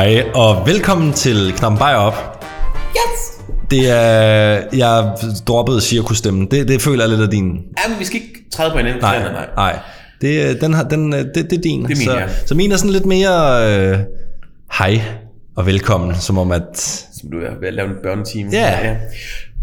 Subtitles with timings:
[0.00, 2.44] Hej, og velkommen til Knappen Bajer Op.
[2.96, 3.42] Yes!
[3.70, 4.62] Det er...
[4.72, 5.14] Jeg
[5.46, 6.46] droppede cirkusstemmen.
[6.50, 7.44] Det, det føler jeg lidt af din.
[7.84, 9.00] Jamen, vi skal ikke træde på hinanden.
[9.02, 9.46] Nej, nej, nej.
[9.56, 9.78] nej.
[10.20, 11.82] Det, den har, den, det, det er din.
[11.82, 12.26] Det er min, så, ja.
[12.46, 13.68] så min er sådan lidt mere...
[13.76, 13.98] Øh,
[14.78, 15.00] hej
[15.56, 16.78] og velkommen, som om at...
[17.20, 18.50] Som du er ved at lave en børnetime.
[18.52, 18.78] Ja.
[18.88, 18.96] ja.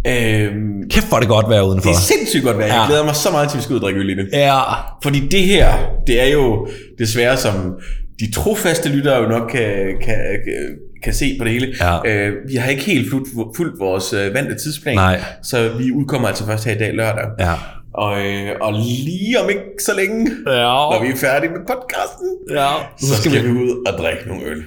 [0.07, 1.89] Øhm, Kæft, hvor det godt vejr udenfor.
[1.89, 2.57] det er sindssygt godt.
[2.57, 2.87] Jeg Ja.
[2.87, 4.29] glæder mig så meget til, at vi skal ud og drikke øl i det.
[4.33, 4.59] Ja,
[5.03, 5.73] Fordi det her,
[6.07, 6.67] det er jo
[6.99, 7.73] desværre, som
[8.19, 11.75] de trofaste lyttere jo nok kan, kan, kan, kan se på det hele.
[11.81, 12.27] Ja.
[12.27, 14.95] Øh, vi har ikke helt fuldt, fuldt vores øh, vante tidsplan.
[14.95, 15.21] Nej.
[15.43, 17.25] Så vi udkommer altså først her i dag lørdag.
[17.39, 17.53] ja.
[17.93, 22.69] Og, øh, og lige om ikke så længe, når vi er færdige med podcasten, ja.
[22.97, 24.63] så skal vi ud og drikke nogle øl.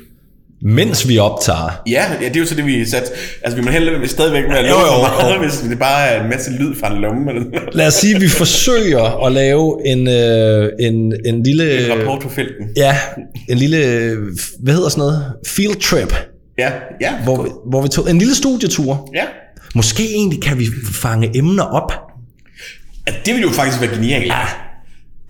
[0.63, 1.83] Mens vi optager.
[1.87, 3.03] Ja, ja, det er jo så det, vi sat.
[3.43, 5.41] Altså, vi må hellere stadigvæk med at Jo, love jo, for meget, jo.
[5.41, 7.31] hvis det bare er en masse lyd fra en lomme.
[7.31, 7.75] Eller noget.
[7.75, 11.85] Lad os sige, at vi forsøger at lave en, øh, en, en lille...
[11.93, 12.67] En rapport på felten.
[12.77, 12.97] Ja,
[13.49, 13.79] en lille...
[14.63, 15.25] Hvad hedder sådan noget?
[15.47, 16.15] Field trip.
[16.59, 17.13] Ja, ja.
[17.25, 19.11] Hvor, vi, hvor vi tog en lille studietur.
[19.15, 19.25] Ja.
[19.75, 21.93] Måske egentlig kan vi fange emner op.
[23.09, 23.13] ja.
[23.25, 24.27] Det ville jo faktisk være genialt.
[24.27, 24.39] Ja.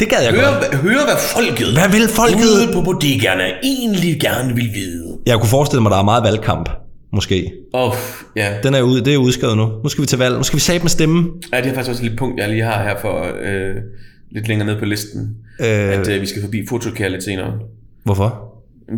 [0.00, 0.74] Det gad jeg Høre, godt.
[0.74, 2.44] høre, hvad folket Hvad vil folket?
[2.56, 5.18] ude på bodegaerne egentlig gerne vil vide.
[5.26, 6.68] Jeg kunne forestille mig, der er meget valgkamp.
[7.12, 7.52] Måske.
[7.74, 7.94] Åh, oh,
[8.36, 8.48] ja.
[8.62, 9.70] Den er ude, det er udskrevet nu.
[9.82, 10.36] Nu skal vi til valg.
[10.36, 11.28] Nu skal vi sabe med stemme.
[11.52, 11.60] ja.
[11.60, 13.74] det er faktisk også et lille punkt, jeg lige har her for øh,
[14.32, 15.20] lidt længere ned på listen.
[15.60, 17.52] Øh, At øh, vi skal forbi fotokær lidt senere.
[18.04, 18.46] hvorfor?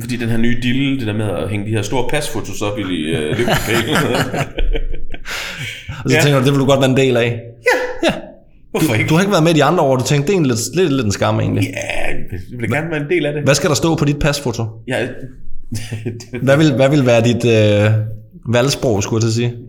[0.00, 2.78] Fordi den her nye dille, det der med at hænge de her store pasfotos op
[2.78, 3.97] i øh, lygtepælen.
[6.05, 6.20] Og så Ja.
[6.22, 7.41] tænker du, det vil du godt være en del af.
[8.73, 9.09] Hvorfor ikke?
[9.09, 9.97] Du har ikke været med de andre år.
[9.97, 11.65] Du tænkte, det er en lidt, lidt, lidt en skam egentlig.
[11.65, 12.17] Ja, jeg
[12.61, 13.42] vil gerne være en del af det.
[13.45, 14.65] Hvad skal der stå på dit pasfoto?
[14.89, 15.09] Ja,
[16.42, 17.91] Hvad vil, hvad vil være dit øh,
[18.55, 19.62] valgsprog, skulle jeg til at sige?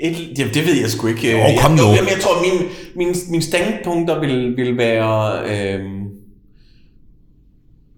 [0.00, 1.32] Et, jamen, det ved jeg sgu ikke.
[1.32, 1.82] Jo, Jeg- kom nu.
[1.82, 6.04] Jo, jamen, jeg tror, min, min, min standpunkter vil, vil være øhm,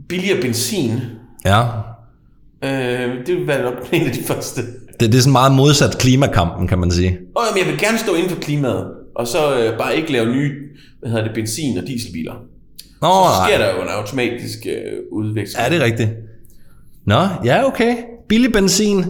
[0.09, 0.93] billigere benzin.
[1.45, 1.63] Ja.
[2.65, 4.61] Øh, det vil være nok en af de første.
[5.01, 7.19] Det, det er sådan meget modsat klimakampen, kan man sige.
[7.37, 8.87] Og jamen, jeg vil gerne stå inden for klimaet,
[9.17, 10.53] og så øh, bare ikke lave nye
[11.01, 12.33] hvad hedder det, benzin- og dieselbiler.
[13.03, 13.49] Nå, Så nej.
[13.51, 15.65] sker der jo en automatisk øh, udveksling.
[15.65, 16.11] Ja, det er rigtigt.
[17.07, 17.97] Nå, ja, okay.
[18.29, 19.05] Billig benzin,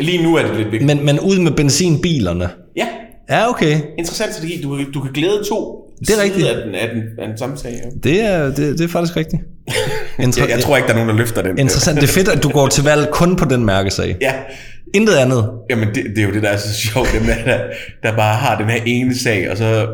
[0.00, 0.86] Lige nu er det lidt vigtigt.
[0.96, 2.48] men, men ud med benzinbilerne.
[2.76, 2.86] Ja,
[3.30, 3.80] Ja, okay.
[3.98, 4.62] interessant strategi.
[4.62, 6.46] Du, du kan glæde to Det er sider rigtigt.
[6.46, 7.72] af den, af den, af den samme sag.
[7.84, 7.90] Ja.
[8.10, 9.42] Det er, det, det er faktisk rigtigt.
[10.18, 11.58] Inter- Jeg, jeg tror ikke, der er nogen, der løfter den.
[11.58, 12.00] Interessant.
[12.00, 14.16] Det er fedt, at du går til valg kun på den mærkesag.
[14.20, 14.32] Ja,
[14.94, 15.50] Intet andet.
[15.70, 17.08] Jamen, det, det er jo det, der er så sjovt.
[17.14, 17.58] Dem der,
[18.02, 19.86] der, bare har den her ene sag, og så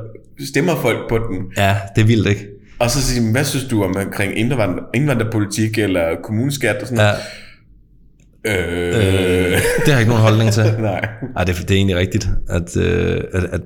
[0.49, 1.37] stemmer folk på den.
[1.57, 2.47] Ja, det er vildt, ikke?
[2.79, 6.99] Og så siger de, hvad synes du om omkring indvandrer, indvandrerpolitik eller kommuneskat og sådan
[6.99, 8.67] Ja, noget?
[8.67, 10.65] Øh, det har jeg ikke nogen holdning til.
[10.79, 11.01] nej.
[11.37, 12.29] Ej, det, det er egentlig rigtigt.
[12.49, 13.61] At, øh, at, at, at,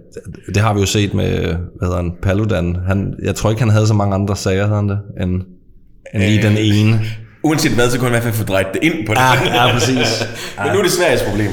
[0.47, 2.77] det har vi jo set med, hvad hedder han, Paludan.
[2.87, 5.41] Han, jeg tror ikke, han havde så mange andre sager, havde han det, end
[6.15, 6.43] lige Øh.
[6.44, 7.00] den ene.
[7.43, 9.21] Uanset hvad, så kunne han i hvert fald få drejet det ind på det.
[9.21, 9.97] Ja, ja, præcis.
[10.65, 11.50] Men nu er det Sveriges problem.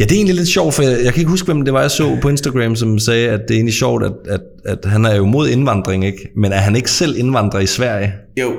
[0.00, 1.80] Ja, det er egentlig lidt sjovt, for jeg, jeg kan ikke huske, hvem det var,
[1.80, 5.04] jeg så på Instagram, som sagde, at det er egentlig sjovt, at, at, at han
[5.04, 6.18] er jo mod indvandring, ikke?
[6.36, 8.12] Men er han ikke selv indvandrer i Sverige?
[8.40, 8.52] Jo.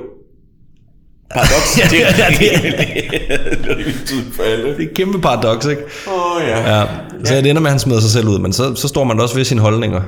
[1.34, 1.78] Paradox.
[1.80, 4.66] Ja, det, ja, det, det er.
[4.66, 5.82] Det er et kæmpe paradoks, ikke?
[6.08, 6.78] Åh oh, ja.
[6.80, 6.86] Ja,
[7.26, 9.20] så det ender med, at han smider sig selv ud, men så, så står man
[9.20, 10.02] også ved sine holdninger,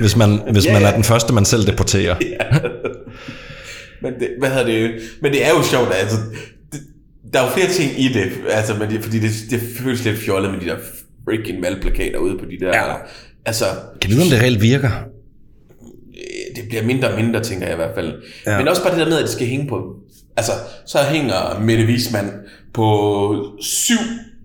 [0.00, 0.88] hvis man, hvis Ja, man ja.
[0.88, 2.14] er den første, man selv deporterer.
[4.02, 5.00] Men det, hvad hedder det?
[5.22, 6.16] Men det er jo sjovt, altså.
[6.72, 6.80] Det,
[7.32, 10.18] der er jo flere ting i det, altså, men det, fordi det, det føles lidt
[10.18, 10.76] fjollet med de der
[11.24, 12.68] freaking valgplakater ude på de der...
[12.68, 12.94] Ja.
[13.44, 13.64] Altså,
[14.00, 14.90] Kan du vide, om det reelt virker?
[14.90, 18.14] øh, det bliver mindre og mindre, tænker jeg i hvert fald.
[18.46, 18.58] Ja.
[18.58, 19.94] Men også bare det der med, at det skal hænge på...
[20.36, 20.52] Altså,
[20.86, 22.30] så hænger Mette Wiesmann
[22.74, 23.98] på syv,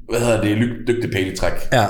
[0.10, 1.52] hvad hedder det, lyg- dygtige i træk.
[1.74, 1.86] Ja.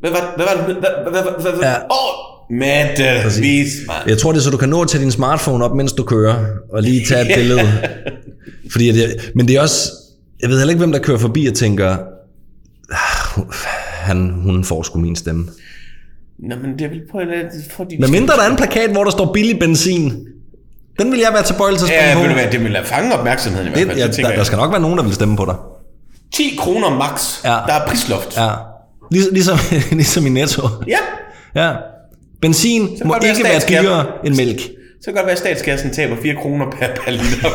[0.00, 0.76] Hvad var, hvad var det?
[0.76, 1.62] Hvad, hvad, hvad, hvad, hvad?
[1.62, 1.74] Ja.
[1.84, 3.04] Åh, Mette
[3.40, 4.08] Wiesmann.
[4.08, 6.02] Jeg tror, det er så, du kan nå at tage din smartphone op, mens du
[6.02, 7.34] kører, og lige tage et Ja.
[7.36, 7.60] billede.
[8.72, 9.92] Fordi jeg, men det er også...
[10.42, 11.96] Jeg ved heller ikke, hvem der kører forbi og tænker,
[12.90, 13.44] "Ah,
[13.92, 15.46] han, hun får sgu min stemme.
[16.38, 17.28] Nå, men det vil på en
[17.76, 20.26] fordi Men mindre der er en plakat, hvor der står billig benzin.
[20.98, 22.28] Den vil jeg være tilbøjelig til at springe Ja, på.
[22.28, 23.98] du hvad, det vil fange opmærksomheden i hvert Det, fald.
[23.98, 25.54] ja, det tænker der, der skal nok være nogen, der vil stemme på dig.
[26.34, 27.44] 10 kroner max.
[27.44, 27.48] Ja.
[27.48, 28.36] Der er prisloft.
[28.36, 28.48] Ja.
[29.10, 29.58] Lig, ligesom,
[30.00, 30.62] ligesom i Netto.
[30.88, 30.98] ja.
[31.54, 31.72] Ja.
[32.40, 34.60] Benzin må ikke være dyrere end mælk.
[35.00, 37.50] Så kan det godt være, at statskassen taber 4 kroner per, per liter.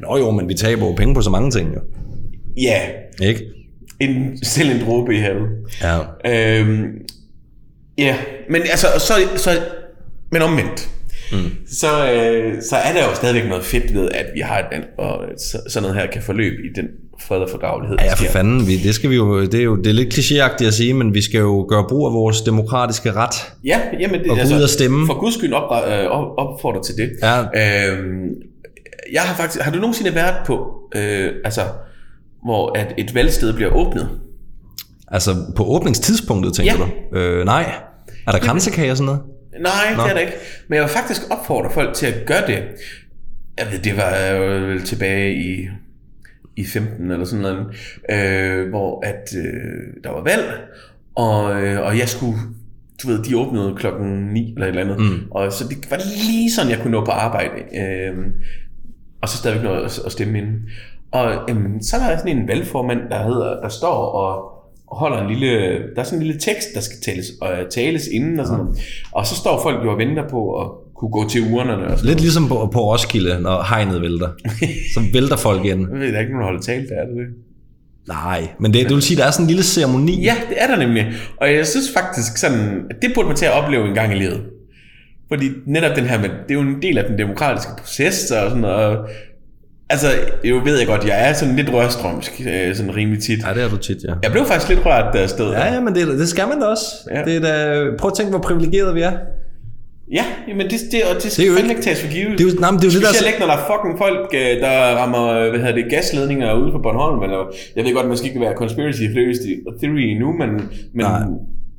[0.02, 1.74] Nå jo, men vi taber jo penge på så mange ting.
[1.74, 1.80] Jo.
[2.56, 2.80] ja,
[3.22, 3.44] Ikke?
[4.00, 5.48] en, selv en dråbe i havet.
[5.82, 5.98] Ja.
[6.24, 6.84] Øhm,
[7.98, 8.16] ja,
[8.50, 9.50] men altså, så, så,
[10.32, 10.90] men omvendt.
[11.32, 11.50] Mm.
[11.72, 14.84] Så, øh, så er der jo stadigvæk noget fedt ved, at vi har et land,
[14.98, 16.86] og så, sådan noget her kan forløbe i den
[17.20, 17.96] fred og fordragelighed.
[18.00, 20.66] Ja, for fanden, vi, det skal vi jo, det er jo det er lidt klichéagtigt
[20.66, 23.34] at sige, men vi skal jo gøre brug af vores demokratiske ret.
[23.64, 25.06] Ja, jamen det, Og gå ud og stemme.
[25.06, 27.10] For guds skyld op, øh, op, opfordrer til det.
[27.22, 27.38] Ja.
[27.40, 28.28] Øhm,
[29.12, 31.60] jeg har faktisk, har du nogensinde været på, øh, altså,
[32.44, 34.08] hvor at et valgsted bliver åbnet?
[35.10, 36.78] Altså på åbningstidspunktet, tænker Ja.
[37.12, 37.18] du?
[37.18, 37.72] Øh, nej.
[38.26, 39.20] Er der kransekage og sådan noget?
[39.60, 40.02] Nej, Nå.
[40.02, 40.36] det er der ikke.
[40.68, 42.62] Men jeg vil faktisk opfordre folk til at gøre det.
[43.58, 45.68] Jeg ved, det var jo vel tilbage i,
[46.56, 47.66] i 15 eller sådan noget,
[48.10, 50.60] øh, hvor at øh, der var valg,
[51.14, 52.38] og, øh, og jeg skulle,
[53.02, 55.30] du ved, de åbnede klokken 9 eller et eller andet, mm.
[55.30, 58.16] og så det var lige sådan, jeg kunne nå på arbejde, øh,
[59.22, 60.68] og så stadigvæk noget at, at stemme inden.
[61.10, 64.57] Og øhm, så er der sådan en valgformand, der, hedder, der står og
[64.92, 68.40] holder en lille, der er sådan en lille tekst, der skal tales, øh, tales inden
[68.40, 68.78] og sådan noget.
[69.12, 72.08] Og så står folk jo og venter på at kunne gå til urnerne og sådan
[72.08, 74.28] Lidt ligesom på, på Roskilde, når hegnet vælter.
[74.94, 75.80] Så vælter folk ind.
[75.92, 77.26] Jeg ved, der er ikke nogen, der holder tale, der er det det?
[78.08, 80.22] Nej, men det, du vil sige, der er sådan en lille ceremoni.
[80.22, 81.06] Ja, det er der nemlig.
[81.36, 84.18] Og jeg synes faktisk sådan, at det burde man til at opleve en gang i
[84.18, 84.42] livet.
[85.28, 88.50] Fordi netop den her, med, det er jo en del af den demokratiske proces og
[88.50, 88.98] sådan noget.
[89.90, 90.06] Altså,
[90.44, 93.38] jo ved jeg godt, jeg er sådan lidt rørstrømsk, øh, sådan rimelig tit.
[93.48, 94.12] Ja, det er du tit, ja.
[94.22, 95.58] Jeg blev faktisk lidt rørt, da jeg stod der.
[95.66, 96.84] Ja, ja, men det, det skal man da også.
[97.14, 97.22] Ja.
[97.24, 99.12] Det er da, prøv at tænke, hvor privilegeret vi er.
[100.12, 100.24] Ja,
[100.56, 102.38] men det, det, og det skal Det er fandme ikke- tages for givet.
[102.38, 103.12] Det er jo, nej, men det er jo det, der...
[103.12, 106.70] Specielt ikke, når der er fucking folk, øh, der rammer hvad hedder det, gasledninger ude
[106.72, 107.22] på Bornholm.
[107.22, 107.40] Eller,
[107.76, 109.02] jeg ved godt, man skal ikke være conspiracy
[109.80, 110.48] theory endnu, men,
[110.96, 111.22] men, Nej.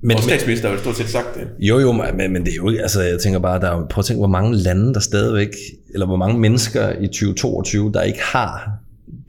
[0.01, 1.48] Men vores statsminister har jo stort set sagt det.
[1.60, 4.00] Jo, jo, men, men det er jo ikke, altså jeg tænker bare, der er, prøv
[4.01, 5.56] at tænke, hvor mange lande der stadigvæk,
[5.94, 8.69] eller hvor mange mennesker i 2022, der ikke har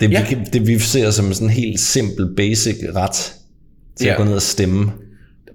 [0.01, 0.25] det, Ja.
[0.29, 3.35] vi, det vi ser som sådan en helt simpel, basic ret
[3.97, 4.11] til Ja.
[4.11, 4.93] at gå ned og stemme.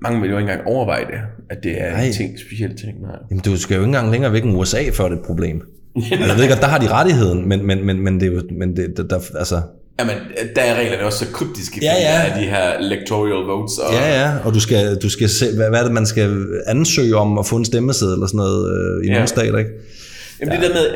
[0.01, 1.19] Mange vil jo ikke engang overveje det,
[1.49, 2.05] at det er Nej.
[2.05, 3.01] en ting, specielt ting.
[3.01, 3.11] Nej.
[3.29, 5.61] Jamen, du skal jo ikke engang længere væk end USA, før det er et problem.
[5.95, 8.41] altså, jeg ved godt, der har de rettigheden, men, men, men, men det er jo,
[8.59, 9.61] men det, der, altså,
[9.99, 10.15] Jamen,
[10.55, 12.27] der er reglerne også så kryptiske, Ja, ja.
[12.29, 13.77] er de her electoral votes.
[13.77, 16.45] Og, ja, ja, og du skal, du skal se, hvad, hvad er det, man skal
[16.67, 19.13] ansøge om at få en stemmeseddel eller sådan noget øh, i Ja.
[19.13, 19.71] nogle stater, ikke?
[20.41, 20.87] Jamen det der med,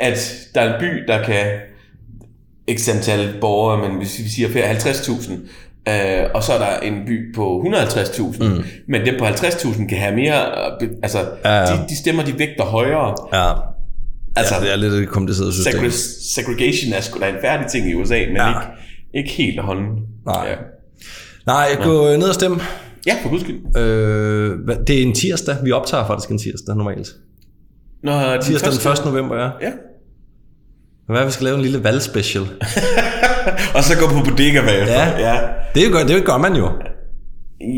[0.00, 1.46] at der er en by, der kan
[2.78, 5.32] x antal borgere, men hvis vi siger 50.000,
[5.88, 8.64] øh, og så er der en by på 150.000, mm.
[8.88, 10.44] men dem på 50.000 kan have mere,
[10.82, 11.64] øh, altså Ja, ja.
[11.66, 13.14] De, de stemmer, de vægter højere.
[13.32, 13.52] Ja,
[14.36, 15.72] Altså, ja det er lidt et kompliceret system.
[15.72, 15.90] segre-
[16.34, 18.48] segregation er sgu da en færdig ting i USA, men Ja.
[18.48, 18.60] ikke,
[19.14, 19.88] ikke helt at hånden.
[20.26, 20.46] Nej.
[20.48, 20.54] Ja.
[21.46, 22.60] Nej, gå ned og stemme.
[23.06, 23.76] ja, for guds skyld.
[23.76, 25.56] Øh, hvad- det er en tirsdag.
[25.64, 27.08] Vi optager faktisk en tirsdag normalt.
[28.02, 29.12] Når de Tirsdag den første- 1.
[29.14, 29.44] november, ja.
[29.62, 29.70] Ja.
[31.12, 32.42] Hvad vi skal lave en lille valgspecial.
[33.76, 34.94] Og så gå på bodega bagefter.
[35.18, 35.34] Ja.
[35.34, 35.40] ja.
[35.74, 36.68] Det gør, det gør man jo.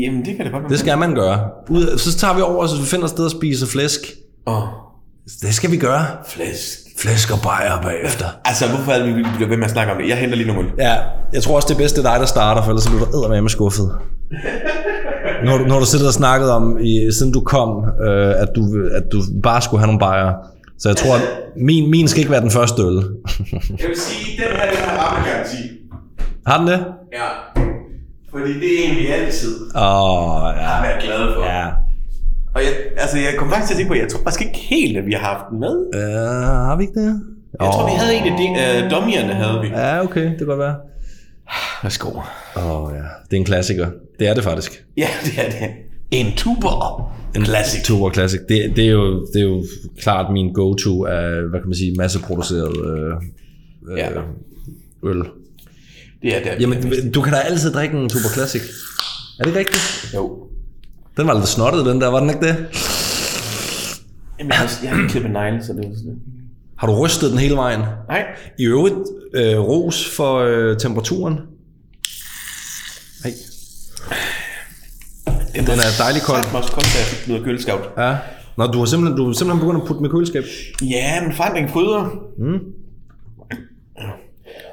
[0.01, 0.69] Jamen, det kan det godt være.
[0.71, 1.49] Det skal man gøre.
[1.69, 3.99] Ud, så tager vi over, så vi finder et sted at spise flæsk.
[4.47, 4.63] Åh,
[5.41, 6.05] Det skal vi gøre.
[6.27, 6.77] flæsk.
[6.97, 8.25] Flæsk og bajer bagefter.
[8.45, 10.09] Altså, hvorfor er vi bliver ved med at snakke om det?
[10.09, 10.69] Jeg henter lige nogle.
[10.77, 10.95] Ja,
[11.33, 13.17] jeg tror også, det er bedst, det er dig, der starter, for ellers bliver du
[13.17, 13.91] eddermame skuffet.
[15.45, 18.61] Når du, når du sidder og snakket om, i, siden du kom, øh, at, du,
[18.93, 20.33] at du bare skulle have nogle bajer.
[20.79, 21.21] Så jeg tror, at
[21.57, 22.95] min, min skal ikke være den første øl.
[23.81, 25.57] Jeg vil sige, den her, den har rammegaranti.
[26.47, 26.85] Har den det?
[27.13, 27.27] Ja.
[28.31, 29.81] Fordi det er en, vi altid Åh,
[30.43, 30.61] oh, ja.
[30.61, 31.43] har været glade for.
[31.45, 31.65] ja.
[32.55, 34.97] Og jeg, altså, jeg kom faktisk til at tænke på, jeg tror faktisk ikke helt,
[34.97, 35.75] at vi har haft den med.
[35.95, 37.21] Uh, har vi ikke det?
[37.59, 39.67] Jeg tror, vi havde en af de, uh, dommierne, havde vi.
[39.67, 40.75] Ja, okay, det kan godt være.
[41.83, 42.09] Værsgo.
[42.55, 43.87] Åh oh, ja, det er en klassiker.
[44.19, 44.85] Det er det faktisk.
[44.97, 45.69] Ja, det er det.
[46.11, 47.11] En tuber.
[47.35, 47.83] En classic.
[47.83, 48.39] Tuber Classic.
[48.49, 49.63] Det, det, er jo, det er jo
[50.01, 53.13] klart min go-to af, hvad kan man sige, masseproduceret øh,
[53.91, 54.09] øh, Ja.
[55.03, 55.23] øl.
[56.21, 56.61] Det er det.
[56.61, 58.61] Jamen, du kan da altid drikke en Tuber Classic.
[59.39, 60.11] Er det ikke rigtigt?
[60.13, 60.37] Jo.
[61.17, 62.55] Den var lidt snottet, den der, var den ikke det?
[64.39, 66.19] Jamen, jeg har, jeg har ikke klippet negle, så det var sådan
[66.77, 67.79] Har du rystet den hele vejen?
[68.07, 68.25] Nej.
[68.59, 68.95] I øvrigt,
[69.33, 71.39] øh, ros for øh, temperaturen.
[73.23, 73.31] Hey.
[75.53, 76.43] Den er dejlig kold.
[76.43, 77.79] Det også koldt, da jeg fik noget køleskab.
[77.97, 78.17] Ja.
[78.57, 80.43] Nå, du har simpelthen, du har simpelthen begyndt at putte med køleskab.
[80.81, 82.09] Ja, men forandring fryder.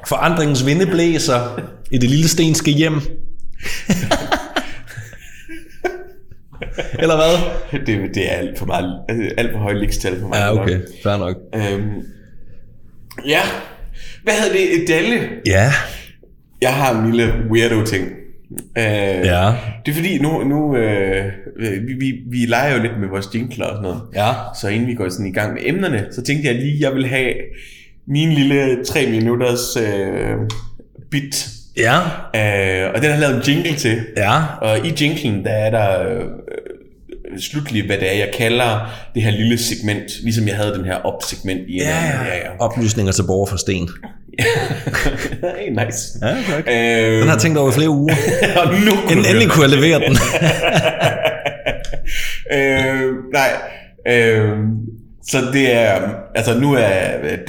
[0.07, 3.00] Forandringens vinde blæser i det lille stenske hjem.
[7.03, 7.81] Eller hvad?
[7.87, 9.00] Det, det er alt for meget,
[9.38, 10.37] alt for høj likstal for mig.
[10.37, 10.81] Ja, okay.
[11.03, 11.37] Fair nok.
[11.55, 11.91] Øhm,
[13.27, 13.41] ja.
[14.23, 14.88] Hvad hedder det?
[14.88, 15.29] Dalle.
[15.47, 15.73] Ja.
[16.62, 18.09] Jeg har en lille weirdo ting.
[18.79, 18.85] Øh,
[19.25, 19.53] Ja.
[19.87, 21.25] Det er fordi, nu, nu øh,
[21.87, 24.00] vi, vi, vi leger jo lidt med vores jingler og sådan noget.
[24.15, 24.33] Ja.
[24.61, 26.95] Så inden vi går sådan i gang med emnerne, så tænkte jeg lige, at jeg
[26.95, 27.33] vil have
[28.07, 30.35] min lille 3 minutters øh,
[31.11, 31.49] bit.
[31.78, 31.97] Ja.
[32.35, 34.00] Øh, og den har lavet en jingle til.
[34.16, 34.42] Ja.
[34.61, 36.25] Og i jinglen, der er der øh,
[37.40, 40.94] slutligt, hvad det er, jeg kalder det her lille segment, ligesom jeg havde den her
[40.94, 42.26] op-segment i en anden.
[42.26, 42.50] ja, ja.
[42.58, 43.88] Oplysninger til borger for sten.
[45.58, 46.18] hey, nice.
[46.23, 46.64] Ja, tak.
[46.68, 48.14] Øh, Den har jeg tænkt over i flere uger.
[48.61, 50.16] og nu kunne endelig kunne jeg levere den.
[52.58, 53.50] øh, nej.
[54.08, 54.58] Øh,
[55.30, 56.00] Så det er,
[56.35, 56.88] altså nu er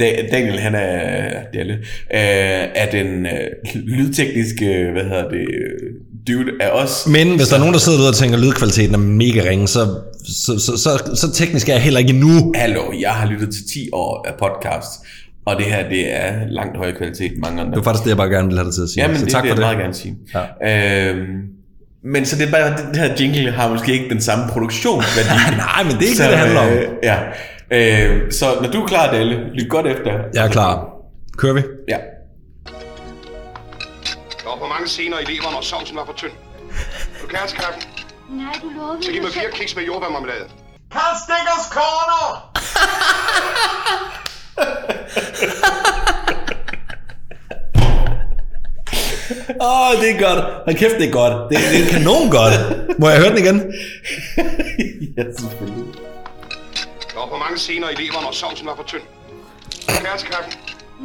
[0.00, 1.80] Da- Daniel, han er, Dalle, øh,
[2.74, 5.90] er den øh, lydtekniske, hvad hedder det, øh,
[6.28, 7.06] dude af os.
[7.06, 9.68] Men hvis der er nogen, der sidder derude og tænker, at lydkvaliteten er mega ringe,
[9.68, 9.86] så,
[10.46, 12.52] så, så, så, så teknisk er jeg heller ikke nu.
[12.56, 14.90] Hallo, jeg har lyttet til 10 år af podcast,
[15.46, 17.70] og det her, det er langt højere kvalitet end mange andre.
[17.70, 19.02] Det var faktisk det, jeg bare gerne ville have dig til at sige.
[19.02, 19.64] Ja, men så det tak vil for jeg det.
[19.64, 20.14] meget gerne sige.
[20.62, 21.10] Ja.
[21.10, 21.26] Øhm,
[22.04, 25.28] men så det er bare, det her jingle har måske ikke den samme produktionsværdi.
[25.66, 26.68] Nej, men det er ikke det, det handler om.
[26.68, 27.16] Øh, ja.
[27.72, 30.12] Øh, så når du er klar, Dalle, lyt godt efter.
[30.34, 30.88] Jeg er klar.
[31.38, 31.62] Kører vi?
[31.88, 31.98] Ja.
[34.42, 36.32] Der var for mange scener i leveren, og sovsen var for tynd.
[37.22, 37.82] Du kæresteskaffen.
[38.30, 40.44] Nej, du lovede Så giv mig fire kiks med jordbærmarmelade.
[40.92, 42.50] Karl Stikkers Corner!
[49.60, 50.44] Åh, oh, det er godt.
[50.64, 51.50] Hold kæft, det er godt.
[51.50, 52.54] Det, det er kanon godt.
[52.98, 53.56] Må jeg høre den igen?
[55.16, 56.09] ja, selvfølgelig.
[57.20, 59.04] Der var for mange scener i leveren, og sovsen var for tynd.
[59.88, 60.52] Du kæresteskaffen.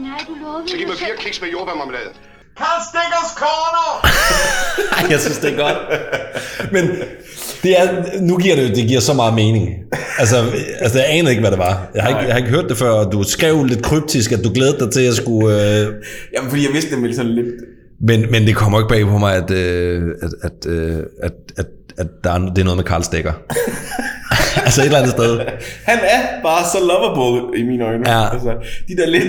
[0.07, 2.11] Nej, du lovede Så giv mig fire kiks med jordbærmarmelade.
[2.59, 3.89] Karl Stikkers Corner!
[4.97, 5.77] Ej, jeg synes, det er godt.
[6.75, 6.83] Men
[7.63, 7.85] det er,
[8.29, 9.65] nu giver det, det giver så meget mening.
[10.21, 10.35] Altså,
[10.79, 11.87] altså, jeg anede ikke, hvad det var.
[11.95, 14.43] Jeg har ikke, jeg har ikke hørt det før, og du skrev lidt kryptisk, at
[14.43, 15.45] du glædede dig til, at jeg skulle...
[15.47, 15.93] Øh,
[16.35, 17.51] Jamen, fordi jeg vidste, det ville sådan lidt...
[18.09, 21.67] men, men det kommer ikke bag på mig, at, øh, at, at, øh, at, at,
[21.97, 23.33] at der er, det er noget med Karl Stikker.
[24.65, 25.39] altså et eller andet sted.
[25.85, 28.09] Han er bare så lovable i mine øjne.
[28.11, 28.33] Ja.
[28.33, 28.49] Altså,
[28.87, 29.27] de der lidt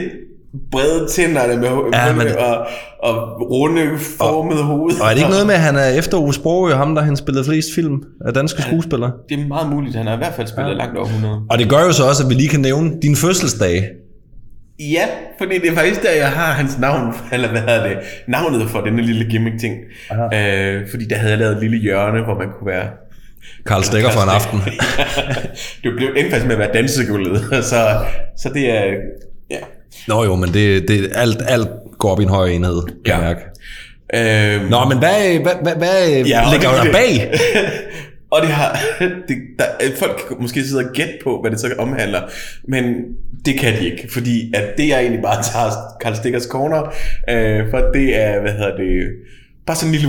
[0.73, 2.67] brede tænder der med Ja, ja, men- og,
[3.03, 5.01] og runde formede hoved.
[5.01, 7.17] Og er det ikke noget med, at han er efter Ove Sprogø, ham der han
[7.17, 9.13] spillede flest film af danske skuespillere?
[9.29, 9.97] Det er meget muligt.
[9.97, 10.77] Han har i hvert fald spillet ja.
[10.77, 11.41] langt over 100.
[11.51, 13.89] Og det gør jo så også, at vi lige kan nævne din fødselsdag.
[14.81, 15.05] Ja,
[15.39, 17.97] fordi det er faktisk der, jeg har hans navn, eller hvad hedder det,
[18.29, 19.75] navnet for denne lille gimmick-ting.
[20.35, 22.87] Øh, fordi der havde jeg lavet et lille hjørne, hvor man kunne være...
[23.67, 24.61] Karl Stikker for en aften.
[25.85, 27.99] det blev endte faktisk med at være dansegulvet, så,
[28.39, 28.85] så det er...
[29.51, 29.59] Ja.
[30.09, 33.17] Nå jo, men det, det, alt, alt går op i en høj enhed, kan Ja.
[33.19, 33.41] jeg mærke.
[34.15, 37.33] Øhm, Nå, men hvad, hvad, hvad, hvad ja, ligger er der bag?
[38.33, 38.79] og det har,
[39.29, 39.65] det, der,
[39.99, 42.21] folk kan måske sidde og gætte på, hvad det så omhandler,
[42.69, 42.85] men
[43.45, 46.83] det kan de ikke, fordi at det jeg egentlig bare tager Karl Stikkers Corner,
[47.31, 49.07] øh, for det er, hvad hedder det,
[49.67, 50.09] bare sådan en lille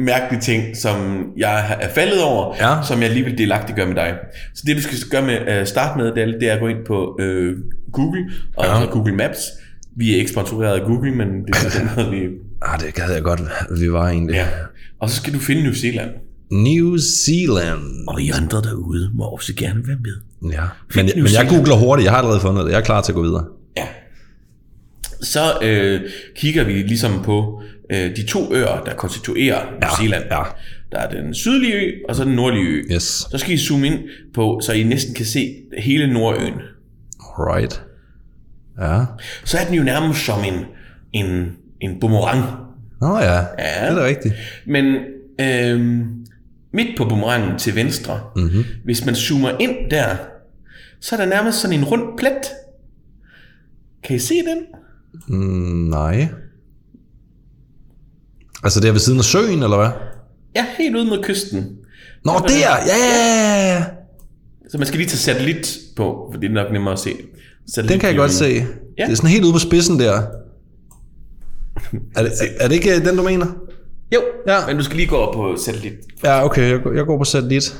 [0.00, 2.82] mærkelig ting, som jeg er faldet over, Ja.
[2.88, 4.14] som jeg lige vil delagtiggøre med dig.
[4.54, 6.66] Så det du skal gøre med, øh, starte med, det er, det er at gå
[6.66, 7.56] ind på øh,
[7.92, 8.84] Google, og Ja.
[8.84, 9.38] Google Maps.
[9.96, 12.26] Vi er ikke sponsoreret af Google, men det er den måde, vi...
[12.62, 14.34] Ah, det gad jeg godt, at vi var egentlig.
[14.34, 14.46] Ja.
[15.00, 16.10] Og så skal du finde New Zealand.
[16.50, 18.08] New Zealand.
[18.08, 20.50] Og I andre derude må også gerne være med.
[20.52, 20.62] Ja.
[20.94, 22.72] Men, New men jeg googler hurtigt, jeg har allerede fundet det.
[22.72, 23.44] Jeg er klar til at gå videre.
[23.76, 23.86] Ja.
[25.22, 26.00] Så øh,
[26.36, 30.24] kigger vi ligesom på øh, de to øer, der konstituerer New Ja, Zealand.
[30.30, 30.42] ja.
[30.92, 32.82] Der er den sydlige ø, og så den nordlige ø.
[32.94, 33.02] Yes.
[33.02, 33.98] Så skal I zoome ind
[34.34, 36.54] på, så I næsten kan se hele Nordøen.
[37.20, 37.82] Right.
[38.80, 39.04] Ja.
[39.44, 40.64] Så er den jo nærmest som en,
[41.12, 42.44] en, en boomerang.
[43.00, 43.38] Nå ja, Ja.
[43.40, 44.34] det er da rigtigt.
[44.66, 44.84] Men
[45.40, 46.00] øh,
[46.72, 48.64] midt på boomerangen til venstre, mm-hmm.
[48.84, 50.16] hvis man zoomer ind der,
[51.00, 52.40] så er der nærmest sådan en rund plet.
[54.04, 54.58] Kan I se den?
[55.28, 56.28] Mm, nej.
[58.64, 59.90] Altså det er ved siden af søen, eller hvad?
[60.56, 61.76] Ja, helt ude mod kysten.
[62.24, 62.54] Nå, der!
[62.58, 63.84] Ja, ja, ja, ja.
[64.70, 67.12] Så man skal lige tage satellit på, for det er nok nemmere at se.
[67.66, 68.66] Satellit Den kan jeg godt se.
[68.98, 69.04] Ja.
[69.04, 70.22] Det er sådan helt ude på spidsen der.
[72.16, 73.46] Er det, er det ikke øh, den, du mener?
[74.14, 74.66] Jo, Ja.
[74.66, 75.92] men du skal lige gå over på satellit.
[76.24, 77.76] Ja, okay, jeg, går- jeg går på satellit.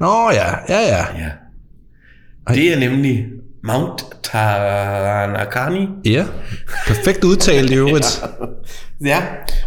[0.00, 1.04] Nå ja, ja, ja.
[1.18, 1.30] Ja.
[2.54, 3.26] Det er nemlig
[3.64, 5.88] Mount Taranakani.
[6.04, 6.26] Ja,
[6.86, 8.22] perfekt udtalt i øvrigt.
[8.22, 8.46] Ja,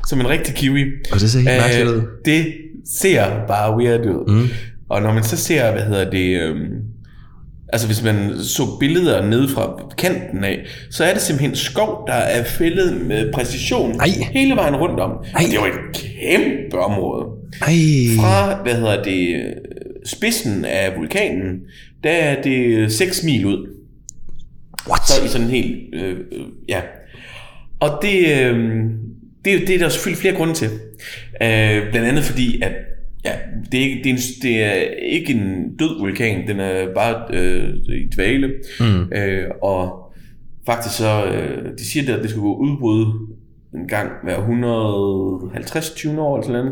[0.08, 0.84] som en rigtig kiwi.
[1.12, 2.02] Og det ser helt mærkeligt ud.
[2.26, 2.46] Det
[2.86, 4.34] ser bare weird ud.
[4.34, 4.48] Mm.
[4.90, 6.42] Og når man så ser, hvad hedder det...
[6.42, 6.72] Øhm,
[7.74, 12.14] altså hvis man så billeder ned fra kanten af, så er det simpelthen skov, der
[12.14, 14.08] er fældet med præcision Ej.
[14.34, 15.12] hele vejen rundt om.
[15.12, 15.42] Ej.
[15.42, 17.26] Det er jo et kæmpe område.
[17.62, 17.74] Ej.
[18.20, 19.52] Fra, hvad hedder det, øh,
[20.06, 21.60] spidsen af vulkanen,
[22.04, 23.68] der er det 6 mil ud.
[24.90, 25.08] What?
[25.08, 26.82] Så i sådan en helt, øh, øh, ja.
[27.80, 28.86] Og det, øh,
[29.46, 30.70] det, det er der selvfølgelig flere grunde til.
[31.42, 32.72] Øh, blandt andet fordi, at
[33.26, 33.32] ja,
[33.72, 37.26] det, er ikke, det, er en, det er ikke en død vulkan, den er bare
[37.34, 38.54] øh, i dvale.
[38.80, 39.14] Mm.
[39.14, 40.14] Øh, og
[40.66, 43.29] faktisk så, øh, de siger, at det skal gå udbrud
[43.76, 46.66] en gang hver 150 20 år eller sådan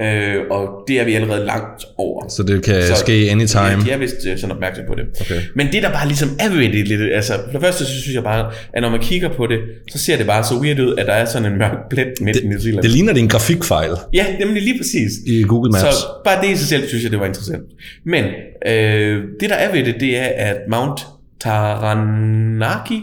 [0.00, 0.34] noget.
[0.36, 2.28] Øh, og det er vi allerede langt over.
[2.28, 3.62] Så det kan Så- ske anytime.
[3.64, 5.04] Ja, de er vist øh, sådan opmærksom på det.
[5.20, 5.40] Okay.
[5.54, 8.14] Men det der bare ligesom er ved det lidt, altså for det første så synes
[8.14, 9.58] jeg bare, at når man kigger på det,
[9.90, 12.36] så ser det bare så weird ud, at der er sådan en mørk plet midt
[12.36, 12.82] i New Zealand.
[12.82, 15.10] Det ligner det en grafikfejl Ja, nemlig lige præcis.
[15.26, 15.80] i Google Maps.
[15.96, 17.62] Så bare det i sig selv, synes jeg, det var interessant.
[18.06, 18.24] Men
[18.66, 21.00] øh, det der er ved det, det er, at Mount
[21.40, 23.02] Taranaki,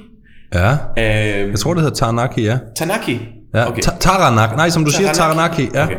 [0.54, 0.72] Ja.
[0.98, 2.58] øh, Jeg tror, det hedder Taranaki, ja.
[2.76, 3.20] Tanaki,
[3.54, 3.70] ja.
[3.72, 3.82] okay.
[3.82, 4.56] Ta- Taranaki.
[4.56, 5.68] Nej, som du siger, Taranaki.
[5.74, 5.86] Ja.
[5.86, 5.96] Okay.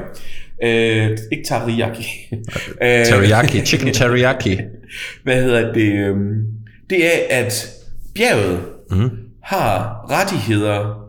[0.65, 2.05] Øh, ikke teriyaki.
[2.83, 3.61] øh, Teriyaki.
[3.67, 4.59] Chicken teriyaki.
[5.25, 5.93] hvad hedder det?
[5.93, 6.43] øhm,
[6.91, 7.67] Det er, at
[8.15, 9.11] bjerget Mhm.
[9.43, 11.09] har rettigheder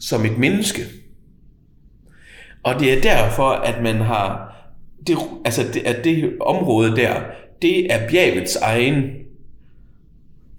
[0.00, 0.80] som et menneske.
[2.64, 4.54] Og det er derfor, at man har...
[5.06, 7.14] Det, altså, det, at det område der,
[7.62, 9.02] det er bjergets egen...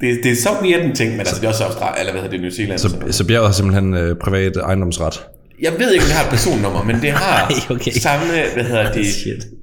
[0.01, 2.21] Det, det er så weird en ting, men altså, det er også Australien, eller hvad
[2.21, 2.79] hedder det, New Zealand.
[2.79, 5.21] Så, så bjerget har simpelthen øh, privat ejendomsret.
[5.61, 7.91] Jeg ved ikke, om det har et personnummer, men det har Ej, okay.
[7.91, 9.05] samme hvad hedder det,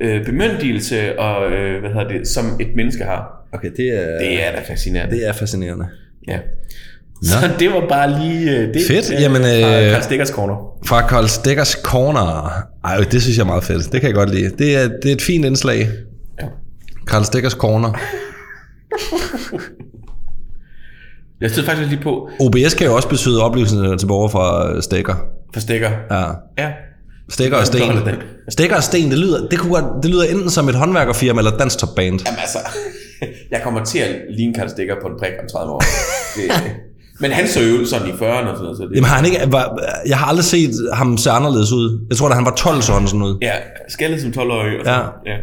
[0.01, 3.47] øh, bemyndigelse, og, øh, hvad hedder det, som et menneske har.
[3.55, 5.17] Okay, det er, Det er da fascinerende.
[5.17, 5.85] det er fascinerende.
[6.29, 6.39] Ja.
[7.25, 8.83] Så det var bare lige øh, det.
[8.89, 9.13] Fedt.
[9.15, 10.57] øh, Jamen, fra øh, Karl Stikkers Corner.
[10.87, 12.53] Fra Carl Stickers Corner.
[12.85, 13.93] Ej, det synes jeg er meget fedt.
[13.93, 14.51] Det kan jeg godt lide.
[14.59, 15.89] Det er, det er et fint indslag.
[16.41, 16.47] Ja.
[17.07, 17.93] Carl Stickers Corner.
[21.43, 24.83] Jeg stod faktisk lige på OBS kan jo også betyde oplevelsen til borgere fra øh,
[24.83, 25.15] Stikker.
[25.55, 25.91] for stikker.
[26.11, 26.25] Ja.
[26.59, 26.73] Ja.
[27.31, 27.81] Stikker og sten.
[28.49, 31.53] Stikker og sten, det lyder, det, kunne godt, det lyder enten som et håndværkerfirma eller
[31.53, 32.21] et dansktopband.
[32.27, 32.59] Jamen altså,
[33.51, 35.81] jeg kommer til at ligne Karl Stikker på en prik om 30 år.
[36.37, 36.73] Det,
[37.21, 38.77] men han så jo ud sådan i 40'erne og sådan noget.
[38.77, 42.07] Så det, Jamen han ikke, var, jeg har aldrig set ham se anderledes ud.
[42.09, 43.39] Jeg tror, da han var 12, så han sådan ud.
[43.43, 43.53] ja,
[43.89, 44.79] skaldet som 12-årig.
[44.81, 44.95] Og Ja.
[44.95, 45.03] sådan.
[45.27, 45.37] ja.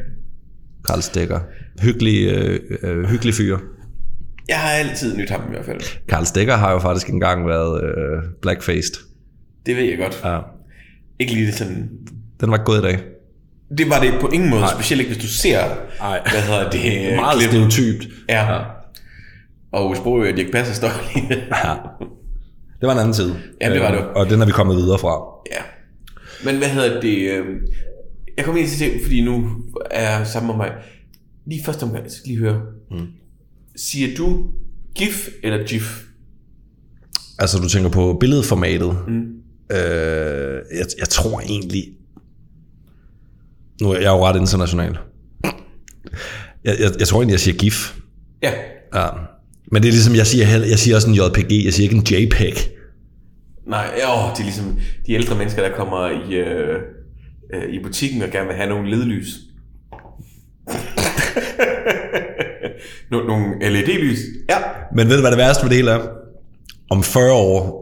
[0.87, 1.39] Carl Stikker.
[1.81, 3.57] Hyggelig, øh, øh, hyggelig fyr.
[4.49, 5.81] Jeg har altid nyt ham i hvert fald.
[6.09, 8.95] Carl Stikker har jo faktisk engang været øh, blackfaced.
[9.65, 10.21] Det ved jeg godt.
[10.25, 10.39] Ja.
[11.19, 11.89] Ikke lige det sådan...
[12.41, 12.99] Den var ikke gået i dag.
[13.77, 15.59] Det var det på ingen måde, specielt ikke hvis du ser,
[15.99, 16.21] Nej.
[16.31, 18.07] hvad hedder det, Meget stereotypt.
[18.29, 18.53] Ja.
[18.53, 18.59] ja.
[19.71, 21.43] Og Sprogø og Dirk Passer står lige.
[21.65, 21.73] Ja.
[22.79, 23.33] Det var en anden tid.
[23.61, 23.99] Ja, det var det.
[23.99, 25.43] Øh, Og den er vi kommet videre fra.
[25.51, 25.61] ja.
[26.45, 27.17] Men hvad hedder det?
[27.31, 27.45] Øh,
[28.37, 29.49] jeg kommer ind til se, fordi nu
[29.91, 30.71] er jeg sammen med mig.
[31.47, 32.61] Lige første omgang, jeg skal lige høre.
[32.91, 33.07] Mm.
[33.79, 34.45] Siger du
[34.95, 36.03] GIF eller GIF?
[37.39, 38.97] Altså, du tænker på billedformatet.
[39.07, 39.21] Mm.
[39.71, 41.83] Øh, jeg, jeg tror egentlig...
[43.81, 44.97] Nu er jeg jo ret international.
[46.63, 47.95] Jeg, jeg, jeg tror egentlig, jeg siger GIF.
[48.43, 48.53] Ja.
[48.95, 49.07] Ja.
[49.71, 52.23] Men det er ligesom, jeg siger, jeg siger også en JPG, jeg siger ikke en
[52.23, 52.69] JPEG.
[53.67, 56.79] Nej, åh, det er ligesom de ældre mennesker, der kommer i, øh,
[57.53, 59.39] øh, i butikken og gerne vil have nogle ledlys.
[63.11, 64.19] Nogle, nogle LED-lys.
[64.49, 64.57] Ja.
[64.95, 65.99] Men ved du, hvad det værste ved det hele er?
[66.89, 67.79] Om 40 år,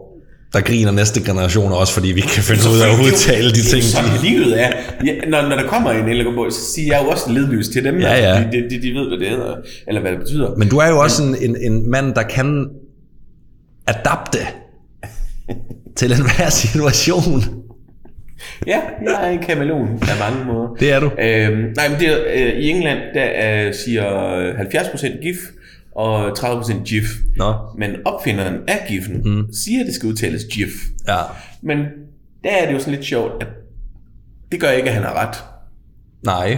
[0.53, 3.53] der griner næste generation også, fordi vi ikke kan finde ud af at udtale de
[3.55, 3.83] Det er ting.
[3.83, 4.71] jo sådan, de- livet er.
[5.05, 7.99] Ja, når, når der kommer en elgåbog, så siger jeg jo også ledlys til dem.
[7.99, 8.43] Ja, ja.
[8.51, 9.55] De, de, de, ved, hvad det hedder,
[9.87, 10.55] eller hvad det betyder.
[10.57, 12.67] Men du er jo også en, en, en mand, der kan
[13.87, 14.37] adapte
[15.97, 17.43] til enhver situation.
[18.67, 20.75] Ja, jeg er en kameleon af mange måder.
[20.79, 21.05] Det er du.
[21.05, 24.03] Øhm, nej, men det er, øh, i England, der øh, siger
[24.53, 25.37] 70% GIF
[25.95, 27.05] og 30% GIF.
[27.35, 27.53] Nå.
[27.77, 29.53] Men opfinderen af GIF'en mm.
[29.53, 30.71] siger, at det skal udtales GIF.
[31.07, 31.17] Ja.
[31.61, 31.77] Men
[32.43, 33.47] der er det jo sådan lidt sjovt, at
[34.51, 35.37] det gør ikke, at han har ret.
[36.25, 36.57] Nej.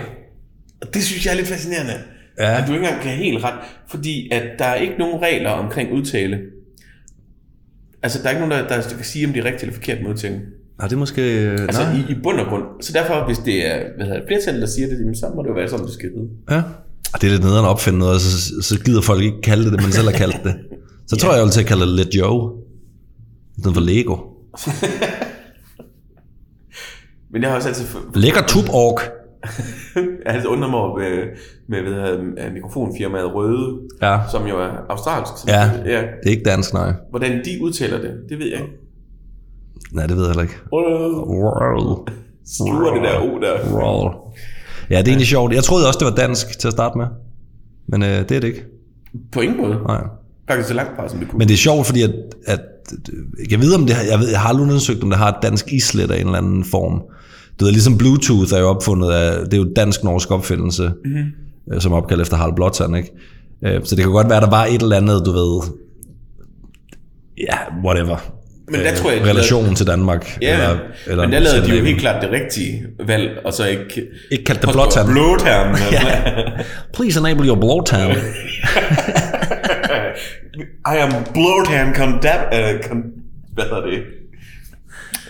[0.81, 1.93] Og det synes jeg er lidt fascinerende.
[2.39, 2.61] Ja.
[2.61, 3.59] At du ikke engang kan have helt ret.
[3.87, 6.39] Fordi at der er ikke nogen regler omkring udtale.
[8.03, 10.01] Altså, der er ikke nogen, der, der kan sige, om det er rigtigt eller forkert
[10.01, 10.41] med udtale.
[10.79, 11.21] Nej, det er måske...
[11.21, 11.95] Altså, nej.
[12.09, 12.63] i, i bund og grund.
[12.81, 15.41] Så derfor, hvis det er hvad hedder, det, flertal, der siger det, jamen, så må
[15.43, 16.29] det jo være sådan, det skal hedde.
[16.51, 16.61] Ja.
[17.13, 19.63] Og det er lidt nederen at opfinde noget, og så, så gider folk ikke kalde
[19.63, 20.55] det det, man selv har kaldt det.
[21.07, 22.51] Så tror jeg, jeg vil til at kalde det Let Joe.
[23.57, 24.15] I stedet for Lego.
[27.31, 28.99] Men jeg har også altid, Lækker tuborg.
[29.95, 31.23] jeg har altid undret mig med,
[31.69, 34.19] med hvad hedder, det, mikrofonfirmaet Røde, Ja.
[34.31, 35.47] som jo er australsk.
[35.47, 35.61] Ja.
[35.85, 36.01] ja.
[36.01, 36.93] Det er ikke dansk, nej.
[37.09, 38.73] Hvordan de udtaler det, det ved jeg ikke.
[39.93, 40.55] Nej, det ved jeg heller ikke.
[40.73, 42.09] Roll.
[42.45, 43.79] Sluger det der O der.
[43.81, 44.15] Roll.
[44.89, 45.53] Ja, det er egentlig sjovt.
[45.53, 47.05] Jeg troede også, det var dansk til at starte med.
[47.87, 48.65] Men øh, det er det ikke.
[49.31, 49.77] På ingen måde.
[49.87, 50.03] Nej.
[50.49, 51.37] Faktisk så langt fra, som det kunne.
[51.37, 52.11] Men det er sjovt, fordi at,
[52.45, 52.61] at
[53.51, 55.35] jeg ved, om det har, jeg, ved, jeg har aldrig undersøgt, om det har et
[55.41, 57.01] dansk islet af en eller anden form.
[57.59, 61.79] Du ved, ligesom Bluetooth er jo opfundet af, det er jo dansk-norsk opfindelse, mm-hmm.
[61.79, 63.11] som er opkaldt efter Harald Blåtand, ikke?
[63.65, 65.61] Øh, Så det kan godt være, at der var et eller andet, du ved,
[67.37, 68.17] ja, whatever.
[68.71, 70.37] Men der Øh, tror jeg, de Relationen til Danmark.
[70.41, 70.77] Ja, eller,
[71.07, 74.07] eller, men der lavede de jo helt klart det rigtige valg, og så ikke...
[74.31, 75.07] Ikke kaldt det Blåtand.
[75.07, 75.75] Blåtand.
[76.95, 78.11] Please enable your Blåtand.
[80.93, 82.39] I am Blåtand condap...
[82.53, 83.03] Uh, con,
[83.53, 84.03] hvad hedder det?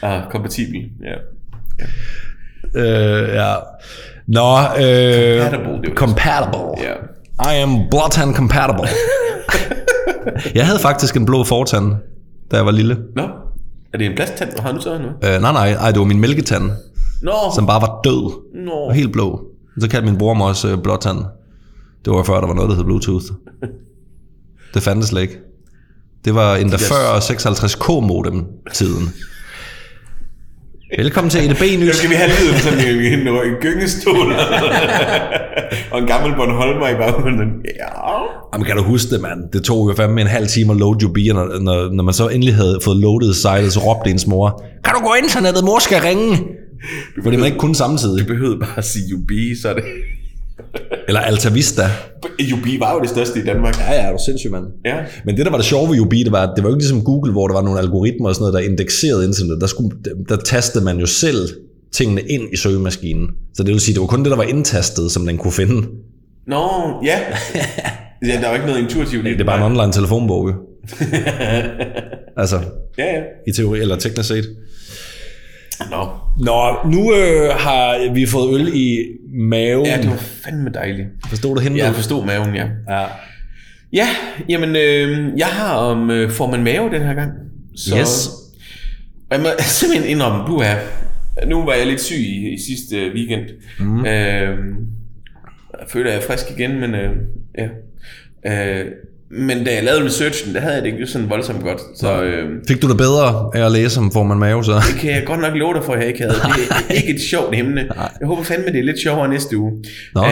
[0.01, 1.15] Ah, kompatibel, ja.
[2.75, 3.55] Øh, ja.
[4.27, 6.69] Nå, øh, Compatible, compatible.
[6.83, 6.93] Ja.
[7.41, 8.89] I am bloodtand compatible.
[10.55, 11.93] jeg havde faktisk en blå fortand,
[12.51, 12.97] da jeg var lille.
[13.15, 13.23] Nå,
[13.93, 15.07] er det en plasttand, du har nu så nu?
[15.27, 16.71] Øh, nej, nej, ej, det var min mælketand,
[17.21, 18.31] Nå, som bare var død.
[18.65, 18.71] Nå.
[18.71, 19.45] Og helt blå.
[19.79, 21.17] Så kaldte min bror mig også øh, blåtand.
[22.05, 23.25] Det var før, der var noget, der hed Bluetooth.
[24.73, 25.37] Det fandtes slet ikke.
[26.25, 29.09] Det var endda der- før 56K modem tiden.
[30.97, 31.95] Velkommen til EDB Nu Nyt.
[31.95, 34.27] skal vi have lyden sådan en, en, en gyngestol.
[35.91, 37.49] og en gammel Bornholmer i baggrunden.
[37.79, 37.87] Ja.
[38.53, 39.39] Jamen, kan du huske det, mand?
[39.53, 42.13] Det tog jo fandme en halv time at load UB, og når, når, når man
[42.13, 45.79] så endelig havde fået loadet sitet, så råbte ens mor, kan du gå internettet, mor
[45.79, 46.37] skal ringe?
[47.23, 48.19] Fordi man ikke kunne samtidig.
[48.23, 49.83] Du behøvede bare at sige UB, så er det...
[51.07, 51.83] Eller Alta Vista.
[52.53, 53.79] UB var jo det største i Danmark.
[53.79, 54.65] Ja, ja, er du sindssyg, mand.
[54.85, 54.95] Ja.
[55.25, 56.83] Men det, der var det sjove ved UB, det var, at det var jo ikke
[56.83, 59.61] ligesom Google, hvor der var nogle algoritmer og sådan noget, der indekserede internet.
[59.61, 59.89] Der, skulle,
[60.29, 61.49] der tastede man jo selv
[61.93, 63.27] tingene ind i søgemaskinen.
[63.53, 65.87] Så det vil sige, det var kun det, der var indtastet, som den kunne finde.
[66.47, 66.61] Nå,
[67.05, 67.19] ja.
[68.25, 68.41] ja.
[68.41, 70.53] Der var ikke noget intuitivt i Det er bare en online telefonbog, jo.
[72.41, 72.59] altså,
[72.97, 73.21] Ja, ja.
[73.47, 74.45] i teori, eller teknisk set.
[75.91, 76.07] Nå.
[76.39, 79.85] Nå, nu øh, har vi fået øl i maven.
[79.85, 81.07] Ja, det var fandme dejligt.
[81.29, 81.77] Forstod du hende?
[81.77, 82.65] Jeg forstod maven, ja.
[82.89, 83.05] ja.
[83.93, 84.07] Ja,
[84.49, 87.31] jamen, øh, jeg har om øh, får man mave den her gang.
[87.75, 88.27] Så, Yes.
[89.29, 89.47] Og Jeg må
[89.79, 90.75] simpelthen indrømme, du er...
[91.47, 93.45] Nu var jeg lidt syg i, i sidste øh, weekend.
[93.79, 93.99] Mm.
[94.05, 94.57] Øh,
[95.79, 97.11] jeg føler, jeg er frisk igen, men øh,
[97.57, 97.67] ja.
[98.79, 98.85] Øh,
[99.31, 101.79] men da jeg lavede researchen, der havde jeg det ikke sådan voldsomt godt.
[101.95, 104.71] Så øh, Fik du det bedre af at læse om, får man mave, så?
[104.73, 106.33] det kan jeg godt nok love dig for, at jeg ikke havde.
[106.33, 106.41] Det
[106.89, 107.87] er ikke et sjovt emne.
[108.19, 109.71] Jeg håber fandme, det er lidt sjovere næste uge.
[110.15, 110.21] Nå.
[110.21, 110.29] Øhm,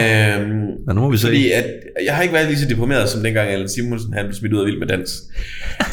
[0.88, 1.26] Ja, nu må vi se.
[1.26, 1.64] fordi at,
[2.06, 4.60] jeg har ikke været lige så deprimeret, som dengang Allan Simonsen han blev smidt ud
[4.60, 5.10] af Vild med Dans.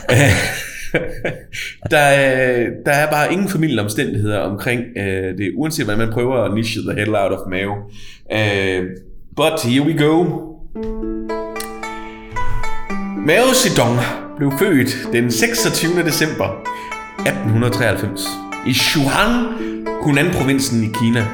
[1.92, 6.36] der, er, der er bare ingen familie omstændigheder omkring øh, det, uanset hvad man prøver
[6.38, 7.74] at niche the hell out of mave.
[8.34, 8.84] Øh,
[9.36, 10.26] but here we go.
[13.26, 14.00] Mao Zedong
[14.38, 16.04] blev født den 26.
[16.04, 16.46] december
[17.20, 18.28] 1893
[18.68, 19.32] i Shuhan,
[20.02, 21.28] Hunan-provinsen i Kina.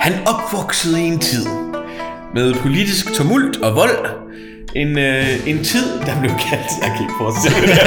[0.00, 1.46] Han opvoksede i en tid
[2.34, 4.25] med politisk tumult og vold.
[4.82, 6.70] En, øh, en tid, der blev kaldt...
[6.82, 7.78] Jeg kan ikke forestille det.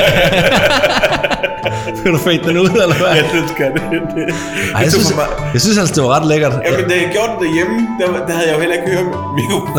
[1.99, 3.41] Skal du fade den ud, eller hvad?
[3.41, 3.81] Elsker det.
[3.91, 4.35] det, det
[4.75, 6.53] Ej, jeg, synes, mig- jeg synes altså, det var ret lækkert.
[6.65, 9.05] Jamen, da jeg gjorde det derhjemme, der, der havde jeg jo heller ikke hørt
[9.39, 9.73] mikrofonen.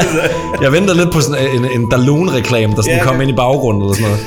[0.64, 3.36] Jeg venter lidt på sådan en, en Dalone-reklame, der sådan Ja, kom det- ind i
[3.36, 4.22] baggrunden eller sådan noget.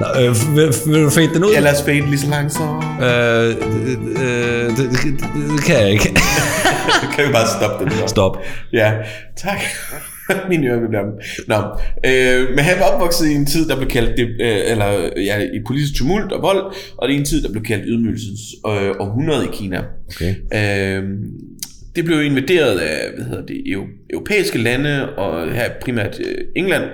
[0.00, 1.52] Nå, øh, vil, vil du fade den ud?
[1.54, 2.84] Jeg lader os fade lige så langsomt.
[3.02, 5.14] Øh, øh, det, det, det,
[5.56, 6.14] det kan jeg ikke.
[7.16, 8.06] kan vi bare stoppe den så?
[8.06, 8.36] Stop.
[8.72, 8.92] Ja,
[9.42, 9.58] tak.
[10.48, 11.02] Mine ører vil blive
[11.48, 11.56] Nå,
[12.06, 15.38] øh, men han var opvokset i en tid, der blev kaldt det, øh, eller ja,
[15.40, 18.90] i politisk tumult og vold, og det er en tid, der blev kaldt ydmygelsens øh,
[18.98, 19.80] århundrede i Kina.
[20.08, 20.34] Okay.
[20.54, 21.02] Øh,
[21.96, 26.84] det blev invaderet af hvad hedder det, eu- europæiske lande, og her primært øh, England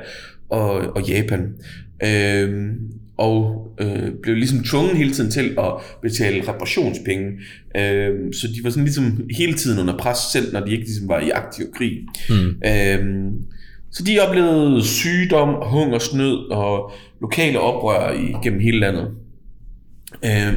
[0.51, 1.41] og, og Japan.
[2.05, 2.73] Øh,
[3.21, 7.31] og øh, blev ligesom tvunget hele tiden til at betale reparationspenge.
[7.77, 11.09] Øh, så de var sådan ligesom hele tiden under pres selv, når de ikke ligesom
[11.09, 11.99] var i aktiv krig.
[12.29, 12.49] Mm.
[12.67, 13.33] Øh,
[13.93, 19.09] så de oplevede sygdom, hungersnød og lokale oprør igennem hele landet.
[20.25, 20.53] Øh,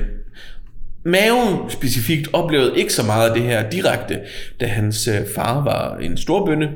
[1.05, 4.19] Maven specifikt oplevede ikke så meget af det her direkte,
[4.59, 6.69] da hans øh, far var en storbønde.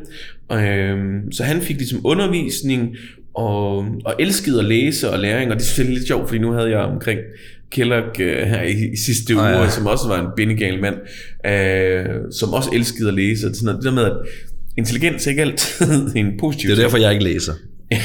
[0.52, 2.95] Øhm, så han fik ligesom undervisning
[3.38, 6.39] og, og elskede at læse og læring, og det synes jeg er lidt sjovt, fordi
[6.39, 7.19] nu havde jeg omkring
[7.71, 9.69] Kellogg øh, her i, i sidste uge, Ah, ja.
[9.69, 10.95] som også var en bindegal mand,
[11.45, 13.47] øh, som også elskede at læse.
[13.47, 13.78] Og sådan noget.
[13.78, 14.17] Det der med, at
[14.78, 17.54] intelligens er ikke altid en positiv Det er derfor, jeg ikke læser.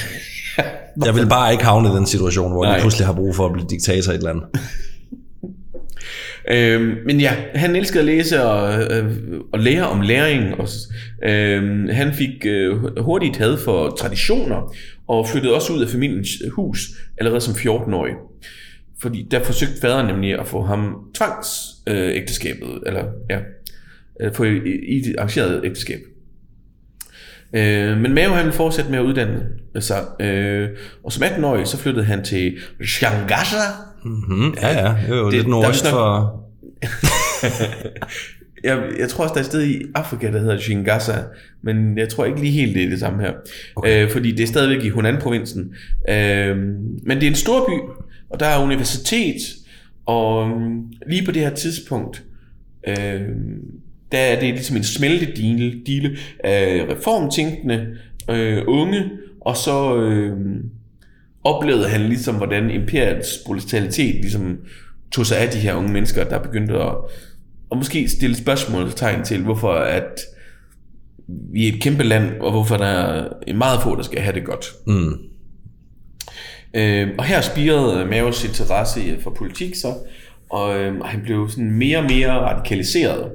[1.06, 2.80] Jeg vil bare ikke havne i den situation, hvor jeg Nej.
[2.80, 4.44] pludselig har brug for at blive diktator i et eller andet.
[6.50, 9.12] Øhm, men ja, han elskede at læse og, øh,
[9.52, 10.54] og lære om læring.
[10.60, 10.68] Og,
[11.24, 14.74] øhm, han fik øh, hurtigt had for traditioner
[15.12, 16.80] og flyttede også ud af familiens hus
[17.18, 18.12] allerede som 14-årig.
[19.00, 23.38] Fordi der forsøgte faderen nemlig at få ham tvangsægteskabet, øh, ægteskabet, eller ja,
[24.20, 25.98] øh, få i, i et arrangeret ægteskab.
[27.54, 29.46] Øh, men Mao han ville fortsætte med at uddanne
[29.80, 30.68] sig, øh,
[31.04, 33.44] og som 18-årig så flyttede han til Shanghai,
[34.04, 34.94] Mm, ja, ja.
[35.02, 36.38] Det er jo Det- lidt nordøst for...
[38.64, 41.12] Jeg, jeg tror også, der er et sted i Afrika, der hedder Shingasa,
[41.62, 43.32] men jeg tror ikke lige helt, det er det samme her.
[43.76, 44.04] Okay.
[44.04, 45.74] Øh, fordi det er stadigvæk i Hunan-provinsen.
[46.08, 46.56] Øh,
[47.02, 49.36] men det er en stor by, og der er universitet,
[50.06, 52.24] og mm, lige på det her tidspunkt,
[52.88, 53.20] øh,
[54.12, 57.86] der er det ligesom en smeltedile dile af reformtænkende
[58.30, 60.36] øh, unge, og så øh,
[61.44, 64.58] oplevede han ligesom, hvordan imperiets brutalitet ligesom
[65.12, 66.94] tog sig af de her unge mennesker, der begyndte at,
[67.72, 70.20] at måske stille spørgsmålstegn til, hvorfor at
[71.52, 72.86] vi er et kæmpe land, og hvorfor der
[73.46, 74.66] er meget få, der skal have det godt.
[74.86, 75.12] Mm.
[76.74, 79.94] Øh, og her spirede Maos interesse for politik så,
[80.50, 83.32] og øh, han blev sådan mere og mere radikaliseret.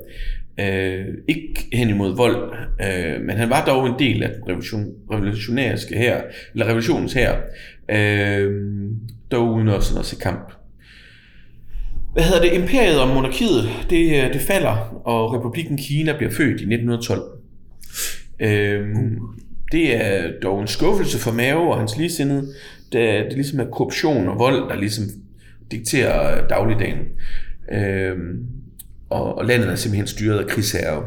[0.59, 4.85] Øh, ikke hen imod vold, øh, men han var dog en del af den revolution,
[5.11, 6.21] revolutionæriske her,
[6.53, 7.35] eller revolutionens her,
[7.91, 8.51] øh,
[9.31, 10.51] dog uden også at se kamp.
[12.17, 12.53] Hvad hedder det?
[12.53, 17.21] Imperiet og monarkiet, det, øh, det falder, og republikken Kina bliver født i 1912.
[18.39, 19.19] Øhm,
[19.71, 22.47] det er dog en skuffelse for Mao og hans ligesindede,
[22.93, 25.05] da det ligesom er korruption og vold, der ligesom
[25.71, 26.97] dikterer dagligdagen.
[27.71, 28.45] Øhm,
[29.09, 31.01] og, og landet er simpelthen styret af krigsherrer.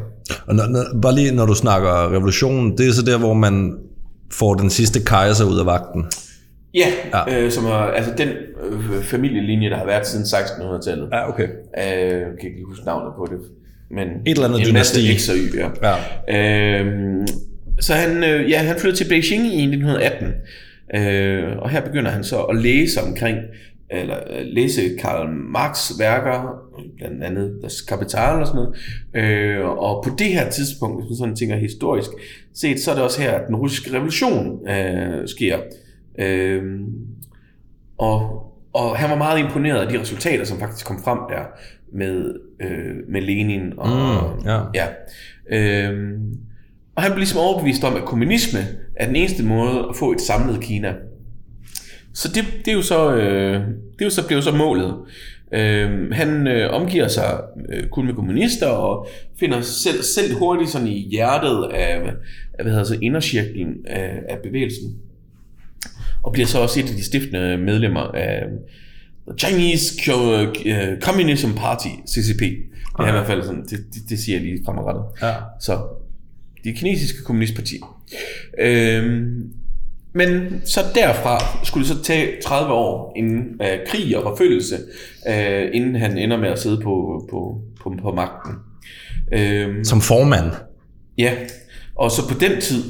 [0.47, 3.77] Og når, når, bare lige når du snakker revolutionen, det er så der, hvor man
[4.31, 6.05] får den sidste kejser ud af vagten.
[6.73, 7.43] Ja, Ja.
[7.43, 11.09] Øh, som er altså den øh, familielinje, der har været siden 1600-tallet.
[11.11, 11.43] Ja, okay.
[11.43, 13.39] Øh, jeg kan ikke lige huske navnet på det.
[13.91, 15.25] Men Et eller andet en masse dynasti.
[15.25, 15.95] X og Y, ja.
[16.29, 16.79] Ja.
[16.79, 17.27] Øhm,
[17.79, 20.27] så han, øh, ja, han flyttede til Beijing i 1918,
[20.95, 23.37] øh, og her begynder han så at læse omkring,
[23.89, 26.55] eller øh, læse Karl Marx værker,
[26.97, 28.75] blandt andet Das Kapital og sådan noget.
[29.15, 32.09] Øh, og på det her tidspunkt, hvis man sådan tænker historisk
[32.53, 35.57] set, så er det også her, at den russiske revolution øh, sker.
[36.19, 36.63] Øh,
[37.97, 38.43] og,
[38.73, 41.43] og han var meget imponeret af de resultater, som faktisk kom frem der
[41.93, 43.73] med, øh, med Lenin.
[43.77, 44.59] Og, Mm, ja.
[44.75, 44.87] ja.
[45.51, 46.37] Øhm,
[46.95, 48.59] og han blev ligesom overbevist om, at kommunisme
[48.95, 50.93] er den eneste måde at få et samlet Kina.
[52.13, 53.53] Så det, det er jo så, øh,
[53.93, 54.95] det er jo så, blev så målet.
[55.53, 59.07] Øh, han øh, omgiver sig øh, kun med kommunister og
[59.39, 62.01] finder sig selv, selv hurtigt sådan i hjertet af,
[62.53, 64.95] af hvad hedder så, indercirklen af, af bevægelsen.
[66.23, 68.43] Og bliver så også et af de stiftende medlemmer af
[69.39, 70.11] Chinese
[70.65, 72.39] øh, Communism Party, CCP.
[72.39, 75.03] Det er i hvert fald sådan, det, det, det siger jeg lige fremadrettet.
[75.21, 75.33] Ja.
[75.59, 75.79] Så,
[76.63, 77.79] det kinesiske kommunistparti.
[78.59, 79.53] Øhm,
[80.13, 84.75] men så derfra skulle det så tage 30 år inden øh, krig og forfølgelse,
[85.29, 88.53] øh, inden han ender med at sidde på, på, på, på magten.
[89.33, 90.51] Øhm, Som formand.
[91.17, 91.33] ja,
[91.95, 92.83] og så på den tid,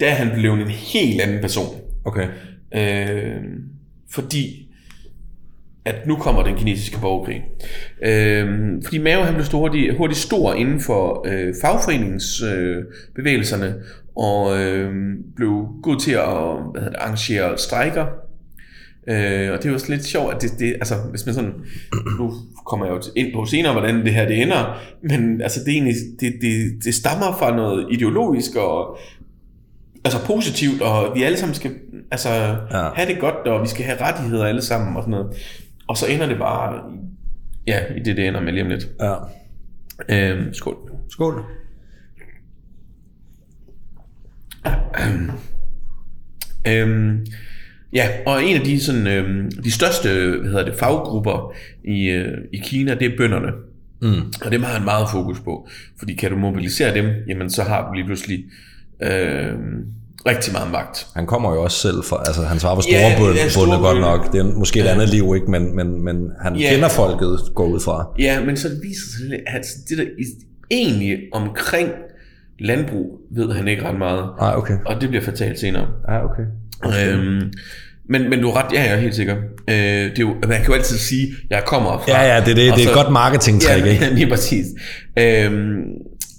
[0.00, 1.74] der er han blevet en helt anden person.
[2.04, 2.28] Okay.
[2.74, 3.42] Øh,
[4.10, 4.62] fordi
[5.86, 7.42] at nu kommer den kinesiske borgerkrig.
[8.02, 13.74] Øh, fordi Mao han blev stor, hurtigt, hurtigt stor inden for øh, fagforeningsbevægelserne, øh, bevægelserne,
[14.16, 14.94] og øh,
[15.36, 16.26] blev god til at
[16.72, 18.06] hvad hedder det, arrangere strejker.
[19.08, 21.54] Øh, og det var også lidt sjovt, at det, det, altså, hvis man sådan,
[22.18, 22.32] nu
[22.66, 25.72] kommer jeg jo ind på senere, hvordan det her det ender, men altså, det, er
[25.72, 28.98] egentlig, det, det, det stammer fra noget ideologisk og
[30.06, 31.70] altså positivt, og vi alle sammen skal
[32.10, 32.88] altså, Ja.
[32.94, 35.36] have det godt, og vi skal have rettigheder alle sammen og sådan noget.
[35.88, 36.82] Og så ender det bare
[37.66, 38.88] ja, i det, det ender med lige om lidt.
[39.00, 39.14] Ja.
[40.08, 40.76] Øhm, skål.
[41.10, 41.44] Skål.
[46.68, 47.26] Øhm,
[47.92, 51.52] ja, og en af de, sådan, øhm, de største hvad hedder det, faggrupper
[51.84, 53.52] i, øh, i Kina, det er bønderne.
[54.02, 54.32] Mm.
[54.44, 55.68] Og dem har han meget fokus på.
[55.98, 58.44] Fordi kan du mobilisere dem, jamen så har du lige pludselig
[59.02, 59.84] øhm,
[60.26, 61.06] rigtig meget magt.
[61.16, 63.66] Han kommer jo også selv fra, altså han svarer på Ja, store ja, yeah, store
[63.66, 64.10] bunde godt bønder.
[64.16, 64.32] nok.
[64.32, 64.90] Det er måske et Ja.
[64.92, 65.50] andet liv, ikke?
[65.50, 66.70] Men, men, men han Ja.
[66.70, 68.08] kender folket, går ud fra.
[68.18, 70.04] Ja, men så viser sig, lidt, at det der
[70.70, 71.88] egentlig omkring
[72.60, 74.24] landbrug, ved han ikke ret meget.
[74.40, 74.74] Nej, okay.
[74.86, 75.86] Og det bliver fatalt senere.
[76.08, 76.42] Ja, okay.
[77.14, 77.52] Øhm,
[78.08, 79.36] men, men du er ret, ja, jeg er helt sikker.
[79.70, 82.04] Øh, det er jo, man kan jo altid sige, jeg kommer fra.
[82.22, 84.04] Ja, ja, det er, det, det er et så- godt marketingtrick, ja, ikke?
[84.04, 84.66] Ja, lige præcis.
[85.18, 85.82] Øhm,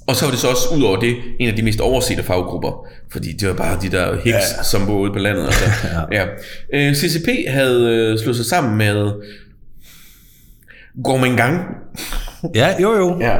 [0.08, 2.86] og så var det så også ud over det, en af de mest oversete faggrupper.
[3.12, 4.64] Fordi det var bare de der hicks, ja.
[4.64, 5.44] som boede ude på landet.
[5.46, 5.66] Altså.
[6.18, 6.26] ja.
[6.74, 7.82] Øh, CCP havde
[8.14, 9.12] øh, slået sig sammen med
[11.04, 11.60] Kuomintang.
[12.56, 13.18] Ja, jo, jo.
[13.20, 13.36] Ja.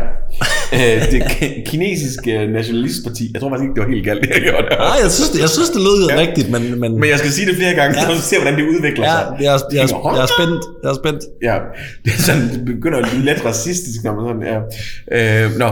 [0.74, 3.32] øh, det ki- kinesiske nationalistparti.
[3.34, 4.68] Jeg tror faktisk ikke, det var helt galt, det jeg gjorde.
[4.70, 6.16] Nej, jeg synes, det, jeg synes, det lød ja.
[6.20, 6.80] rigtigt, men...
[6.80, 8.16] men Men jeg skal sige det flere gange, Ja.
[8.16, 9.26] så ser, hvordan det udvikler ja, sig.
[9.46, 10.64] jeg, er- jeg, er- jeg er spændt.
[10.84, 11.22] Jeg er spændt.
[11.50, 11.56] Ja,
[12.06, 15.46] det er sådan, det begynder at blive lidt racistisk, når man sådan, ja.
[15.46, 15.70] Øh, nå,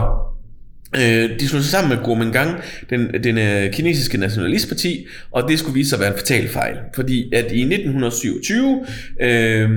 [0.97, 5.73] Øh, de slog sig sammen med Kuomintang, den, den øh, kinesiske nationalistparti, og det skulle
[5.73, 6.77] vise sig at være en fatal fejl.
[6.95, 8.85] Fordi at i 1927,
[9.21, 9.69] øh,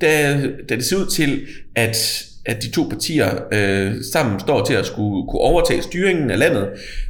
[0.00, 1.40] da, da det ser ud til,
[1.74, 6.38] at at de to partier øh, sammen står til at skulle kunne overtage styringen af
[6.38, 6.68] landet,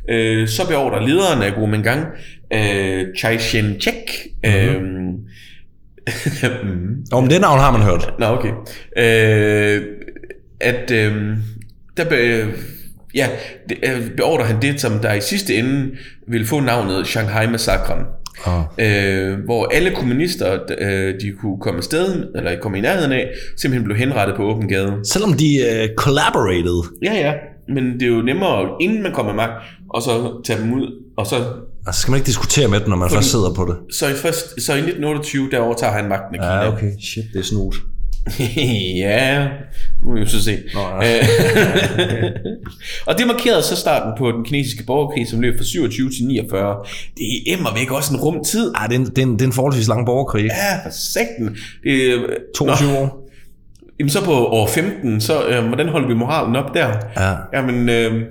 [0.09, 2.07] øh, så beordrer lederen af Kuomintang,
[2.53, 4.83] øh, Chai Shen-chek, øh,
[6.65, 8.15] mm, Om det navn har man hørt.
[8.19, 8.53] Nå, okay.
[8.97, 9.83] Øh,
[10.61, 11.37] at øh,
[11.97, 12.47] der be,
[13.15, 13.29] ja,
[13.69, 15.97] det, øh, beordrer han det, som der i sidste ende
[16.29, 18.05] vil få navnet Shanghai-massakren.
[18.47, 18.63] Ah.
[18.79, 23.85] øh, hvor alle kommunister, øh, de kunne komme afsted, eller komme i nærheden af, simpelthen
[23.85, 24.93] blev henrettet på åben gade.
[25.05, 26.83] Selvom de uh, collaborated.
[27.03, 27.33] Ja, ja,
[27.69, 29.53] men det er jo nemmere, inden man kommer med magt,
[29.91, 31.37] og så tage dem ud, og så,
[31.87, 33.95] Altså skal man ikke diskutere med dem, når man først sidder på det.
[33.95, 36.35] så, i, først, så i 1928, der overtager han magten.
[36.35, 36.93] Ja, okay.
[37.01, 37.75] Shit, det er snut.
[39.05, 39.49] ja,
[40.05, 40.59] må vi jo så se.
[40.75, 41.19] Nå, ja.
[41.19, 42.31] Øh,
[43.07, 46.77] og det markerede så starten på den kinesiske borgerkrig, som løb fra 27 til 49.
[47.19, 48.73] Det er væk også en rum tid.
[48.75, 50.45] Ej, det er, en, det, er en, det er en forholdsvis lang borgerkrig.
[50.45, 51.57] Ja, for sækken.
[51.85, 52.19] Det, er-
[52.57, 53.29] 22 Nå, år.
[53.99, 56.89] Jamen så på år 15, så øh, hvordan holder vi moralen op der?
[57.17, 57.35] Ja.
[57.59, 58.23] Jamen, øh,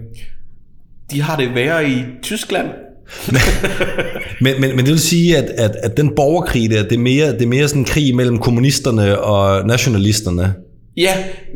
[1.12, 2.68] de har det værre i Tyskland.
[4.42, 7.34] Men, men, men det vil sige, at, at, at den borgerkrig der, det er mere,
[7.34, 10.54] det er mere sådan en krig mellem kommunisterne og nationalisterne.
[10.98, 11.14] Ja,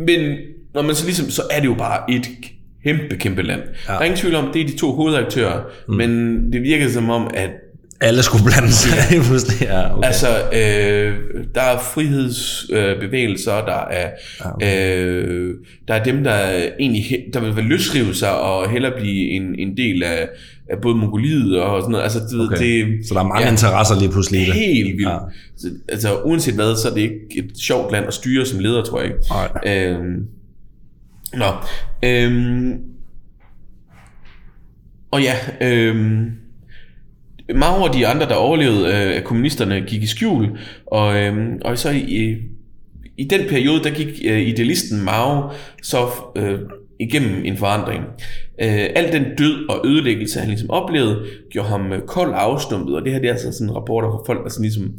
[0.07, 0.37] men
[0.73, 2.29] når man så ligesom, så er det jo bare et
[2.83, 3.61] kæmpe, kæmpe land.
[3.87, 3.93] Ja.
[3.93, 5.95] Der er ingen tvivl om, det er de to hovedaktører, mm.
[5.95, 7.49] men det virker som om, at
[8.01, 8.91] Alle skulle blande sig
[9.27, 9.67] pludselig.
[9.67, 10.07] Ja, okay.
[10.07, 11.15] Altså, øh,
[11.55, 14.09] der er frihedsbevægelser, øh, der er,
[14.61, 15.53] øh,
[15.87, 16.37] der er dem, der
[16.79, 20.29] egentlig der vil løsrive sig og hellere blive en, en del af,
[20.71, 22.03] af både Mongoliet og sådan noget.
[22.03, 22.57] Altså, ved, okay.
[22.57, 24.53] det, Så der er mange ja, interesser lige pludselig det.
[24.53, 25.09] Helt vildt.
[25.09, 25.13] Ja.
[25.13, 25.19] Ja.
[25.57, 28.83] Så, altså, uanset hvad, så er det ikke et sjovt land at styre som leder,
[28.83, 29.19] tror jeg ikke.
[29.29, 29.87] Nej.
[29.87, 30.27] Øhm,
[31.33, 31.45] nå.
[32.03, 32.79] Øhm,
[35.11, 36.31] og ja, øhm,
[37.55, 40.57] Mao og de andre, der overlevede øh, kommunisterne, gik i skjul,
[40.87, 42.37] og, øhm, og så i,
[43.17, 45.49] i den periode, der gik øh, idealisten Mao
[45.83, 46.59] så øh,
[46.99, 48.03] igennem en forandring.
[48.61, 52.95] Øh, al den død og ødelæggelse, han ligesom oplevede, gjorde ham øh, kold og afstumpet,
[52.95, 54.93] og det her det er altså sådan rapporter fra folk, der sådan ligesom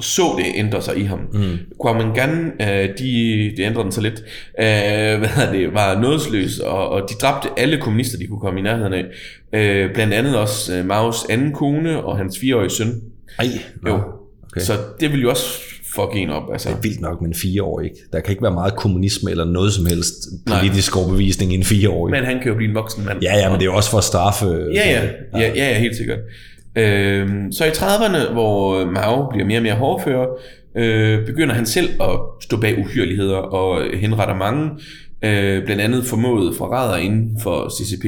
[0.00, 1.18] så det ændre sig i ham.
[1.32, 1.58] Mm.
[1.80, 4.22] Kuomintang, øh, de, de ændrede den så lidt,
[4.58, 8.62] øh, hvad det, var nådesløs, og, og de dræbte alle kommunister, de kunne komme i
[8.62, 9.04] nærheden af.
[9.52, 13.00] Øh, blandt andet også øh, Maos anden kone og hans fireårige søn.
[13.38, 13.46] Ej,
[13.82, 13.90] nå.
[13.90, 14.00] Jo.
[14.42, 14.60] Okay.
[14.60, 15.60] Så det vil jo også
[15.96, 16.42] fuck en op.
[16.52, 16.68] Altså.
[16.68, 17.84] Det er vildt nok med en fireårig.
[17.84, 17.96] ikke?
[18.12, 20.14] Der kan ikke være meget kommunisme eller noget som helst
[20.46, 22.10] politisk overbevisning i en fireårig.
[22.10, 23.18] Men han kan jo blive en voksen mand.
[23.22, 24.46] Ja, ja, men det er jo også for at straffe.
[24.74, 25.02] Ja, ja,
[25.34, 26.18] ja, ja, ja helt sikkert.
[26.76, 30.26] Øhm, så i 30'erne, hvor Mao bliver mere og mere hårdfører,
[30.76, 34.70] øh, begynder han selv at stå bag uhyreligheder og henretter mange,
[35.22, 38.04] øh, blandt andet formået forræder inden for CCP.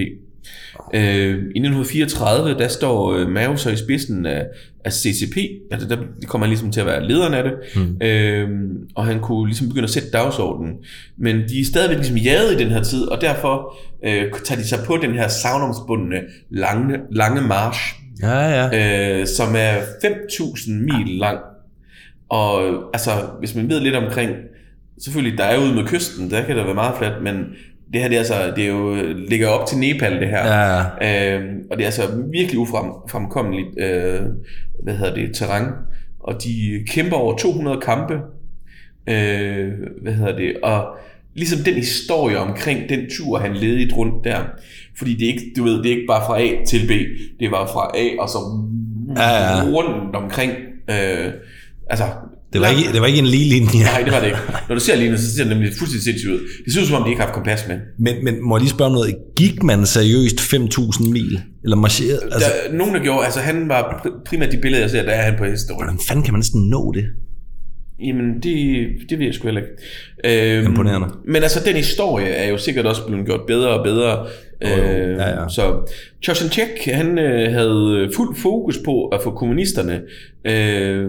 [0.95, 4.47] Øh, I 1934, der står øh, Mao så i spidsen af,
[4.85, 5.37] af CCP,
[5.71, 5.97] altså der
[6.27, 8.07] kommer han ligesom til at være lederen af det, mm.
[8.07, 8.49] øh,
[8.95, 10.75] og han kunne ligesom begynde at sætte dagsordenen.
[11.19, 14.69] Men de er stadigvæk ligesom jaget i den her tid, og derfor øh, tager de
[14.69, 16.17] sig på den her savnomsbundne
[16.51, 17.81] lange, lange march,
[18.23, 19.21] Ja, ja.
[19.21, 21.39] øh, som er 5.000 mil lang.
[22.29, 24.31] Og altså, hvis man ved lidt omkring,
[25.01, 27.45] selvfølgelig der er ude med kysten, der kan der være meget fladt, men
[27.93, 28.95] det her det er, altså, det er jo,
[29.29, 30.47] ligger op til Nepal det her.
[30.47, 34.21] Ja, Øh, og det er altså virkelig ufremkommeligt, øh,
[34.83, 35.65] hvad hedder det, terræn.
[36.21, 38.15] Og de kæmper over 200 kampe.
[39.09, 39.73] Øh,
[40.03, 40.97] hvad hedder det, og
[41.35, 44.39] ligesom den historie omkring den tur, han ledte rundt der.
[44.99, 46.91] Fordi det er ikke, du ved, det er ikke bare fra A til B.
[47.41, 48.39] Det var fra A og så
[49.17, 49.63] Ja, ja.
[49.63, 50.53] rundt omkring.
[50.91, 51.33] Øh,
[51.91, 52.05] altså,
[52.53, 53.85] Det var, ikke, det var ikke en lige linje.
[53.85, 54.39] Nej, det var det ikke.
[54.69, 56.41] Når du ser lige så ser det nemlig fuldstændig sindssygt ud.
[56.65, 57.77] Det ser ud som om, de ikke har haft kompas med.
[57.99, 59.15] Men, men må jeg lige spørge om noget?
[59.37, 61.41] Gik man seriøst 5.000 mil?
[61.65, 62.21] Eller marcherede?
[62.33, 65.11] Altså, der, nogen, der gjorde, altså han var pr- primært de billeder, jeg ser, der
[65.11, 65.83] er han på historien.
[65.85, 67.05] hvordan fanden kan man næsten nå det?
[68.01, 70.57] Jamen, det, det ved jeg sgu heller ikke.
[70.59, 71.09] Øhm, Imponerende.
[71.25, 74.27] Men altså, den historie er jo sikkert også blevet gjort bedre og bedre.
[74.65, 74.83] Jo.
[74.85, 75.49] Øh, Ja, ja.
[75.49, 75.91] Så
[76.23, 80.01] Chauchenchek, han øh, havde fuld fokus på at få kommunisterne
[80.45, 81.05] øh,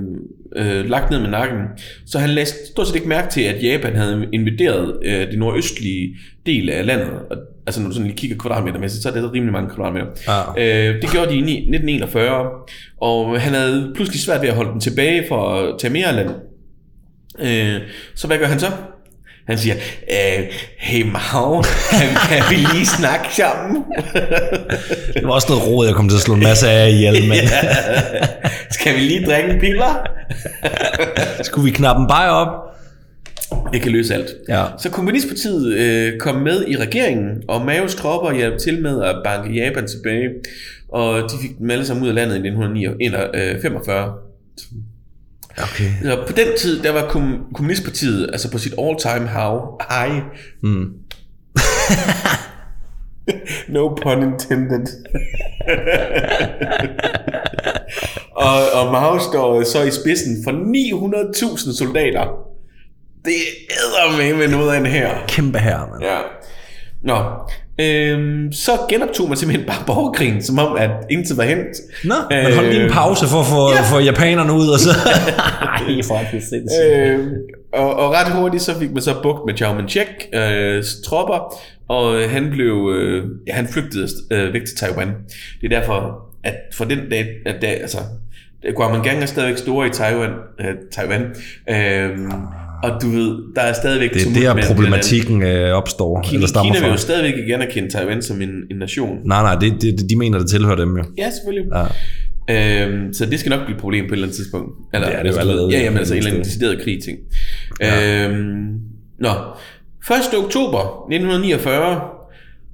[0.56, 1.58] øh, lagt ned med nakken.
[2.06, 6.16] Så han lagde stort set ikke mærke til, at Japan havde invaderet øh, det nordøstlige
[6.46, 7.08] del af landet.
[7.30, 10.08] Og, altså, når du sådan lige kigger kvadratmetermæssigt, så er det rimelig mange kvadratmeter.
[10.58, 10.90] Ja.
[10.90, 12.50] Øh, det gjorde de i ni- 1941,
[13.02, 16.30] og han havde pludselig svært ved at holde dem tilbage for at tage mere land.
[17.42, 17.82] Øh,
[18.16, 18.72] så hvad gør han så?
[19.48, 19.76] Han siger,
[20.12, 20.46] øh,
[20.78, 23.84] hey Mao, kan, kan vi lige snakke sammen?
[25.14, 27.38] Det var også noget råd, jeg kom til at slå en masse af ihjel, men
[28.80, 30.08] Skal vi lige drikke piller?
[31.48, 32.48] skulle vi knappe en bajer op?
[33.74, 34.28] Det kan løse alt.
[34.50, 34.66] Ja.
[34.78, 39.54] Så Kommunistpartiet øh, kom med i regeringen, og Maos tropper hjalp til med at banke
[39.54, 40.30] Japan tilbage,
[40.90, 44.14] og de fik dem alle sammen ud af landet i 1945.
[45.64, 45.92] Okay.
[46.04, 49.28] Så på den tid, der var kom- Kommunistpartiet altså på sit all-time
[49.90, 50.22] high.
[50.64, 50.86] Mm.
[53.74, 54.86] no pun intended.
[58.48, 62.28] og, og Mao står så i spidsen for 900.000 soldater.
[63.26, 63.34] Det
[64.30, 65.10] er med noget af en her.
[65.28, 66.04] Kæmpe her, mand.
[66.04, 66.18] Ja.
[67.04, 67.16] Nå,
[67.80, 71.68] Øhm, så genoptog man simpelthen bare borgerkrigen, som om at ingenting var hent.
[72.04, 73.82] Nå, man holdt lige en pause for at få, ja.
[73.82, 74.90] få japanerne ud, og så...
[75.00, 76.96] Ej, for det sindssygt.
[76.96, 77.20] Øh,
[77.74, 81.56] og, og ret hurtigt så fik man så bugt med Chow Man-chek øh, tropper,
[81.88, 85.08] og øh, han blev, øh, ja, han flygtede øh, væk til Taiwan.
[85.62, 87.98] Det er derfor, at for den dag, at dag altså,
[88.76, 91.22] Guamangang er stadigvæk store i Taiwan, øh, Taiwan
[91.70, 92.18] øh,
[92.84, 96.74] og du ved, der er stadigvæk Det er der problematikken øh, opstår, Kina, eller stammer
[96.74, 99.18] Kina vil jo stadigvæk ikke anerkende Taiwan som en, en nation.
[99.26, 101.04] Nej, nej, det, det, de mener, det tilhører dem jo.
[101.18, 101.72] Ja, selvfølgelig.
[101.76, 101.86] Ja.
[102.50, 104.72] Øhm, så det skal nok blive et problem på et eller andet tidspunkt.
[104.94, 105.70] Eller, Det er det jo allerede.
[105.72, 107.18] Ja, jamen altså en eller anden decideret krig ting.
[107.82, 108.28] Ja.
[108.28, 108.68] Øhm,
[109.20, 110.44] nå, 1.
[110.44, 112.02] oktober 1949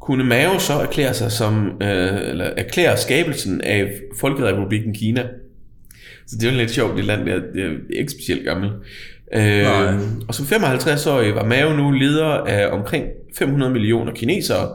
[0.01, 5.23] kunne Mao så erklære sig som, øh, eller erklære skabelsen af Folkerepublikken Kina.
[6.27, 8.73] Så det er jo lidt sjovt, det land der, det er ikke specielt gammelt.
[9.33, 9.93] Nej.
[9.93, 13.05] Øh, og som 55-årig var Mao nu leder af omkring
[13.37, 14.69] 500 millioner kinesere,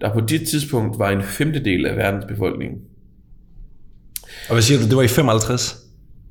[0.00, 2.72] der på det tidspunkt var en femtedel af verdens befolkning.
[4.48, 5.76] Og hvad siger du, det var i 55?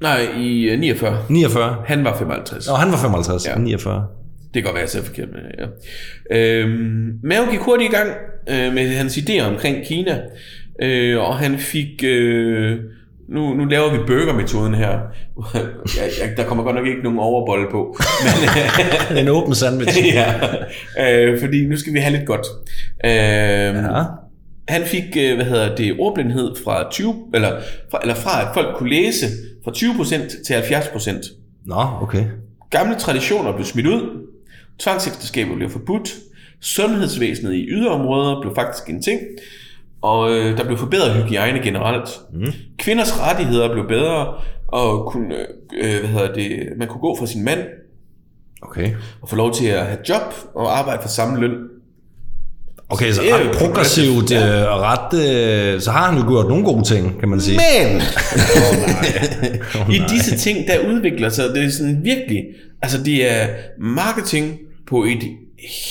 [0.02, 1.18] Nej, i øh, 49.
[1.30, 1.84] 49?
[1.86, 2.68] Han var 55.
[2.68, 3.52] Nå, han var 55, Ja.
[3.52, 3.58] ja.
[3.58, 4.08] 49.
[4.54, 5.72] Det kan godt være, jeg ser forkert med det,
[6.32, 6.38] ja.
[6.38, 8.10] Øhm, Mao gik hurtigt i gang
[8.50, 10.22] øh, med hans idéer omkring Kina,
[10.82, 12.04] øh, og han fik...
[12.04, 12.80] Øh,
[13.30, 14.88] nu, nu laver vi burgermetoden her.
[15.98, 17.98] jeg, jeg, der kommer godt nok ikke nogen overbolle på.
[19.10, 19.98] Men, En åben sandwich.
[20.16, 20.34] ja,
[21.00, 22.46] øh, fordi nu skal vi have lidt godt.
[23.06, 23.12] Øh,
[23.84, 24.04] Ja.
[24.68, 27.60] Han fik, øh, hvad hedder det, ordblindhed fra 20, eller
[27.92, 29.26] fra, eller fra at folk kunne læse
[29.64, 31.66] fra 20% til 70%.
[31.66, 32.24] Nå, okay.
[32.70, 34.28] Gamle traditioner blev smidt ud,
[34.80, 36.14] tvangsægteskaber blev forbudt,
[36.62, 39.20] sundhedsvæsenet i yderområder blev faktisk en ting,
[40.04, 42.10] og øh, der blev forbedret hygiejne generelt.
[42.34, 42.52] Mm.
[42.80, 44.34] Kvinders rettigheder blev bedre,
[44.68, 45.36] og kunne,
[45.84, 47.60] øh, hvad hedder det, man kunne gå fra sin mand
[48.62, 48.92] Okay.
[49.22, 51.52] og få lov til at have job og arbejde for samme løn.
[52.90, 54.62] Okay, så er jo ret progressivt Ja.
[54.62, 55.14] øh, og ret...
[55.76, 57.60] Øh, så har han jo gjort nogle gode ting, kan man sige.
[57.88, 58.02] Men
[59.96, 62.44] i disse ting, der udvikler sig, det er sådan virkelig,
[62.82, 63.48] altså det er
[63.80, 65.24] marketing på et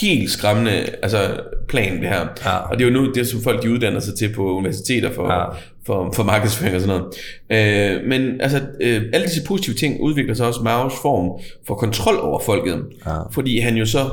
[0.00, 2.26] helt skræmmende altså, plan, det her.
[2.44, 2.56] Ja.
[2.56, 5.32] Og det er jo nu, det som folk de uddanner sig til på universiteter for,
[5.32, 5.44] Ja.
[5.86, 7.00] for, for markedsføring og sådan
[7.50, 7.94] noget.
[7.96, 12.18] Øh, men altså, øh, alle disse positive ting udvikler sig også Maos form for kontrol
[12.20, 12.82] over folket.
[13.06, 13.16] Ja.
[13.32, 14.10] Fordi han jo så,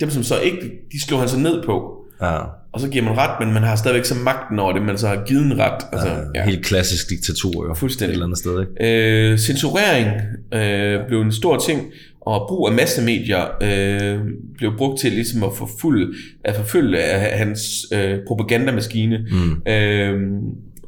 [0.00, 0.58] dem som så ikke,
[0.92, 1.98] de slår han så ned på.
[2.22, 2.38] Ja.
[2.72, 5.08] Og så giver man ret, men man har stadigvæk så magten over det, man så
[5.08, 5.82] har givet en ret.
[5.92, 6.44] Altså, Ja.
[6.44, 7.74] Helt klassisk diktatur jo.
[7.74, 8.10] Fuldstændig.
[8.12, 9.30] Et eller andet sted, ikke?
[9.32, 10.06] Øh, censurering
[10.54, 11.80] øh, blev en stor ting,
[12.26, 14.20] og brug af massemedier øh,
[14.58, 16.06] blev brugt til ligesom at forfølge,
[16.44, 17.60] at forfølge af hans
[17.92, 19.26] øh, propagandamaskine.
[19.30, 19.72] Mm.
[19.72, 20.20] Øh,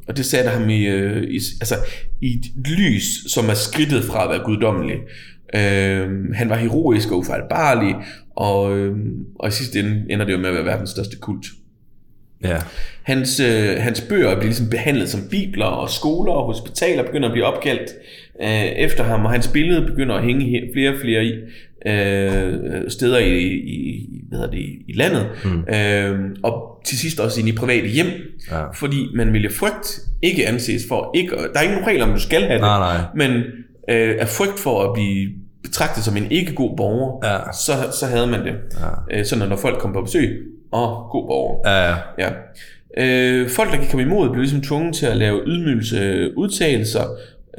[0.07, 1.75] og det satte ham i, øh, i, altså,
[2.21, 4.95] i et lys, som er skridtet fra at være guddommelig.
[5.55, 7.95] Øh, han var heroisk og ufejlbarlig,
[8.35, 8.97] og, øh,
[9.39, 11.45] og i sidste ende ender det jo med at være verdens største kult.
[12.43, 12.57] Ja.
[13.03, 17.31] Hans, øh, hans bøger bliver ligesom behandlet som bibler, og skoler og hospitaler begynder at
[17.31, 17.91] blive opkaldt
[18.41, 21.31] øh, efter ham, og hans billede begynder at hænge he- flere og flere i,
[21.89, 22.53] øh,
[22.89, 25.73] steder i, i, hvad hedder det, i landet, mm.
[25.75, 28.07] øh, og til sidst også ind i private hjem,
[28.51, 28.71] Ja.
[28.71, 32.19] fordi man ville frygt ikke anses for, ikke, der er ikke nogen regler om, du
[32.19, 33.01] skal have det, Nej, nej.
[33.15, 33.31] men
[33.89, 35.29] øh, af frygt for at blive
[35.63, 37.37] betragtet som en ikke god borger, Ja.
[37.51, 38.53] så, så havde man det.
[39.11, 39.19] Ja.
[39.19, 41.71] Øh, sådan når folk kom på besøg, og god borger.
[41.71, 41.95] Ja, ja.
[42.19, 42.29] Ja.
[42.97, 47.03] Øh, folk, der kan komme imod, blev ligesom tvunget til at lave ydmygelse udtalelser,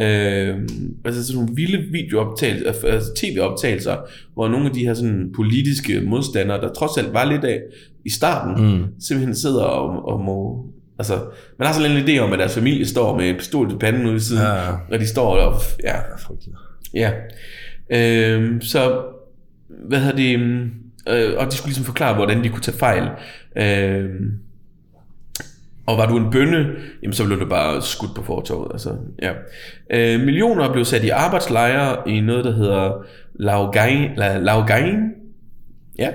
[0.00, 0.54] øh,
[1.04, 3.96] altså sådan nogle vilde videooptagelser, altså tv-optagelser,
[4.34, 7.60] hvor nogle af de her sådan politiske modstandere, der trods alt var lidt af
[8.04, 8.84] i starten, mm.
[9.00, 10.66] simpelthen sidder og, og må...
[10.98, 11.14] Altså,
[11.58, 14.06] man har sådan en idé om, at deres familie står med en pistol til panden
[14.06, 14.72] ude i siden, Ja.
[14.92, 15.60] og de står og...
[15.84, 15.96] Ja.
[16.94, 17.12] Ja.
[17.90, 19.02] Øh, så,
[19.88, 20.38] hvad hedder det,
[21.08, 23.08] øh, og de skulle ligesom forklare, hvordan de kunne tage fejl.
[23.56, 24.10] Øh,
[25.86, 26.66] og var du en bønne,
[27.02, 28.68] jamen så blev du bare skudt på fortorvet.
[28.72, 28.90] Altså,
[29.22, 29.32] ja.
[29.90, 34.10] øh, millioner blev sat i arbejdslejre i noget, der hedder Laogain.
[34.16, 34.94] La, Laogain.
[35.98, 36.10] Ja.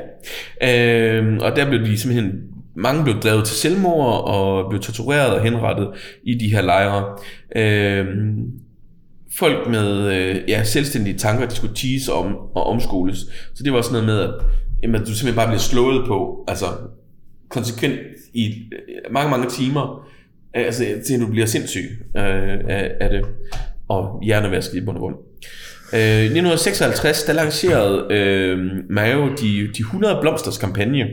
[0.63, 2.41] Øh, og der blev de simpelthen,
[2.75, 5.89] mange blev drevet til selvmord og blev tortureret og henrettet
[6.23, 7.17] i de her lejre.
[7.55, 8.05] Øh,
[9.37, 13.17] folk med øh, ja, selvstændige tanker, de skulle tease om og omskoles.
[13.53, 14.45] Så det var sådan noget med, at,
[14.83, 16.65] jamen, at du simpelthen bare bliver slået på, altså
[17.49, 17.99] konsekvent
[18.33, 20.07] i øh, mange, mange timer,
[20.57, 23.25] øh, altså til du bliver sindssyg øh, af, af det,
[23.87, 25.15] og hjernevasket i bund og grund.
[25.93, 28.59] Øh, I 1956, der lancerede øh,
[28.89, 31.05] Mao de, de 100 blomsters kampagne,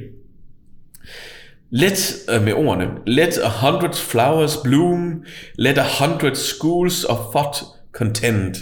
[1.71, 5.25] Let, øh, med ordene, let a hundred flowers bloom,
[5.59, 7.57] let a hundred schools of thought
[7.93, 8.55] contend.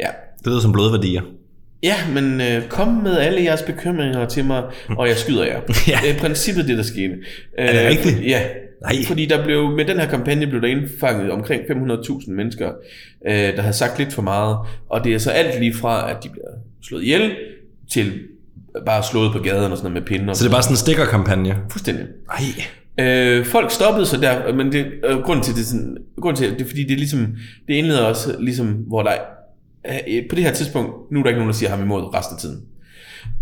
[0.00, 0.08] Ja,
[0.38, 1.22] Det lyder som blodværdier.
[1.82, 5.60] Ja, men øh, kom med alle jeres bekymringer til mig, og jeg skyder jer.
[5.88, 5.98] Ja.
[6.02, 7.14] Det er i princippet det, der skete.
[7.58, 8.26] Er det Øh, rigtigt?
[8.26, 8.40] Ja.
[8.82, 8.92] Nej.
[9.06, 12.70] Fordi der blev, med den her kampagne blev der indfanget omkring 500.000 mennesker,
[13.28, 14.56] øh, der havde sagt lidt for meget.
[14.90, 16.48] Og det er så alt lige fra, at de bliver
[16.82, 17.30] slået ihjel,
[17.92, 18.12] til
[18.86, 20.30] bare slået på gaden og sådan noget med pinde.
[20.30, 21.56] Og Så det er bare sådan en stikkerkampagne.
[21.70, 22.04] Fuldstændig.
[22.30, 23.04] Ej.
[23.06, 26.60] Øh, folk stoppede sig der, men det, øh, grunden til det, sådan, grunden til, det
[26.60, 27.26] er fordi, det er ligesom,
[27.68, 29.12] det indleder også ligesom, hvor der
[29.88, 32.36] øh, på det her tidspunkt, nu er der ikke nogen, der siger ham imod resten
[32.36, 32.62] af tiden.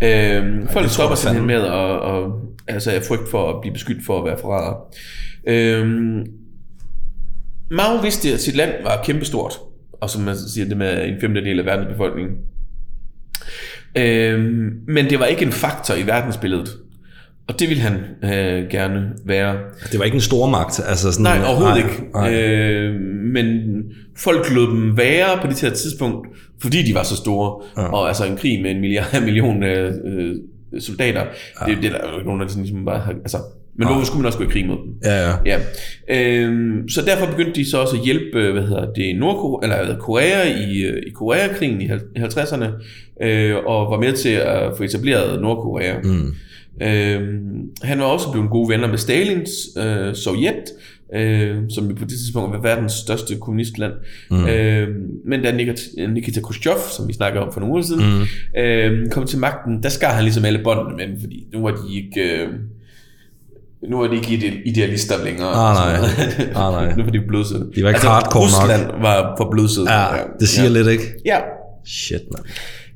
[0.03, 3.61] Øh, folk det tror stopper jeg simpelthen med at, og, altså af frygt for at
[3.61, 4.95] blive beskyldt for at være forræder.
[5.47, 5.87] Øh,
[7.71, 9.53] Mao vidste, at sit land var kæmpestort,
[9.93, 12.29] og som man siger, det med en femtedel af verdens befolkning.
[13.97, 14.39] Øh,
[14.87, 16.69] men det var ikke en faktor i verdensbilledet.
[17.47, 19.55] Og det ville han øh, gerne være.
[19.91, 20.81] Det var ikke en stor magt.
[20.87, 22.11] Altså sådan, Nej, overhovedet nej, ikke.
[22.13, 22.33] Nej.
[22.33, 23.01] Øh,
[23.33, 23.45] men
[24.17, 26.27] folk lod dem være på det her tidspunkt,
[26.61, 27.61] fordi de var så store.
[27.77, 27.87] Ja.
[27.87, 30.35] Og altså en krig med en milliard, million øh, øh,
[30.79, 31.25] soldater,
[31.61, 31.71] ja.
[31.71, 33.11] det, det er der jo ikke nogen, der sådan ligesom bare har...
[33.11, 33.37] Altså,
[33.75, 34.93] men hvorfor skulle man også gå i krig mod dem?
[35.03, 35.35] Ja, ja.
[35.45, 35.59] Ja.
[36.09, 39.85] Øhm, så derfor begyndte de så også at hjælpe, øh, hvad hedder det, Nordkorea, eller
[39.85, 42.65] hedder, Korea i, øh, i Koreakrigen i 50'erne,
[43.25, 45.93] øh, og var med til at få etableret Nordkorea.
[46.03, 46.35] Mm.
[46.81, 50.63] Øhm, han var også blevet gode venner med Stalins øh, Sovjet,
[51.15, 53.93] øh, som jo på det tidspunkt var verdens største kommunistland.
[54.31, 54.45] Mm.
[54.47, 54.87] Øh,
[55.25, 55.51] men da
[56.07, 58.05] Nikita, Khrushchev, som vi snakker om for nogle uger siden,
[58.55, 58.61] mm.
[58.61, 61.71] øh, kom til magten, der skar han ligesom alle båndene med dem, fordi nu var
[61.71, 62.21] de ikke...
[62.21, 62.47] Øh,
[63.89, 65.49] nu er de ikke ide- idealister længere.
[65.49, 66.09] Ah, nej.
[66.55, 66.93] Ah, nej.
[66.97, 67.71] nu er de blødsøde.
[67.75, 68.61] De var ikke hardcore nok.
[68.61, 69.91] Rusland var for blødsøde.
[69.91, 70.07] Ja,
[70.39, 70.73] det siger ja.
[70.73, 71.03] lidt, ikke?
[71.25, 71.37] Ja.
[71.85, 72.45] Shit, mand.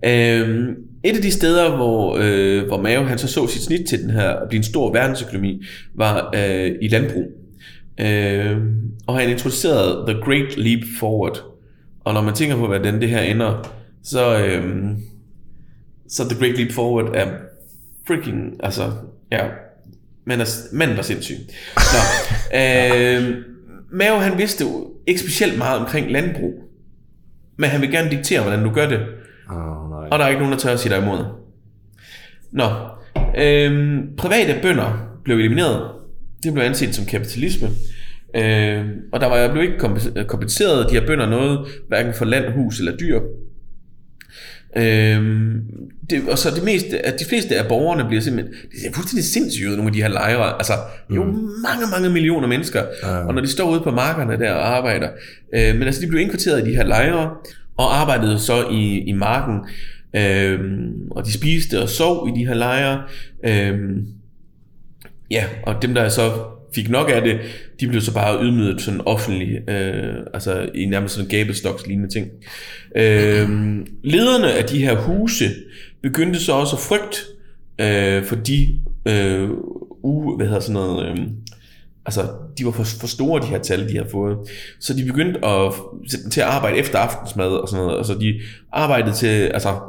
[0.06, 0.76] Øhm,
[1.06, 4.10] et af de steder, hvor, øh, hvor Mao han så så sit snit til den
[4.10, 5.64] her, at blive en stor verdensøkonomi,
[5.96, 7.32] var øh, i landbrug.
[8.00, 8.58] Øh,
[9.08, 11.44] og han introducerede The Great Leap Forward.
[12.04, 14.88] Og når man tænker på, hvordan det her ender, så, øh,
[16.08, 17.28] så The Great Leap Forward er
[18.08, 18.92] freaking, altså,
[19.32, 19.48] ja,
[20.26, 21.36] man er, manden var sindssyg.
[21.76, 22.00] Nå,
[22.60, 23.36] øh,
[23.92, 26.54] Mao han vidste jo ikke specielt meget omkring landbrug,
[27.58, 29.00] men han vil gerne diktere, hvordan du gør det.
[29.50, 30.08] Oh, nej.
[30.12, 31.26] Og der er ikke nogen, der tør at sige dig imod.
[32.52, 32.66] Nå.
[33.38, 35.92] Øhm, private bønder blev elimineret.
[36.44, 37.70] Det blev anset som kapitalisme.
[38.36, 42.54] Øhm, og der var blev ikke kompe- kompenseret de her bønder noget, hverken for land,
[42.54, 43.20] hus eller dyr.
[44.78, 45.62] Øhm,
[46.10, 49.26] det, og så det meste, at de fleste af borgerne bliver simpelthen, det ser fuldstændig
[49.26, 50.74] sindssygt nogle af de her lejre, altså,
[51.08, 51.24] det er jo
[51.68, 52.84] mange, mange millioner mennesker,
[53.28, 55.10] og når de står ude på markerne der og arbejder,
[55.56, 57.30] øh, men altså, de blev indkvarteret i de her lejre,
[57.78, 59.60] og arbejdede så i, i marken,
[60.16, 60.60] øh,
[61.12, 63.04] og de spiste og sov i de her lejre,
[63.46, 63.80] øh,
[65.32, 66.32] ja, og dem der så
[66.76, 67.40] fik nok af det,
[67.80, 72.28] de blev så bare ydmyget sådan offentligt, øh, altså i nærmest sådan gabestoks lignende ting.
[72.96, 73.50] Øh,
[74.04, 75.46] lederne af de her huse
[76.02, 77.18] begyndte så også at frygte
[77.82, 79.50] øh, for de øh,
[80.04, 81.26] u, hvad hedder sådan noget, øh,
[82.06, 82.22] altså
[82.58, 84.38] de var for, for store de her tal, de har fået.
[84.80, 85.74] Så de begyndte at
[86.08, 87.98] sætte dem til at arbejde efter aftensmad og sådan noget.
[87.98, 88.42] Altså de
[88.72, 89.80] arbejdede til, altså,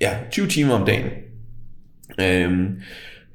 [0.00, 1.06] ja, 20 timer om dagen.
[2.20, 2.66] Øhm,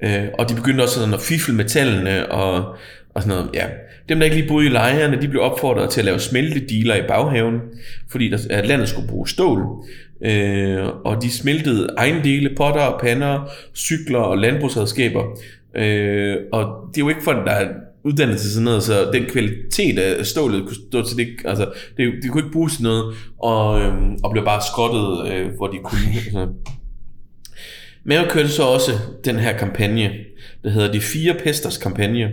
[0.02, 2.76] øh, og de begyndte også sådan at fifle med tallene og,
[3.14, 3.66] og sådan noget, ja.
[4.08, 7.06] Dem, der ikke lige boede i lejrene, de blev opfordret til at lave smeltedealer i
[7.08, 7.60] baghaven,
[8.10, 9.62] fordi der, at landet skulle bruge stål.
[10.24, 15.38] Øh, og de smeltede ejendele, potter, og pander, cykler og landbrugsredskaber.
[15.76, 17.68] Øh, og det er jo ikke folk, der er
[18.04, 22.12] uddannet til sådan noget, så den kvalitet af stålet kunne stå til det, altså, det,
[22.22, 25.78] det kunne ikke bruges til noget, og, øhm, og blev bare skrottet, øh, hvor de
[25.84, 26.00] kunne.
[26.24, 26.48] Altså.
[28.04, 28.90] Mao kørte så også
[29.24, 30.10] den her kampagne,
[30.64, 32.30] der hedder De Fire Pesters kampagne.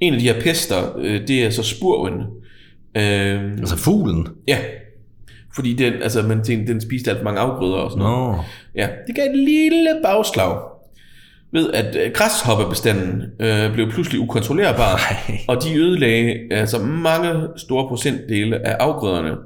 [0.00, 2.12] En af de her pester, øh, det er så spurven.
[2.96, 4.28] Øh, Altså fuglen.
[4.48, 4.58] ja,
[5.54, 8.40] fordi den, altså, man tænkte, den spiste alt for mange afgrøder og sådan noget.
[8.74, 10.58] Ja, det gav et lille bagslag
[11.52, 15.38] ved, at øh, græshoppebestanden øh, blev pludselig ukontrollerbar, Ej.
[15.48, 19.36] og de ødelagde altså mange store procentdele af afgrøderne.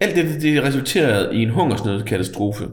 [0.00, 2.68] Alt det, det resulterede i en hungersnødkatastrofe,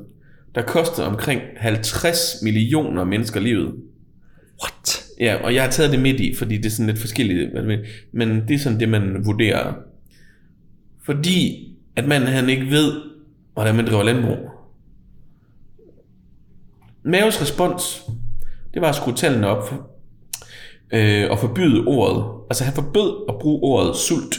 [0.55, 3.73] der kostede omkring 50 millioner mennesker livet.
[4.63, 5.03] What?
[5.19, 7.49] Ja, og jeg har taget det midt i, fordi det er sådan lidt forskelligt,
[8.13, 9.73] men det er sådan det, man vurderer.
[11.05, 13.01] Fordi at man han ikke ved,
[13.53, 14.37] hvordan man driver landbrug.
[17.03, 18.03] Maves respons,
[18.73, 19.73] det var at skrue tallene op
[20.93, 22.23] øh, og forbyde ordet.
[22.49, 24.35] Altså han forbød at bruge ordet sult.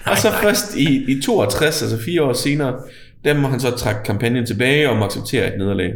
[0.10, 2.74] og så først i, i 62, altså fire år senere,
[3.24, 5.92] der må han så trække kampagnen tilbage og må acceptere et nederlag.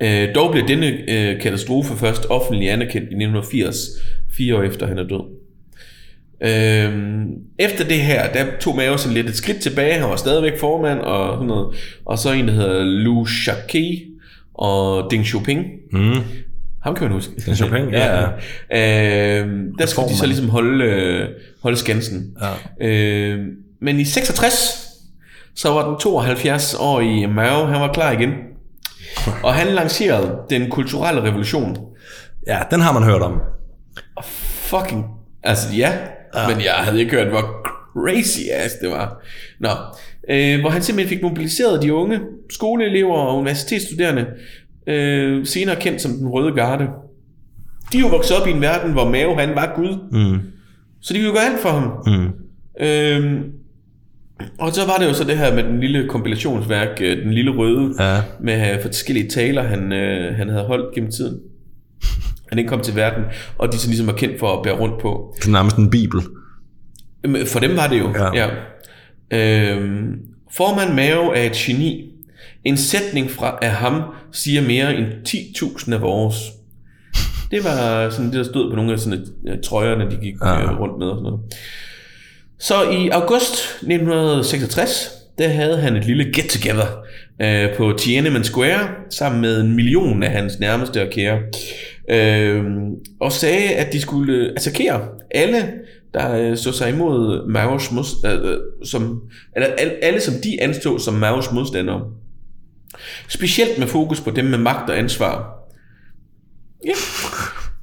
[0.00, 3.76] Øh, dog blev denne øh, katastrofe først offentligt anerkendt i 1980,
[4.36, 5.37] fire år efter han er død.
[6.40, 7.26] Øhm,
[7.58, 9.94] efter det her, der tog Mao sådan lidt et skridt tilbage.
[9.94, 11.76] Han var stadigvæk formand og sådan noget.
[12.06, 14.04] Og så en, der hedder Lu Shaqi
[14.54, 15.66] og Deng Xiaoping.
[15.92, 16.14] Mm.
[16.82, 17.32] Ham kan man huske.
[17.46, 18.20] Deng Xiaoping, ja,
[18.70, 19.40] ja.
[19.40, 21.28] Øhm, der skulle de så ligesom holde, øh,
[21.62, 22.36] holde skansen.
[22.80, 22.88] Ja.
[22.88, 23.46] Øh,
[23.80, 24.88] men i 66,
[25.56, 28.30] så var den 72-årige Mao, han var klar igen.
[29.42, 31.76] Og han lancerede den kulturelle revolution.
[32.46, 33.40] ja, den har man hørt om.
[34.70, 35.04] Fucking,
[35.42, 35.92] altså ja,
[36.34, 36.48] ja.
[36.48, 39.22] men jeg havde ikke hørt, hvor crazy ass det var.
[39.60, 39.68] Nå,
[40.30, 42.20] øh, hvor han simpelthen fik mobiliseret de unge
[42.50, 44.26] skoleelever og universitetsstuderende,
[44.86, 46.84] øh, senere kendt som den røde garde.
[47.92, 49.98] De er jo vokset op i en verden, hvor Mao han var Gud.
[50.12, 50.40] Mm.
[51.00, 51.90] Så de ville jo gøre alt for ham.
[52.06, 52.30] Mm.
[52.86, 53.42] Øhm,
[54.58, 57.50] og så var det jo så det her med den lille kompilationsværk, øh, den lille
[57.50, 58.20] røde, Ja.
[58.40, 61.40] med forskellige taler, han, øh, han havde holdt gennem tiden.
[62.48, 63.24] Han ikke kom til verden,
[63.58, 65.34] og de så ligesom er kendt for at bære rundt på.
[65.38, 66.20] Det er nærmest en bibel.
[67.46, 68.14] For dem var det jo.
[68.34, 68.46] Ja.
[68.46, 68.48] ja.
[69.72, 70.14] Øhm,
[70.56, 72.04] formand Mao er et geni.
[72.64, 76.36] En sætning fra af ham siger mere end 10.000 af vores.
[77.50, 80.60] Det var sådan det, der stod på nogle af sådan, øh, trøjerne, de gik Ja.
[80.60, 80.76] ja.
[80.78, 81.40] rundt med og sådan noget.
[82.60, 86.86] Så i august 1966, der havde han et lille get-together
[87.42, 91.38] øh, på Tiananmen Square, sammen med en million af hans nærmeste og kære,
[92.10, 92.64] øh,
[93.20, 95.72] og sagde, at de skulle attackere alle,
[96.14, 99.22] der øh, så sig imod Maos mod, øh, øh, som,
[99.56, 102.02] eller alle, alle, som de anstod som Maos modstandere.
[103.28, 105.54] Specielt med fokus på dem med magt og ansvar.
[106.84, 106.92] Ja.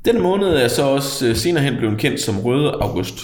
[0.06, 3.20] Denne måned er så også øh, senere hen blevet kendt som Røde August.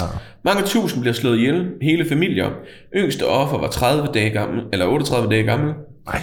[0.00, 0.06] Ja.
[0.44, 2.50] Mange tusind bliver slået ihjel, hele familier.
[2.96, 5.74] Yngste offer var 30 dage gammel, eller 38 dage gammel.
[6.06, 6.20] Ej.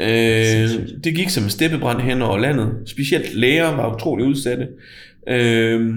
[0.00, 0.68] Øh,
[1.04, 2.72] det gik som en steppebrand hen over landet.
[2.86, 4.68] Specielt læger var utrolig udsatte.
[5.28, 5.90] Øh,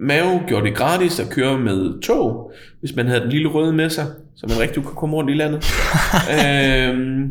[0.00, 3.90] Mao gjorde det gratis at køre med tog, hvis man havde den lille røde med
[3.90, 4.06] sig,
[4.36, 5.64] så man rigtig kunne komme rundt i landet.
[6.36, 7.26] øh,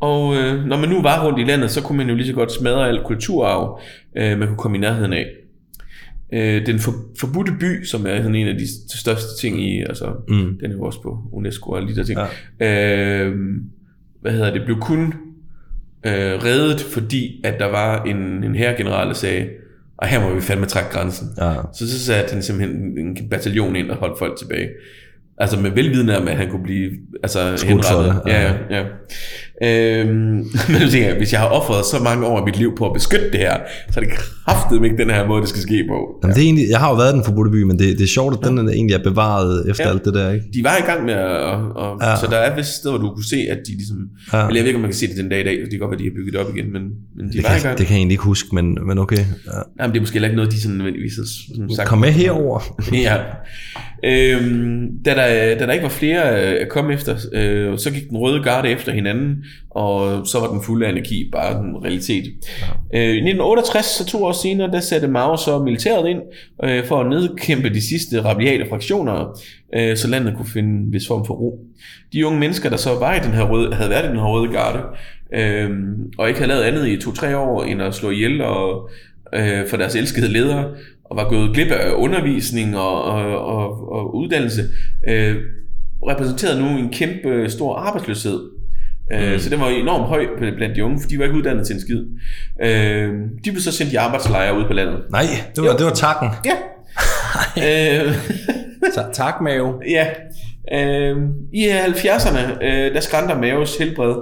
[0.00, 2.32] og øh, når man nu var rundt i landet, så kunne man jo lige så
[2.32, 3.80] godt smadre al kulturarv,
[4.16, 5.26] øh, man kunne komme i nærheden af.
[6.34, 8.66] Øh, den for, forbudte by, som er sådan en af de
[8.98, 10.58] største ting i, altså, Mm.
[10.60, 12.18] den er jo også på UNESCO og de der ting.
[12.60, 13.24] Ja.
[13.24, 13.36] Øh,
[14.20, 15.14] hvad hedder det, blev kun
[16.06, 19.48] øh, reddet, fordi at der var en, en herregeneral, der sagde,
[19.96, 21.28] og her må vi fandme trække grænsen.
[21.38, 21.54] Ja.
[21.72, 24.68] Så så satte han simpelthen en, bataljon ind og holdt folk tilbage.
[25.38, 26.90] Altså med velvidende om, at han kunne blive
[27.22, 28.22] altså, henrettet.
[28.26, 28.54] Ja, ja.
[28.70, 28.84] ja.
[29.60, 30.00] Ja.
[30.02, 30.10] Øhm,
[30.70, 32.92] men du tænker, hvis jeg har offret så mange år af mit liv på at
[32.94, 33.56] beskytte det her,
[33.90, 34.12] så er det
[34.46, 35.98] kraftedeme ikke den her måde, det skal ske på.
[36.22, 38.04] Jamen, det er egentlig, jeg har jo været i den forbudte by, men det, det
[38.04, 39.88] er sjovt, at den er egentlig er bevaret efter Ja.
[39.88, 39.94] ja.
[39.94, 40.46] alt det der, ikke?
[40.54, 41.28] De var i gang med at,
[41.82, 42.08] og, ja.
[42.10, 42.16] Ja.
[42.16, 43.96] så der er vist steder, hvor du kunne se, at de ligesom,
[44.32, 44.38] ja.
[44.38, 44.46] Ja.
[44.46, 45.78] eller jeg ved ikke, om man kan se det den dag i dag, det kan
[45.78, 46.82] godt være, de har bygget det op igen, men,
[47.16, 47.78] men de Det var i kan, gang.
[47.78, 49.16] det kan jeg egentlig ikke huske, men, men okay.
[49.46, 49.58] Ja.
[49.80, 51.88] Jamen, det er måske heller ikke noget, de sådan nødvendigvis har sagt.
[51.88, 52.60] Kom med herover.
[53.08, 53.16] ja.
[54.04, 58.08] Øhm, da, der, da der ikke var flere øh, at komme efter, øh, så gik
[58.08, 59.36] den røde garde efter hinanden,
[59.70, 62.24] og så var den fulde anarki bare en realitet.
[62.92, 62.98] Ja.
[62.98, 66.20] Øh, I 1968, så to år senere, der satte Mao så militæret ind
[66.64, 69.40] øh, for at nedkæmpe de sidste rabiate fraktioner,
[69.74, 71.58] øh, så landet kunne finde en vis form for ro.
[72.12, 74.26] De unge mennesker, der så var i den her røde, havde været i den her
[74.26, 74.82] røde garde,
[75.34, 75.70] øh,
[76.18, 78.90] og ikke havde lavet andet i to-tre år, end at slå ihjel og,
[79.34, 80.64] øh, for deres elskede ledere,
[81.04, 84.62] og var gået glip af undervisning og, og, og, og uddannelse,
[85.08, 85.36] øh,
[86.08, 88.59] repræsenterede nu en kæmpe stor arbejdsløshed.
[89.12, 91.74] Øh, Så den var enormt høj blandt de unge, for de var ikke uddannet til
[91.74, 92.04] en skid.
[92.62, 93.12] Øh,
[93.44, 94.98] de blev så sendt i arbejdslejre ude på landet.
[95.10, 95.22] Nej,
[95.56, 96.28] det var, det var takken.
[96.44, 96.56] Ja.
[98.06, 98.14] øh,
[98.94, 99.74] Ta- tak, Mave.
[99.90, 100.06] Ja.
[100.72, 101.16] Øh,
[101.52, 104.14] I 70'erne, øh, der skrændte Maos helbred,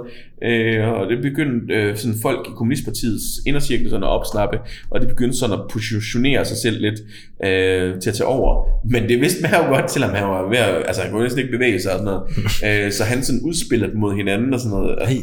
[0.43, 4.57] øh, og det begyndte øh, sådan folk i Kommunistpartiets indercirkel sådan at opsnappe,
[4.89, 6.99] og det begyndte sådan at positionere sig selv lidt
[7.43, 8.65] øh, til at tage over.
[8.89, 11.51] Men det vidste Mao godt, selvom han var ved at, altså han kunne næsten ikke
[11.51, 12.85] bevæge sig og sådan noget.
[12.85, 15.07] øh, så han sådan udspillede mod hinanden og sådan noget.
[15.07, 15.19] Hey.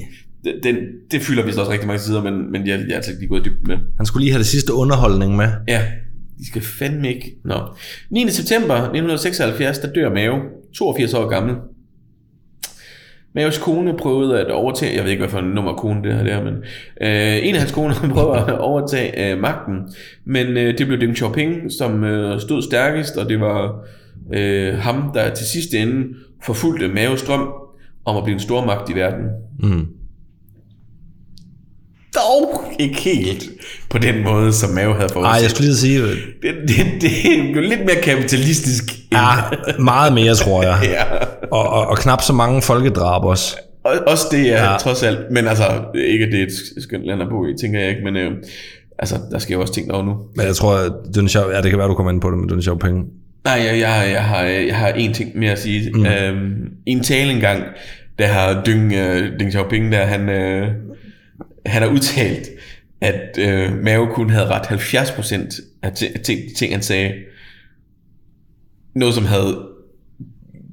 [0.63, 0.77] Den,
[1.11, 3.29] det fylder vist også rigtig mange sider, men, men jeg, jeg er altså ikke lige
[3.29, 3.77] gået dybt med.
[3.97, 5.49] Han skulle lige have det sidste underholdning med.
[5.69, 5.83] Ja,
[6.39, 7.37] de skal fandme ikke.
[7.45, 7.55] Nå.
[8.11, 8.31] 9.
[8.31, 10.39] september 1976, der dør Mao,
[10.79, 11.57] 82 år gammel.
[13.35, 16.23] Maos kone prøvede at overtage, jeg ved ikke, hvad for en nummer kone det her
[16.23, 16.55] det er, men
[17.01, 19.75] øh, en af hans koner prøvede at overtage øh, magten,
[20.25, 23.85] men øh, det blev Deng Xiaoping, som øh, stod stærkest, og det var
[24.35, 27.49] øh, ham, der til sidste ende forfulgte Maos drøm
[28.05, 29.25] om at blive en stor magt i verden.
[29.59, 29.87] Mm.
[32.15, 33.45] Dog ikke helt
[33.91, 35.43] på den måde, som Mao havde forudset.
[35.43, 37.11] jeg skulle lige sige, Det, det, det
[37.53, 38.85] blev lidt mere kapitalistisk.
[39.13, 39.27] ja,
[39.79, 40.79] meget mere, tror jeg.
[40.97, 41.03] ja.
[41.53, 43.57] Og, og, og knap så mange folkedrab også.
[43.85, 44.77] Og, også det er ja.
[44.79, 45.19] Trods alt.
[45.31, 45.65] Men altså,
[45.95, 46.53] ikke det er et
[46.83, 48.01] skønt land at bo i, tænker jeg ikke.
[48.05, 48.31] Men øh,
[48.99, 50.15] altså, der sker jo også ting over nu.
[50.37, 52.39] Men jeg tror, at Deng Xiao, ja, det kan være, du kommer ind på det,
[52.39, 53.05] men Deng Xiaoping,
[53.45, 55.91] Nej, jeg, jeg, jeg, har, jeg har en ting mere at sige.
[55.95, 56.07] Mm.
[56.07, 56.53] Øhm,
[56.87, 57.63] en tale engang,
[58.19, 60.69] der har Deng, uh, Deng Xiaoping, der han, uh,
[61.67, 62.49] han har udtalt,
[63.07, 67.13] at uh, Mao kun havde ret 70% af ti- ting, ting, han sagde.
[68.97, 69.59] Noget, som havde...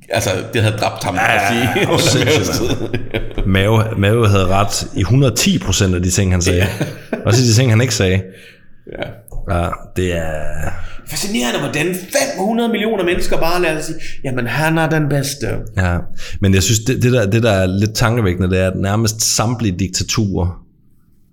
[0.10, 1.88] Altså, det havde dræbt ham, ja, at sige.
[1.92, 3.48] under.
[3.48, 6.60] Mave, Mave havde ret i 110 procent af de ting, han sagde.
[6.60, 7.18] Ja.
[7.26, 8.22] Også de ting, han ikke sagde.
[9.00, 9.08] ja.
[9.52, 10.70] Ja, det er...
[11.08, 11.96] Fascinerende, hvordan
[12.36, 15.48] 500 millioner mennesker bare lader sig sige, jamen han er den bedste.
[15.78, 15.98] Ja,
[16.42, 19.22] men jeg synes, det, det, der, det der er lidt tankevækkende, det er, at nærmest
[19.36, 20.63] samtlige diktaturer,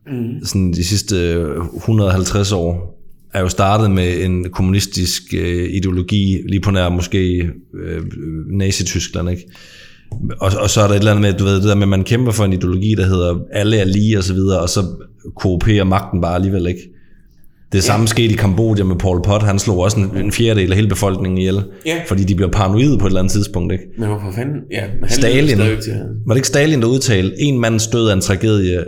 [0.06, 0.44] mm.
[0.44, 1.46] sådan de sidste
[1.76, 3.00] 150 år,
[3.34, 8.02] er jo startet med en kommunistisk øh, ideologi, lige på nær måske øh,
[8.50, 9.42] Nazi-Tyskland, ikke?
[10.40, 11.88] Og, og så er der et eller andet med, du ved, det der med, at
[11.88, 14.80] man kæmper for en ideologi, der hedder, alle er lige og så videre, og så
[15.36, 16.90] kooperer magten bare alligevel, ikke?
[17.72, 19.42] Det samme skete i Kambodja med Pol Pot.
[19.42, 21.62] Han slog også en, en fjerdedel af hele befolkningen ihjel.
[21.86, 21.96] Ja.
[22.08, 23.72] Fordi de bliver paranoide på et eller andet tidspunkt.
[23.72, 23.84] Ikke?
[23.98, 24.56] Men hvorfor fanden?
[24.70, 25.58] Ja, han Stalin.
[25.58, 25.64] Var
[26.28, 28.84] det ikke Stalin, der udtalte, en mands død er en tragedie,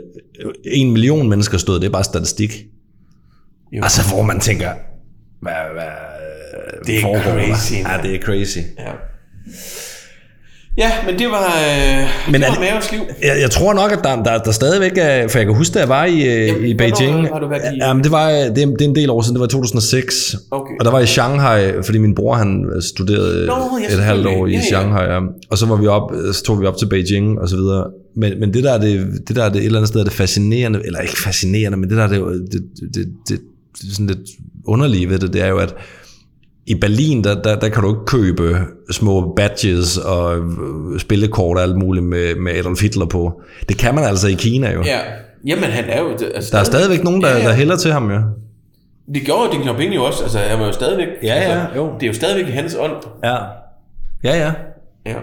[0.65, 2.65] en million mennesker død, det er bare statistik.
[3.73, 3.83] Jo.
[3.83, 4.73] Altså, hvor man tænker,
[5.43, 5.91] hvad, hvad
[6.87, 7.47] Det er foregår der?
[7.47, 8.59] crazy, Ja, det er crazy.
[8.79, 8.93] Ja.
[10.79, 13.01] Ja, men det var, øh, Men det var det- Maos liv.
[13.23, 15.79] Jeg, jeg tror nok, at der, der, der stadigvæk er, for jeg kan huske, da
[15.79, 17.29] jeg var i, Jamen, Jamen, i hvornår Beijing.
[17.29, 19.35] har du været i- Jamen, det, var, det, er, det er en del år siden,
[19.35, 20.37] det var i 2006.
[20.51, 20.73] Okay.
[20.81, 23.53] Og der var jeg i Shanghai, fordi min bror han studerede Nå,
[23.91, 24.53] et halvt år i.
[24.53, 24.61] Ja.
[24.61, 25.05] Shanghai.
[25.05, 25.21] Ja.
[25.51, 27.85] Og så var vi op, så tog vi op til Beijing og så videre.
[28.17, 30.05] Men, men det der er det, det der er det et eller andet sted er
[30.05, 32.21] det fascinerende, eller ikke fascinerende, men det der er det,
[32.53, 33.39] det, det, det, det,
[33.83, 34.19] det sådan lidt
[34.67, 35.75] underlige ved det, det er jo, at
[36.67, 38.57] i Berlin, der, der, der kan du ikke købe
[38.91, 43.43] små badges og øh, spillekort og alt muligt med, med Adolf Hitler på.
[43.69, 44.83] Det kan man altså i Kina jo.
[44.83, 44.99] Ja.
[45.47, 46.09] Jamen, han er jo...
[46.35, 47.45] Altså, Der er stadigvæk nogen, der, ja, ja.
[47.49, 48.21] der hælder til ham jo.
[49.15, 50.23] Det gjorde Deng Xiaoping jo også.
[50.23, 51.07] Altså, han var jo stadigvæk...
[51.23, 51.91] Ja, ja, altså, jo.
[51.95, 52.93] Det er jo stadigvæk hans ånd.
[53.25, 53.37] Ja.
[54.25, 54.53] Ja, ja.
[55.07, 55.17] Ja.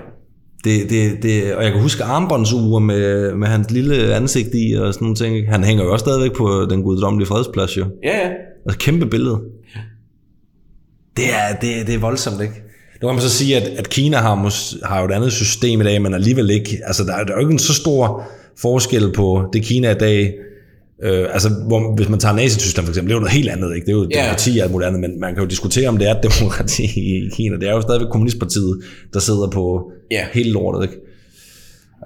[0.64, 4.94] Det, det, det, og jeg kan huske armbåndsure med, med hans lille ansigt i og
[4.94, 5.52] sådan nogle ting.
[5.52, 7.86] Han hænger jo også stadigvæk på den guddommelige fredsplads jo.
[8.04, 8.30] Ja, ja.
[8.66, 9.40] Altså kæmpe billede.
[11.20, 12.54] Det er, det, det er voldsomt, ikke?
[13.02, 15.82] Nu kan man så sige, at, at Kina har, mås, har jo et andet system
[15.82, 16.80] i dag, men alligevel ikke.
[16.86, 18.30] Altså, der er, der er jo ikke en så stor
[18.62, 20.34] forskel på det Kina i dag.
[21.04, 23.76] Øh, altså, hvor, hvis man tager Nazi-Tyskland for eksempel, det er jo noget helt andet,
[23.76, 23.86] ikke?
[23.86, 24.20] Det er jo Ja.
[24.20, 26.84] demokrati og alt muligt andet, men man kan jo diskutere, om det er et demokrati
[26.84, 27.56] i Kina.
[27.56, 28.82] Det er jo stadigvæk kommunistpartiet,
[29.14, 30.26] der sidder på Ja.
[30.34, 30.96] hele lortet, ikke?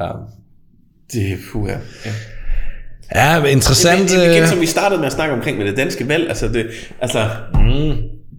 [0.01, 0.07] Ja.
[1.14, 1.74] Det er puha.
[2.05, 2.11] Ja.
[3.16, 4.09] Ja, interessant.
[4.09, 6.28] Det, det, igen, øh, som vi startede med at snakke omkring med det danske valg,
[6.30, 6.66] altså det,
[7.01, 7.93] altså, mm.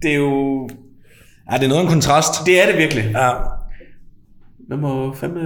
[0.05, 0.69] Det er jo,
[1.51, 2.45] Ja, det er noget af en kontrast.
[2.45, 3.03] det er det virkelig.
[3.13, 3.29] Ja.
[4.69, 5.39] Man må fandme,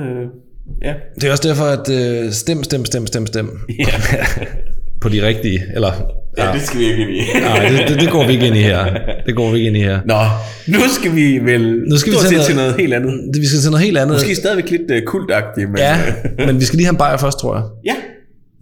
[0.83, 0.93] ja.
[1.15, 3.49] Det er også derfor, at øh, stem, stem, stem, stem, stem.
[3.79, 3.85] Ja,
[5.01, 5.91] På de rigtige, eller...
[6.37, 6.51] ja.
[6.53, 7.21] det skal vi ikke ind i.
[7.41, 8.85] Nej, det, det, det går vi ikke ind i her.
[9.25, 9.99] Det går vi ikke ind i her.
[10.05, 10.15] Nå,
[10.73, 13.13] nu skal vi vel Nu skal vi til noget- til noget helt andet.
[13.33, 14.15] Det, vi skal til noget helt andet.
[14.15, 15.97] Måske stadigvæk lidt uh, kultagtigt, men Ja,
[16.39, 17.63] øh, men vi skal lige have en bajer først, tror jeg.
[17.85, 17.95] ja.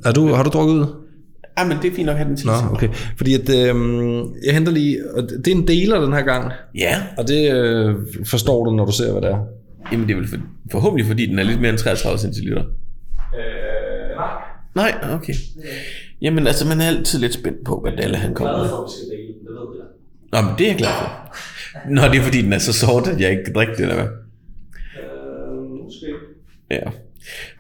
[0.10, 0.86] Er du, har du drukket ud?
[1.58, 2.48] Ah, men det er fint nok at have den til.
[2.48, 2.90] Nå, okay.
[3.18, 3.76] Fordi at, øh,
[4.46, 4.98] jeg henter lige...
[5.14, 6.52] Og det er en deler den her gang.
[6.76, 7.96] Ja, Og det øh,
[8.26, 9.40] forstår du, når du ser, hvad det er.
[9.92, 10.38] jamen det er vel for,
[10.72, 12.62] forhåbentlig fordi den er lidt mere end 33 centiliter.
[12.62, 14.18] Øh,
[14.76, 15.34] Nej, okay.
[16.22, 18.70] Jamen altså, man er altid lidt spændt på, hvad Dalle han kommer med.
[20.32, 21.36] Nå, men det er jeg glad for.
[21.90, 23.96] Nå, det er fordi, den er så sort, at jeg ikke kan drikke det, eller
[23.96, 24.08] hvad?
[26.72, 26.80] Ja.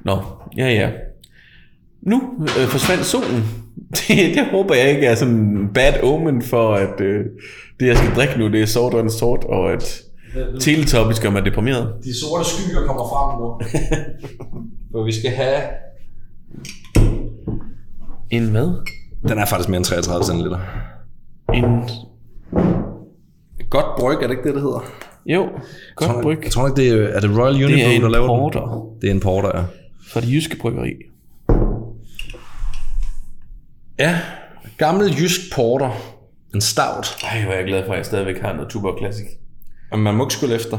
[0.05, 0.17] Nå,
[0.57, 0.89] ja, ja.
[2.01, 3.43] Nu øh, forsvandt solen.
[4.07, 7.25] Det, det håber jeg ikke er sådan en bad omen for, at øh,
[7.79, 10.03] det, jeg skal drikke nu, det er sort og en sort, og at
[10.59, 11.93] Teletubbies gør mig deprimeret.
[12.03, 13.47] De sorte skyer kommer frem nu.
[14.91, 15.61] For vi skal have...
[18.29, 18.87] En hvad?
[19.27, 20.47] Den er faktisk mere end 33 cm.
[21.53, 21.89] En...
[23.69, 24.85] Godt bryg, er det ikke det, det hedder?
[25.25, 25.47] Jo,
[25.95, 26.39] godt bryg.
[26.43, 28.61] Jeg tror ikke, det er, er det Royal Det Unibrew, er en der laver porter
[28.61, 29.01] den?
[29.01, 29.63] Det er en porter, ja.
[30.07, 30.93] fra det jyske bryggeri.
[33.99, 34.19] Ja,
[34.77, 35.91] gammel jysk porter.
[36.55, 37.17] En stout.
[37.23, 39.25] Ej, hvor er jeg glad for, at jeg stadigvæk har noget Tuborg Classic.
[39.91, 40.77] Og man må ikke skulle efter.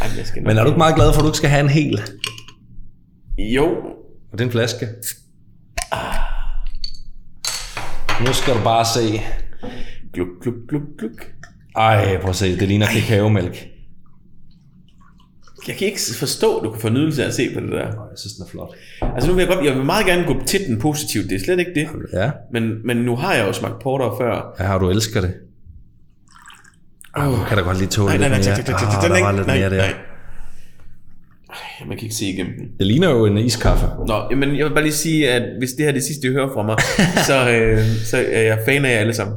[0.00, 1.50] Ej, jeg skal nok- Men er du ikke meget glad for, at du ikke skal
[1.50, 2.00] have en hel?
[3.38, 3.66] Jo,
[4.32, 4.86] Og det er en flaske.
[8.26, 9.20] Nu skal du bare se.
[10.12, 11.26] gluk, gluk, gluk, gluk.
[11.76, 12.58] Ej, prøv at se.
[12.58, 13.66] Det ligner kakaomælk.
[15.68, 17.78] Jeg kan ikke forstå, at du kan få nydelse af at se på det der.
[17.86, 18.74] Jeg synes, den er flot.
[19.14, 21.44] Altså nu vil jeg godt, jeg vil meget gerne gå til den positivt, det er
[21.44, 21.88] slet ikke det.
[22.12, 24.56] Ja, Men, men nu har jeg jo smagt porter før.
[24.60, 25.32] ja du elsker det.
[27.16, 28.58] Oh, kan da godt lige tåle Nej, nej, nej, lidt mere.
[28.58, 29.76] Ah, tak, den der er var ikke, lidt nej, mere der.
[29.76, 29.94] nej.
[31.50, 32.68] Ej, man kan ikke se igennem den.
[32.78, 33.86] Det ligner jo en iskaffe.
[34.08, 36.30] Nå, men jeg vil bare lige sige, at hvis det her er det sidste, I
[36.32, 36.76] hører fra mig,
[37.28, 39.36] så, øh, så er jeg fan af jer alle sammen.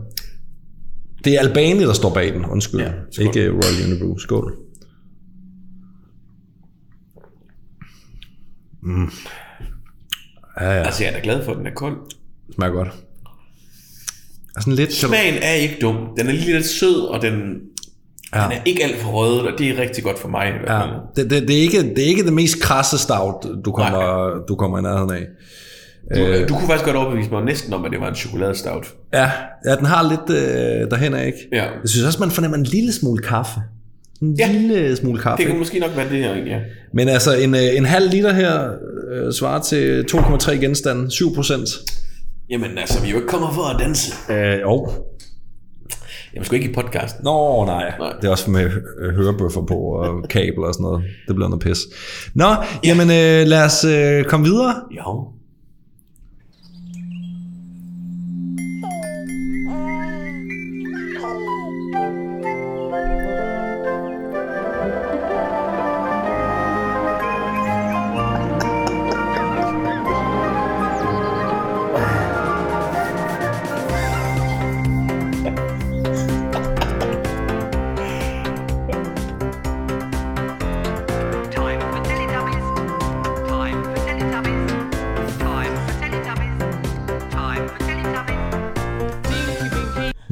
[1.26, 2.80] Det er Albani, der står bag den, undskyld.
[2.82, 3.26] Ja, Ja, skål.
[3.26, 4.18] Ikke Royal Unibrew.
[4.18, 4.56] Skål.
[8.86, 9.12] Mm.
[10.62, 11.96] Ja, ja, Altså, jeg er da glad for, at den er kold.
[12.56, 12.88] smager godt.
[14.56, 14.94] Er sådan lidt...
[14.94, 15.96] Smagen er ikke dum.
[16.18, 17.34] Den er lige lidt sød, og den,
[18.36, 18.44] Ja.
[18.44, 20.48] den er ikke alt for rød, og det er rigtig godt for mig.
[20.48, 20.92] I hvert Ja, fald.
[21.16, 24.56] det, det, det, er ikke, det er ikke det mest krasse stout, du kommer, du
[24.56, 25.26] kommer i nærheden af.
[26.16, 28.94] Du, du kunne faktisk godt overbevise mig næsten om, at det var en chokoladestout.
[29.14, 29.32] Ja,
[29.66, 31.38] ja den har lidt øh, derhen af, ikke?
[31.52, 31.64] Ja.
[31.64, 33.60] Jeg synes også, man fornemmer en lille smule kaffe.
[34.30, 34.52] En Ja.
[34.52, 35.38] lille smule kaffe.
[35.38, 35.60] Det kunne ikke?
[35.60, 36.60] måske nok være det her, ja.
[36.94, 38.70] Men altså, en, øh, en halv liter her
[39.12, 41.70] øh, svarer til 2,3 genstande, 7 procent.
[42.50, 44.12] Jamen altså, vi er jo ikke kommet for at danse.
[44.34, 44.90] Øh, jo.
[46.34, 47.24] Jamen, sgu ikke i podcasten.
[47.24, 47.94] Nå, nej.
[48.00, 48.14] Nej.
[48.22, 48.70] Det er også med
[49.00, 51.04] øh, hørebøffer på og kabler og sådan noget.
[51.28, 51.78] Det bliver noget pis.
[52.34, 52.46] Nå,
[52.84, 54.74] jamen øh, lad os øh, komme videre.
[54.98, 55.28] Jo.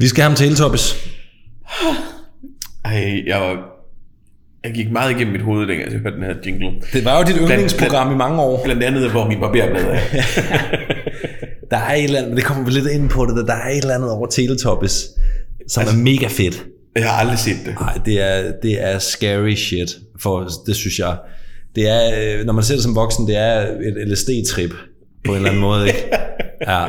[0.04, 0.96] Vi skal have ham Teletubbies.
[2.84, 3.56] Ej, jeg.
[4.64, 6.70] Jeg gik meget igennem mit hoved, dengang jeg hørte den her jingle.
[6.92, 8.64] Det var jo dit yndlingsprogram i mange år.
[8.64, 9.98] Blandt andet, hvor min barberblad er.
[11.70, 13.76] Der er et eller andet, det kommer vi lidt ind på det, der er et
[13.76, 15.06] eller andet over Teletubbies,
[15.68, 16.64] som altså, er mega fedt.
[16.96, 17.74] Jeg har aldrig set det.
[17.80, 21.16] Nej, det er, det er scary shit, for det synes jeg.
[21.74, 24.74] Det er, øh, når man ser det som voksen, det er et LSD-trip
[25.24, 26.08] på en eller anden måde, ikke?
[26.68, 26.86] Ja.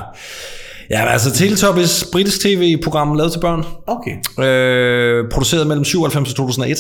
[0.90, 4.44] Ja, altså Teletubbies, britisk tv-program lavet til børn, Okay.
[4.44, 6.78] øh, produceret mellem 97 og 2001.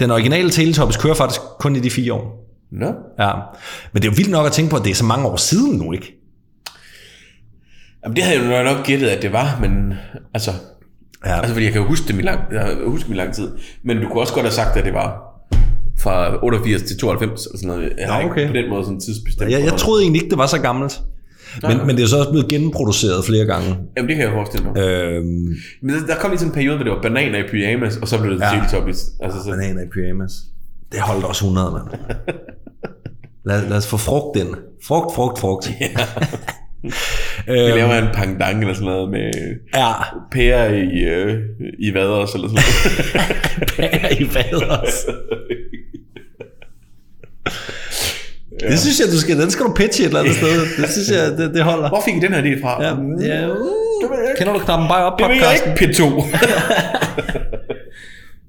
[0.00, 2.46] Den originale Teletubbies kører faktisk kun i de fire år.
[2.72, 2.86] Nå.
[3.18, 3.32] Ja.
[3.92, 5.36] Men det er jo vildt nok at tænke på, at det er så mange år
[5.36, 6.12] siden nu, ikke?
[8.04, 9.94] Jamen, det havde jeg jo nok gættet, at det var, men
[10.34, 10.50] altså...
[11.26, 11.36] Ja.
[11.36, 13.50] Altså, fordi jeg kan jo huske dem i lang, jeg huske dem i lang tid.
[13.84, 15.22] Men du kunne også godt have sagt, at det var
[15.98, 17.92] fra 88 til 92, eller sådan noget.
[17.98, 18.40] Jeg Nå, okay.
[18.40, 19.50] ikke på den måde sådan tidsbestemt.
[19.50, 21.00] Jeg, jeg troede egentlig ikke, det var så gammelt.
[21.62, 23.68] Men, men det er så også blevet genproduceret flere gange.
[23.96, 24.78] Jamen, det kan jeg forestille mig.
[24.82, 27.96] Øhm, Men der, der kom lige sådan en periode, hvor det var bananer i pyjamas,
[27.96, 28.54] og så blev det Ja.
[28.54, 28.60] ja.
[28.68, 29.00] Teletubbies.
[29.20, 30.32] Altså, så, bananer i pyjamas.
[30.92, 32.16] Det holdt også 100, mand.
[33.44, 34.54] Lad, lad os få frugt ind.
[34.86, 35.70] Frugt, frugt, frugt.
[37.46, 39.30] vi laver en pangdang eller sådan noget med
[39.74, 39.92] Ja,
[40.32, 41.40] pærer i, øh,
[41.78, 43.68] i vaders eller sådan noget.
[43.76, 45.06] pære i vaders.
[48.60, 50.60] Det synes jeg, du skal, den skal du pitche et eller andet sted.
[50.82, 51.88] Det synes jeg, det, det holder.
[51.88, 52.82] Hvor fik I den her idé fra?
[52.82, 52.88] Ja,
[53.36, 53.48] ja.
[54.38, 55.88] Kender du knappen bare op Det ved jeg podcasten?
[55.88, 56.24] ikke, P2.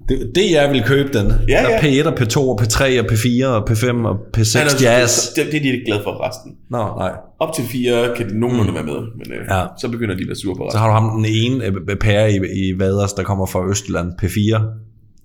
[0.10, 1.34] Det, det jeg vil købe den.
[1.50, 2.04] Ja, Der er ja.
[2.04, 5.34] P1 og P2 og P3 og P4 og P5 og P6 jazz.
[5.36, 6.52] Det, det er de ikke glade for resten.
[6.70, 7.12] Nå, nej.
[7.40, 9.58] Op til fire kan de nogenlunde være med, men øh, Ja.
[9.60, 9.66] ja.
[9.82, 10.80] så begynder de at være sure på Så resten.
[10.80, 14.12] har du ham den ene øh, pære i, i Vaders, der kommer fra Østjylland.
[14.24, 14.62] P4.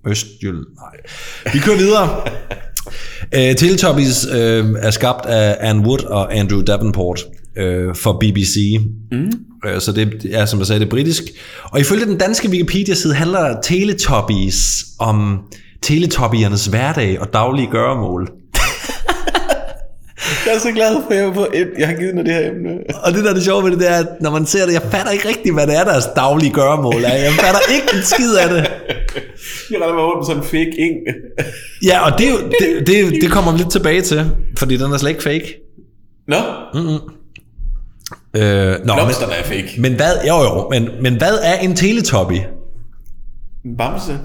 [0.09, 0.65] Østjylland.
[0.75, 0.95] Nej.
[1.53, 2.09] Vi kører videre.
[3.23, 4.33] Uh, Teletubbies uh,
[4.81, 7.25] er skabt af Anne Wood og Andrew Davenport
[7.57, 8.57] uh, for BBC.
[9.11, 9.31] Mm.
[9.65, 11.23] Uh, så det er, som jeg sagde, det britisk.
[11.63, 15.39] Og ifølge den danske Wikipedia-side handler Teletubbies om
[15.81, 18.31] Teletubbyernes hverdag og daglige gøremål.
[20.45, 22.49] Jeg er så glad for, at jeg, på et, jeg har givet dig det her
[22.49, 22.69] emne.
[23.03, 24.73] Og det der er det sjove ved det, det er, at når man ser det,
[24.73, 27.13] jeg fatter ikke rigtigt, hvad det er, deres daglige gøremål er.
[27.13, 28.67] Jeg fatter ikke en skid af det.
[29.71, 30.95] Jeg regner med med sådan en fake ing.
[31.85, 34.91] Ja, og det, er jo- det, det, det kommer vi lidt tilbage til, fordi den
[34.91, 35.55] er slet ikke fake.
[36.27, 36.35] Nå,
[38.35, 39.69] Øh, nå, blomsterne er fake.
[39.75, 42.33] men, men hvad, jo jo, men, men hvad er en teletubby?
[43.65, 44.19] En bamse.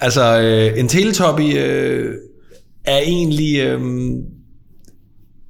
[0.00, 2.14] Altså, øh, en teletubby øh,
[2.84, 3.80] er egentlig øh,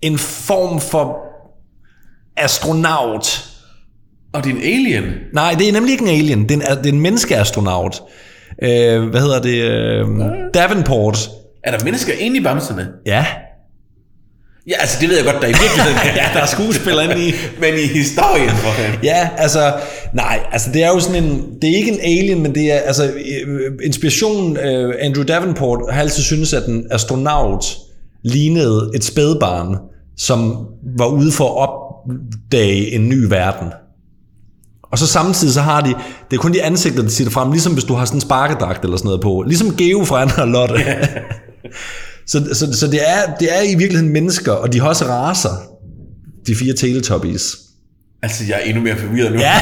[0.03, 1.17] en form for
[2.37, 3.45] astronaut.
[4.33, 5.05] Og det er en alien.
[5.33, 8.03] Nej, det er nemlig ikke en alien, det er en, det er en menneskeastronaut.
[8.63, 9.63] Øh, hvad hedder det?
[9.63, 10.07] Øh,
[10.55, 11.31] Davenport.
[11.65, 12.89] Er der mennesker inde i bamserne?
[13.07, 13.27] Ja.
[14.69, 15.99] Ja, altså det ved jeg godt, der er i virkeligheden.
[16.21, 17.33] ja, der er skuespillere inde i.
[17.61, 18.99] Men i historien for han.
[19.03, 19.75] Ja, altså,
[20.15, 22.79] nej, altså det er jo sådan en, det er ikke en alien, men det er,
[22.79, 27.65] altså, øh, inspirationen, øh, Andrew Davenport har altid syntes, at en astronaut
[28.25, 29.77] lignede et spædbarn,
[30.17, 30.67] som
[30.99, 33.69] var ude for at opdage en ny verden.
[34.91, 35.95] Og så samtidig så har de,
[36.31, 38.21] det er kun de ansigter, der siger det frem, ligesom hvis du har sådan en
[38.21, 39.45] sparkedragt eller sådan noget på.
[39.47, 40.75] Ligesom Geo fra Anna og Lotte.
[42.31, 45.63] så, så, så det, er, det er i virkeligheden mennesker, og de har også raser,
[46.47, 47.68] de fire Teletubbies.
[48.23, 49.39] Altså, jeg er endnu mere forvirret nu.
[49.39, 49.53] Ja,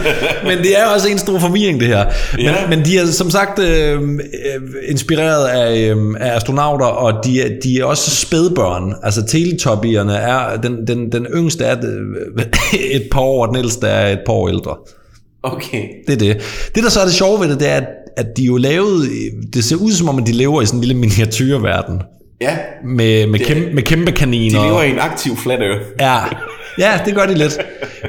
[0.48, 2.04] men det er også en stor forvirring, det her.
[2.36, 2.54] Men, Ja.
[2.68, 4.18] men de er som sagt øh, øh,
[4.88, 8.94] inspireret af, øh, af astronauter, og de er, de er også spædbørn.
[9.02, 11.76] Altså teletubbierne er, den, den, den yngste er
[12.38, 12.44] øh,
[12.90, 14.76] et par år, og den ældste er et par år ældre.
[15.42, 15.82] Okay.
[16.06, 16.36] Det er det.
[16.74, 17.86] Det, der så er det sjove ved det, det er, at,
[18.16, 19.06] at de jo lavede,
[19.54, 22.02] det ser ud som om, at de lever i sådan en lille miniatyrverden.
[22.40, 24.60] Ja, Med, med, kæmpe, med kæmpe kaniner.
[24.60, 25.84] de lever i en aktiv flat earth.
[26.00, 26.18] Ja,
[26.78, 27.58] ja, det gør de lidt.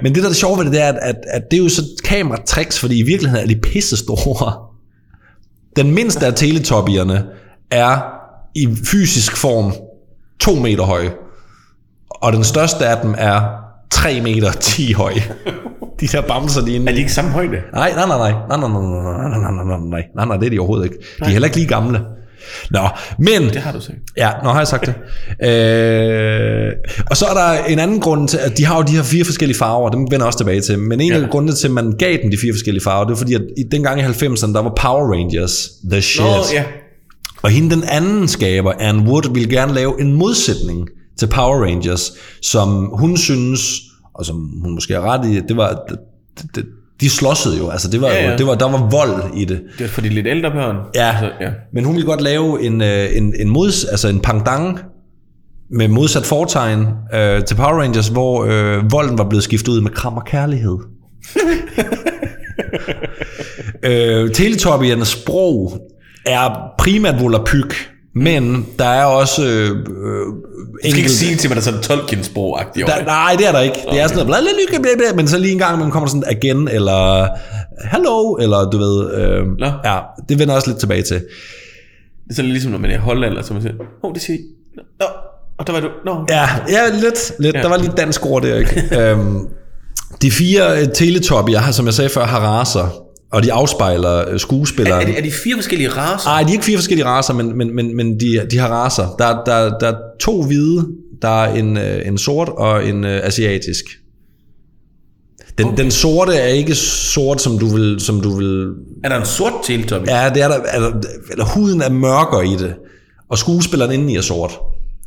[0.02, 1.64] Men det, der er det sjove ved det, det er, at, at, at det er
[1.64, 4.54] jo så kameratricks, fordi i virkeligheden er de pisse store.
[5.76, 7.26] Den mindste af teletubbierne
[7.72, 8.02] er
[8.56, 9.74] i fysisk form
[10.40, 11.10] 2 meter høj.
[12.10, 13.42] Og den største af dem er
[13.92, 15.14] 3 meter 10 høj.
[16.00, 17.62] De der bamser, de er inde Er de ikke samme højde?
[17.74, 20.46] Nej, nej, nej, nej, nej, nej, nej, nej, nej, nej, nej, nej, nej, nej, det
[20.46, 20.98] er de overhovedet ikke.
[21.20, 22.00] De er heller ikke lige gamle.
[22.72, 22.80] Nå,
[23.20, 23.42] men...
[23.44, 23.98] Det har du sagt.
[24.18, 24.94] Ja, nu har jeg sagt det.
[25.50, 26.72] Øh,
[27.10, 29.26] og så er der en anden grund til, at de har jo de her fire
[29.26, 30.80] forskellige farver, dem vender jeg også tilbage til.
[30.80, 31.22] Men en Ja.
[31.24, 33.42] af grundene til, at man gav dem de fire forskellige farver, det var fordi, at
[33.58, 36.22] i, dengang i 90'erne, der var Power Rangers the shit.
[36.26, 36.64] Nå, ja.
[37.44, 40.88] Og hende den anden skaber, Anne Wood, ville gerne lave en modsætning
[41.20, 42.12] til Power Rangers,
[42.42, 43.70] som hun synes,
[44.16, 45.98] og som hun måske har ret i, det var, det,
[46.56, 46.66] det,
[47.02, 48.38] de slåssede jo, altså det var, Ja, jo, ja.
[48.38, 49.62] det var, der var vold i det.
[49.78, 50.76] Det er for de lidt ældre børn.
[50.96, 51.50] Ja, Altså, ja.
[51.74, 54.80] men hun ville godt lave en, øh, en, en, mods, altså en pangdang
[55.72, 59.92] med modsat fortegn øh, til Power Rangers, hvor øh, volden var blevet skiftet ud med
[59.92, 60.78] kram og kærlighed.
[63.84, 65.80] øh, Teletubbyernes sprog
[66.26, 69.78] er primært volapyk, men der er også øh, øh,
[70.84, 73.52] Du skal ikke sige til mig, at der er sådan Tolkien-sprog-agtigt der, nej, det er
[73.52, 73.80] der ikke.
[73.92, 76.24] Det er sådan noget, bla, bla, bla, men så lige en gang, man kommer sådan
[76.28, 77.28] again, eller
[77.92, 79.72] hello, eller du ved, øh, Nå.
[79.86, 80.00] ja,
[80.30, 81.16] det vender også lidt tilbage til.
[81.16, 81.24] Det
[82.30, 84.22] er sådan ligesom, når man er i Holland, eller så man siger, åh, oh, det
[84.22, 84.40] siger.
[85.00, 85.06] Nå,
[85.58, 85.88] og der var du.
[86.06, 87.34] Nå, Ja, ja lidt.
[87.40, 87.56] lidt.
[87.56, 87.62] Ja.
[87.62, 88.84] Der var lidt dansk ord der, ikke?
[89.12, 89.48] øhm,
[90.22, 95.02] de fire teletubbier har, som jeg sagde før, har raser, og de afspejler er, skuespilleren.
[95.02, 96.30] er, de, er de fire forskellige raser?
[96.30, 99.16] Nej, de er ikke fire forskellige raser, men, men, men, men de, de har raser.
[99.20, 100.88] Der, der, der er to hvide,
[101.22, 103.86] der er en, øh, en sort og en øh, asiatisk.
[105.58, 105.78] Den, okay.
[105.78, 108.00] den sorte er ikke sort, som du vil...
[108.00, 108.68] Som du vil
[109.04, 110.08] Er der en sort Teletubby?
[110.08, 110.92] ja, det er der, eller,
[111.32, 112.74] eller huden er mørkere i det,
[113.30, 114.60] og skuespilleren indeni er sort.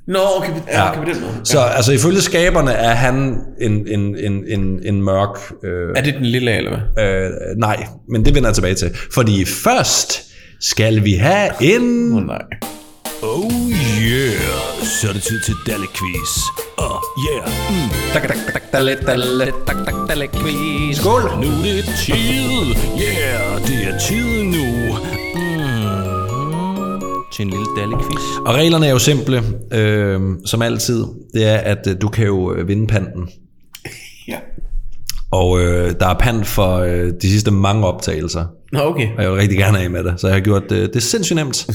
[0.09, 0.91] Nå, okay, ja.
[0.91, 1.33] okay på den måde.
[1.45, 5.39] Så altså ifølge skaberne er han en, en, en, en, en mørk...
[5.65, 7.05] Øh, Er det den lille, eller hvad?
[7.05, 8.97] øh, nej, men det vender jeg tilbage til.
[9.15, 10.23] Fordi først
[10.61, 12.13] skal vi have en...
[12.13, 12.43] Oh, nej.
[13.23, 13.51] Oh
[14.03, 14.41] yeah,
[15.01, 16.33] så er det tid til Dalle Quiz.
[16.79, 17.91] Oh yeah, mm.
[18.13, 20.97] Tak, tak, tak, dalle, dalle, tak, tak, dalle, quiz.
[20.97, 21.23] Skål!
[21.23, 22.65] nu er det tid.
[23.05, 24.97] Yeah, det er tid nu.
[27.41, 28.23] Til en lille Dalle Quiz.
[28.47, 31.05] Og reglerne er jo simple, øh, som altid.
[31.35, 33.29] Det er, at øh, du kan jo øh, vinde panten.
[34.29, 34.39] Ja.
[35.31, 38.45] Og øh, der er pant for øh, de sidste mange optagelser.
[38.73, 39.09] Nå, okay.
[39.17, 41.37] Og jeg vil rigtig gerne af med det, så jeg har gjort øh, det sindssygt
[41.37, 41.67] nemt.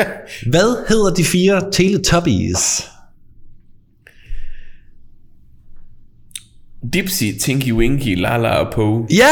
[0.52, 2.88] Hvad hedder de fire Teletubbies?
[6.92, 9.06] Dipsy, Tinky Winky, Lala og Poe.
[9.10, 9.26] Ja!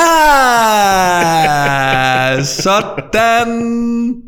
[2.62, 4.22] Sådan!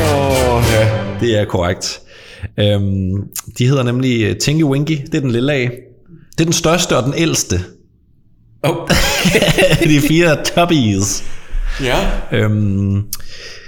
[0.00, 0.88] Åh, ja.
[1.20, 2.00] Det er korrekt.
[2.60, 3.12] Øhm,
[3.58, 5.70] de hedder nemlig øh, Tinky Winky, det er den lille af.
[6.32, 7.60] Det er den største og den ældste
[8.64, 8.76] Oh.
[9.88, 11.24] de fire Tubbies.
[11.84, 11.96] ja.
[12.32, 12.94] Øhm,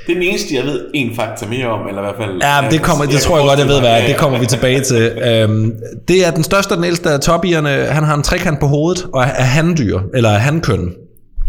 [0.06, 2.42] Det er den eneste, jeg ved en faktor mere om, eller i hvert fald...
[2.42, 4.02] ja, det, kommer, det kan tror jeg godt, jeg ved, hvad.
[4.08, 5.02] Det kommer vi tilbage til.
[5.02, 5.72] Øhm,
[6.08, 7.68] det er den største og den ældste af Tubbierne.
[7.68, 10.92] Han har en trekant på hovedet og er handdyr, eller er handkøn.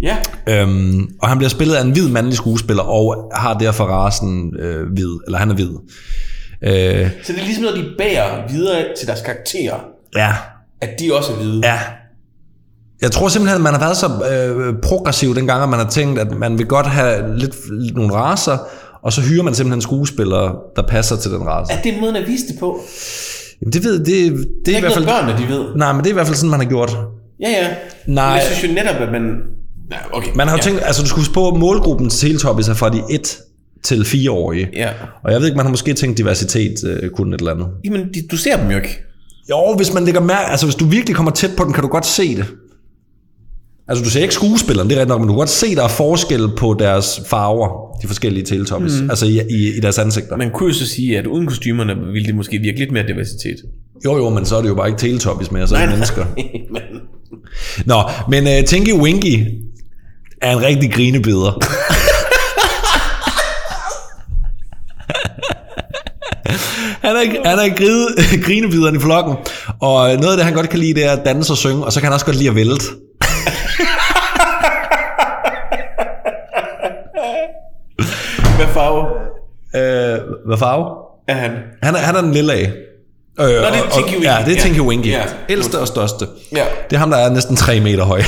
[0.01, 0.15] Ja.
[0.49, 4.91] Øhm, og han bliver spillet af en hvid mandlig skuespiller, og har derfor rasen øh,
[4.93, 5.69] hvid, eller han er hvid.
[6.61, 9.75] Øh, Så det er ligesom noget, de bærer videre til deres karakterer,
[10.15, 10.33] ja,
[10.81, 11.61] at de også er hvide.
[11.63, 11.79] ja.
[13.01, 16.19] Jeg tror simpelthen, at man har været så øh, progressiv dengang, at man har tænkt,
[16.19, 18.57] at man vil godt have lidt, lidt nogle raser,
[19.03, 21.73] og så hyrer man simpelthen skuespillere, der passer til den race.
[21.73, 22.79] Er det en måde at vise det på?
[23.61, 25.05] Jamen, det ved, det, det, Det er er i hvert fald...
[25.05, 25.75] børnene de ved.
[25.75, 26.97] Nej, men det er i hvert fald sådan, man har gjort.
[27.39, 27.67] Ja, ja.
[28.07, 28.27] Nej.
[28.29, 29.31] Men jeg synes jo netop, at man...
[29.89, 30.31] Nej, okay.
[30.35, 30.63] Man har jo ja.
[30.63, 33.37] tænkt, altså du skulle huske på, at målgruppen til Teletubbies er fra de 1
[33.83, 34.69] til 4-årige.
[34.73, 34.89] Ja.
[35.23, 37.67] Og jeg ved ikke, man har måske tænkt diversitet øh, kun et eller andet.
[37.85, 38.99] Jamen, de, du ser dem jo ikke.
[39.49, 41.89] Jo, hvis man lægger mærke, altså hvis du virkelig kommer tæt på den, kan du
[41.89, 42.45] godt se det.
[43.87, 45.83] Altså du ser ikke skuespilleren, det er rigtigt nok, men du kan godt se, der
[45.83, 49.09] er forskel på deres farver, de forskellige Teletubbies, mm.
[49.09, 50.37] altså i, i, i deres ansigter.
[50.37, 53.55] Man kunne jo så sige, at uden kostymerne ville det måske virke lidt mere diversitet.
[54.05, 56.25] Jo jo, men så er det jo bare ikke Teletubbies mere, så er det mennesker.
[56.73, 56.81] men,
[57.85, 59.47] Nå, men uh, Tinky Winky
[60.41, 60.93] er en rigtig
[67.01, 68.07] Han er, han er gride,
[68.45, 69.35] grinebideren i flokken,
[69.81, 71.93] og noget af det, han godt kan lide, det er at danse og synge, og
[71.93, 72.85] så kan han også godt lide at vælte.
[78.57, 79.05] Hvad farve
[79.75, 80.85] Øh, hvad farve?
[81.27, 81.51] er han?
[81.83, 82.73] Han er, han er den lille af.
[83.39, 84.23] Øh, Nå, det er Tinky Winky.
[84.23, 84.61] Ja, det er.
[84.61, 85.07] Tinky Winky.
[85.07, 85.23] Ja.
[85.49, 86.27] Ældste og største.
[86.55, 86.65] Ja.
[86.89, 88.21] Det er ham, der er næsten 3 meter høj.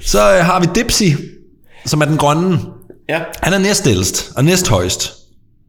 [0.00, 1.02] Så øh, har vi Dipsy,
[1.86, 2.58] som er den grønne.
[3.08, 3.20] Ja.
[3.42, 5.12] Han er næstældst og næsthøjst.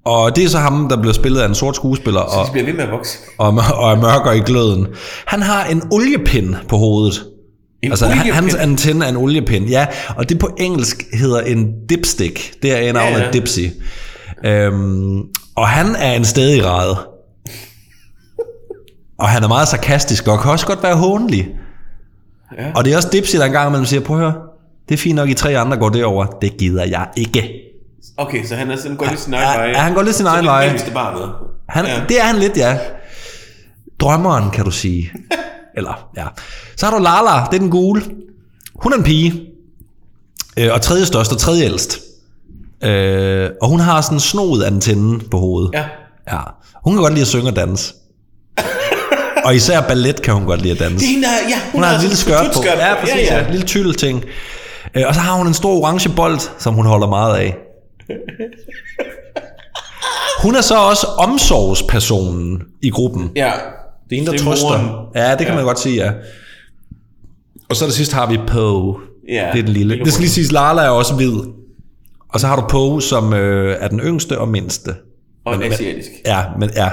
[0.05, 2.65] Og det er så ham, der bliver spillet af en sort skuespiller og, De bliver
[2.65, 3.17] ved med at vokse.
[3.38, 4.88] og, og er mørkere i gløden.
[5.25, 7.23] Han har en oliepind på hovedet.
[7.84, 8.34] En Altså, han- oliepind.
[8.36, 9.65] hans antenne er en oliepind.
[9.69, 12.53] Ja, og det på engelsk hedder en dipstick.
[12.61, 13.32] Det er en navnet Ja, ja.
[13.32, 13.59] Dipsy.
[14.45, 15.19] Øhm,
[15.55, 16.63] og han er en stedig
[19.19, 21.47] og han er meget sarkastisk og kan også godt være hånlig.
[22.57, 22.71] Ja.
[22.75, 24.41] Og det er også Dipsy, der engang imellem siger, prøv at høre,
[24.89, 26.25] det er fint nok, I tre andre går derover.
[26.25, 27.51] Det gider jeg ikke.
[28.17, 29.65] Okay, så han er sådan, går lidt sin egen vej.
[29.65, 30.67] ja, han går lidt sin egen det er vej.
[31.69, 32.01] Han, Ja.
[32.09, 32.77] Det er han lidt, ja.
[33.99, 35.11] Drømmeren, kan du sige.
[35.77, 36.27] Eller, ja.
[36.77, 38.01] Så har du Lala, det er den gule.
[38.75, 39.47] Hun er en pige.
[40.57, 41.99] Øh, og tredje største og tredje ældst.
[42.83, 45.71] Øh, og hun har sådan en snoet antenne på hovedet.
[45.73, 45.85] Ja.
[46.31, 46.39] ja.
[46.83, 47.93] Hun kan godt lide at synge og danse.
[49.51, 50.95] Og især ballet kan hun godt lide at danse.
[50.97, 52.63] Det er hende, der, ja, Hun har et lille skørt på.
[52.65, 53.15] Ja, præcis.
[53.29, 53.45] Ja, ja.
[53.45, 54.23] En lille tyld ting.
[54.95, 57.55] Øh, og så har hun en stor orange bold, som hun holder meget af.
[60.43, 63.31] Hun er så også omsorgspersonen i gruppen.
[63.35, 63.51] Ja.
[64.09, 64.67] Det er en, der Det er trøster.
[64.67, 64.89] moren.
[65.15, 65.55] Ja, det kan Ja.
[65.55, 66.11] man godt sige, ja.
[67.69, 68.95] Og så det sidste har vi Poe.
[69.29, 69.99] Ja, det er den lille.
[70.05, 71.33] det skal lige siges, Lala er også hvid.
[72.29, 74.91] Og så har du Poe, som øh, er den yngste og mindste.
[75.45, 76.09] Og Men- asiatisk.
[76.25, 76.89] Ja, men ja.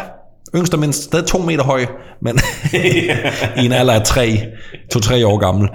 [0.56, 1.86] Yngste og mindste, stadig to meter høj,
[2.22, 2.38] men
[3.62, 4.38] i en alder af tre,
[4.92, 5.68] to-tre år gammel.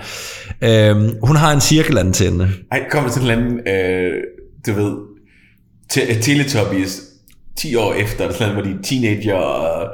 [0.61, 2.49] Øhm, hun har en cirkelantenne.
[2.71, 4.11] Ej, kommer sådan en eller anden, øh,
[4.67, 4.91] du ved,
[5.89, 7.01] te- Teletubbies
[7.57, 9.87] 10 år efter, eller sådan hvor de er teenager, og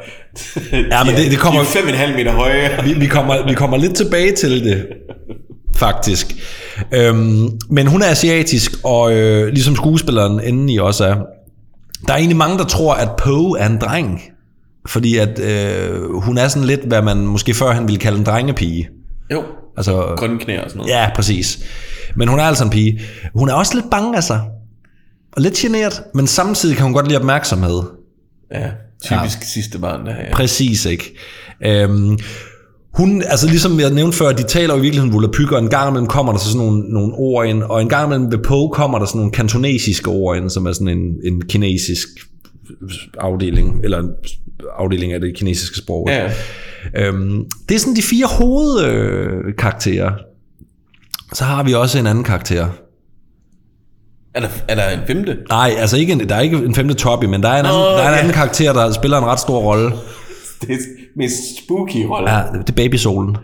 [0.72, 2.70] Ja, men det- det kommer- De er 5,5 meter høje.
[2.86, 4.88] Vi, vi, kommer, vi kommer lidt tilbage til det,
[5.76, 6.28] faktisk.
[6.94, 11.16] Øhm, men hun er asiatisk, og øh, ligesom skuespilleren inden i også er.
[12.08, 14.22] Der er egentlig mange, der tror, at Poe er en dreng.
[14.90, 18.90] Fordi at øh, hun er sådan lidt, hvad man måske førhen ville kalde en drengepige.
[19.32, 19.44] Jo,
[19.78, 20.92] Altså, grønne knæ og sådan noget.
[20.92, 21.60] ja, præcis.
[22.16, 23.02] Men hun er altså en pige.
[23.34, 24.42] Hun er også lidt bange af sig.
[25.32, 27.82] Og lidt generet, men samtidig kan hun godt lide opmærksomhed.
[28.52, 28.70] Ja,
[29.04, 29.46] typisk ja.
[29.46, 30.34] sidste barn, der ja.
[30.34, 31.18] Præcis, ikke?
[31.66, 32.18] Øhm,
[32.94, 35.90] hun, altså ligesom jeg nævnte før, de taler jo i virkeligheden volapyk, og en gang
[35.90, 38.70] imellem kommer der så sådan nogle, nogle ord ind, og en gang imellem ved Poe
[38.70, 42.08] kommer der sådan nogle kantonesiske ord ind, som er sådan en, en kinesisk
[43.20, 44.10] afdeling, eller en
[44.78, 46.08] afdeling af det kinesiske sprog.
[46.10, 46.32] Ja,
[46.98, 50.12] Øhm, det er sådan de fire hovedkarakterer.
[51.34, 52.68] Så har vi også en anden karakter.
[54.34, 55.38] er der, er der en femte?
[55.50, 57.80] Nej, altså ikke en, der er ikke en femte Toppy, men der er en, anden,
[57.80, 58.20] Nå, der er en ja.
[58.20, 59.92] anden karakter, der spiller en ret stor rolle.
[60.62, 60.78] Det er
[61.16, 62.32] mest spooky rolle.
[62.32, 63.38] Ja, det er babysolen.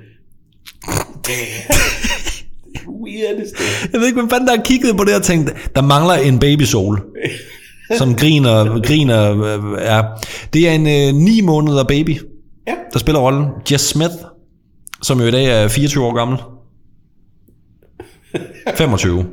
[3.04, 3.64] Weirdeste.
[3.94, 6.40] Jeg ved ikke, hvem fanden der har kigget på det og tænkt, der mangler en
[6.40, 7.04] babysol.
[7.98, 10.02] Som griner, griner, øh, ja.
[10.54, 12.18] Det er en øh, 9 måneder baby,
[12.68, 12.74] Ja.
[12.94, 13.46] der spiller rollen.
[13.72, 14.14] Jess Smith,
[15.02, 16.38] som jo i dag er 24 år gammel.
[18.78, 19.26] 25.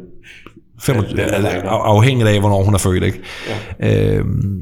[0.83, 3.21] 25 Ja, det er altså, af- afhængigt af, hvornår hun er født, ikke?
[3.81, 4.17] Ja.
[4.17, 4.53] Øhm,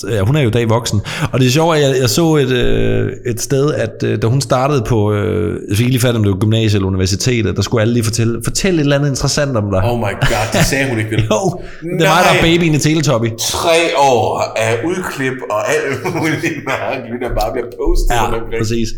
[0.00, 1.00] så, ja, hun er jo i dag voksen.
[1.32, 4.26] Og det er sjovt, at jeg, jeg så et, øh, et sted, at øh, da
[4.26, 7.62] hun startede på, øh, jeg fik lige fat om det var gymnasiet eller universitetet, der
[7.62, 9.82] skulle alle lige fortælle, fortælle et eller andet interessant om dig.
[9.84, 11.20] Oh my god, det sagde hun ikke vel.
[11.30, 13.26] Jo, det var der er babyen i Teletubby.
[13.38, 18.14] Tre år af udklip og alt muligt mærkeligt, der bare bliver postet.
[18.14, 18.88] Ja, præcis.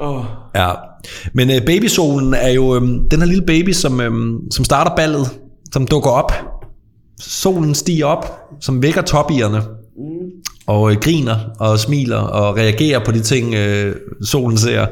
[0.00, 0.24] Åh.
[0.56, 0.70] Ja.
[1.34, 5.26] Men øh, babysolen er jo øhm, den her lille baby, som, øhm, som starter ballet,
[5.74, 6.32] som dukker op.
[7.20, 8.24] Solen stiger op,
[8.60, 9.62] som vækker toppierne.
[10.66, 14.86] Og øh, griner og smiler og reagerer på de ting, øh, solen ser.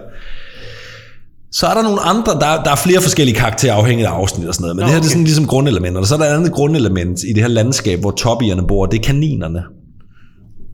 [1.52, 4.54] Så er der nogle andre, der, der er flere forskellige karakterer afhængigt af afsnit og
[4.54, 4.76] sådan noget.
[4.76, 5.12] Men Nå, det her det er okay.
[5.12, 6.00] sådan ligesom grundelementer.
[6.00, 8.86] Og så er der et andet grundelement i det her landskab, hvor toppierne bor.
[8.86, 9.62] Det er kaninerne.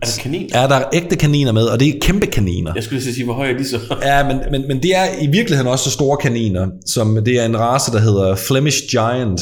[0.02, 0.50] Er der kanin?
[0.54, 2.72] Er der ægte kaniner med, og det er kæmpe kaniner.
[2.74, 3.78] Jeg skulle lige sige, hvor høj er de så?
[4.02, 7.44] Ja, men, men, men det er i virkeligheden også så store kaniner, som det er
[7.44, 9.40] en race, der hedder Flemish Giant,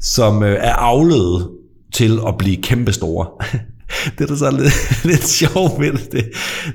[0.00, 1.48] som øh, er avlet
[1.94, 3.26] til at blive kæmpestore.
[4.18, 6.24] det, der så er lidt, lidt sjovt ved det, det,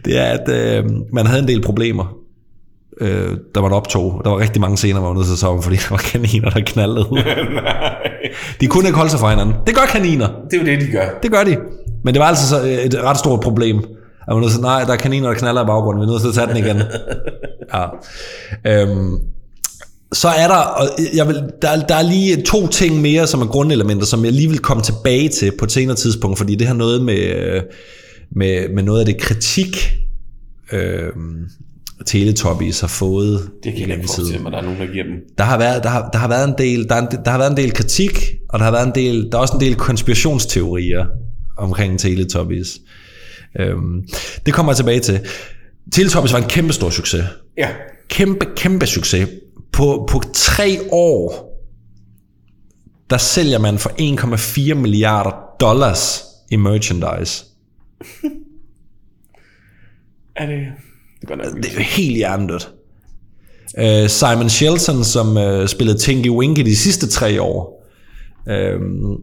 [0.06, 2.18] det er, at øh, man havde en del problemer.
[3.02, 4.22] Øh, der var et optog.
[4.24, 5.98] Der var rigtig mange scener, hvor man var nødt til at sove, fordi der var
[5.98, 7.22] kaniner, der knaldede ud.
[8.62, 9.56] de kunne ikke holde sig fra hinanden.
[9.68, 10.28] Det gør kaniner.
[10.28, 11.06] Det er jo det, de gør.
[11.24, 11.58] Det gør de.
[12.04, 13.78] Men det var altså så et ret stort problem.
[14.28, 16.02] At man nødt til, nej, der er kaniner, der knaller i baggrunden.
[16.02, 16.82] Vi er nødt til at tage den igen.
[17.74, 17.86] Ja.
[18.66, 19.20] Øhm,
[20.14, 23.46] så er der, og jeg vil, der, der er lige to ting mere, som er
[23.46, 26.74] grundelementer, som jeg lige vil komme tilbage til på et senere tidspunkt, fordi det har
[26.74, 27.62] noget med,
[28.32, 29.98] med, med noget af det kritik,
[30.72, 31.10] øh,
[32.06, 35.14] Teletubbies har fået Det kan jeg ikke forestille mig, der er nogen, der giver dem.
[35.38, 37.38] Der har været, der har, der har været en del, der, er en, der har
[37.38, 38.20] været en del kritik,
[38.50, 41.06] og der har været en del, der er også en del konspirationsteorier
[41.58, 42.80] omkring Teletubbies.
[43.60, 44.04] Øhm,
[44.46, 45.20] det kommer jeg tilbage til.
[45.92, 47.24] Teletubbies var en kæmpe stor succes.
[47.58, 47.70] Ja.
[48.10, 49.30] Kæmpe, kæmpe succes.
[49.76, 51.52] På, på tre år,
[53.10, 53.90] der sælger man for
[54.70, 57.46] 1,4 milliarder dollars i merchandise.
[60.36, 60.66] Er det...
[61.22, 62.72] Det går nok Det er jo helt hjernedødt.
[63.78, 67.86] Uh, Simon Shelton, som uh, spillede Tinky Winky de sidste tre år,
[68.46, 68.80] uh, han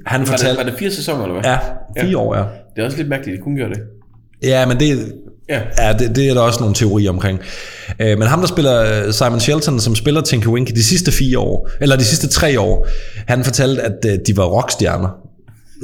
[0.07, 0.57] var, det, fortalte...
[0.57, 1.51] var det fire sæsoner, eller hvad?
[1.51, 1.59] Ja,
[2.03, 2.17] fire Ja.
[2.19, 2.41] år, ja.
[2.43, 3.81] Det er også lidt mærkeligt, at de kun gør det.
[4.43, 5.15] Ja, men det,
[5.49, 5.61] Ja.
[5.79, 7.41] ja, det, det er der også nogle teorier omkring.
[8.01, 11.39] Øh, men ham, der spiller øh, Simon Shelton, som spiller Tinky Winky de sidste fire
[11.39, 12.89] år, eller de sidste tre år,
[13.29, 15.09] han fortalte, at øh, de var rockstjerner.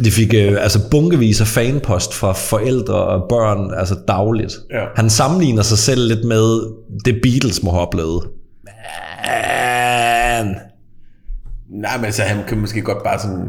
[0.04, 4.52] De fik øh, altså bunkevis af fanpost fra forældre og børn, altså dagligt.
[4.70, 4.84] Ja.
[4.96, 6.74] Han sammenligner sig selv lidt med
[7.04, 8.22] det Beatles må have oplevet.
[8.64, 10.56] Man.
[11.70, 13.48] Nej, men altså, han kan måske godt bare sådan...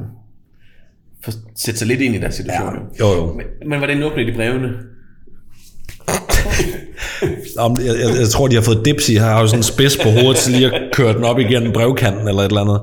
[1.23, 2.73] For, sætte sig lidt ind i den situation.
[2.99, 3.33] Ja, jo, jo.
[3.33, 4.69] Men, men hvordan åbner de brevene?
[7.55, 9.11] Jeg, jeg, jeg tror, de har fået Dipsy.
[9.11, 12.27] Har jo sådan en spids på hovedet, til lige at køre den op igennem brevkanten
[12.27, 12.81] eller et eller andet.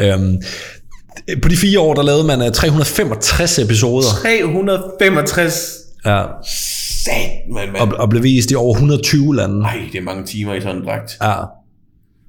[0.00, 0.42] Øhm,
[1.42, 4.06] på de fire år, der lavede man øh, 365 episoder.
[4.22, 5.70] 365
[6.06, 6.22] Ja,
[7.04, 7.80] sat, man, man.
[7.82, 9.64] og, og blev vist i over 120 lande.
[9.64, 11.16] Ej, det er mange timer i sådan en dragt.
[11.22, 11.34] Ja.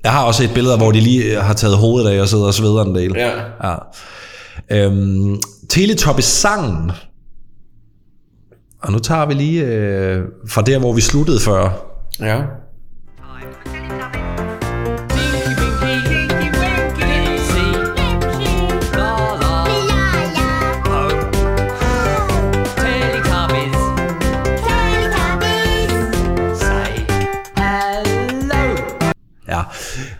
[0.03, 2.53] Jeg har også et billede, hvor de lige har taget hovedet af og sidder og
[2.53, 3.13] sveder en del.
[3.15, 3.31] Ja.
[3.63, 3.75] ja.
[4.71, 5.37] Øhm,
[5.69, 6.91] Teletubbies-sangen.
[8.85, 11.69] Og nu tager vi lige øh, fra der, hvor vi sluttede før.
[12.19, 12.41] Ja.
[29.47, 29.61] Ja.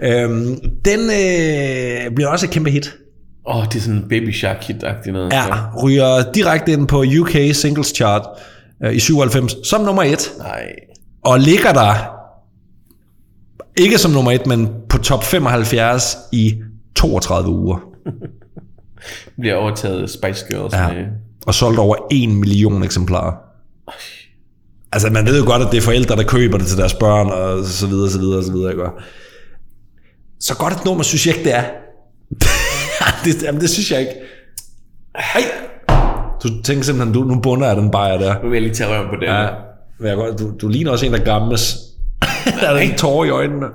[0.01, 2.95] Øhm, den øh, bliver også et kæmpe hit.
[3.47, 5.33] Åh, oh, det er sådan en Baby Shark hit-agtigt noget.
[5.33, 5.45] Ja,
[5.83, 8.21] ryger direkte ind på UK Singles Chart
[8.84, 10.34] øh, i 97 som nummer et.
[10.38, 10.76] Nej.
[11.23, 12.15] Og ligger der
[13.77, 16.56] ikke som nummer et, men på top 75 i
[16.95, 17.77] 32 uger.
[19.39, 20.73] Bliver overtaget Spice Girls.
[20.73, 20.88] Ja.
[20.88, 21.06] Med,
[21.45, 23.34] Og solgt over 1 million eksemplarer.
[24.91, 27.30] Altså, man ved jo godt, at det er forældre, der køber det til deres børn,
[27.30, 28.84] og så videre, så videre, så videre, ikke?
[30.39, 31.64] Så godt et nummer, synes jeg ikke, det er.
[33.26, 34.14] det, jamen, det synes jeg ikke.
[35.15, 35.41] Hey.
[36.49, 38.35] Du tænker simpelthen, du, nu bunder jeg den bajer der.
[38.43, 39.23] nu vil jeg lige tage røven på den.
[39.23, 39.47] Ja,
[39.99, 41.76] men jeg, godt- du, du ligner også en, der gammes.
[42.61, 43.65] der er en tårer i øjnene.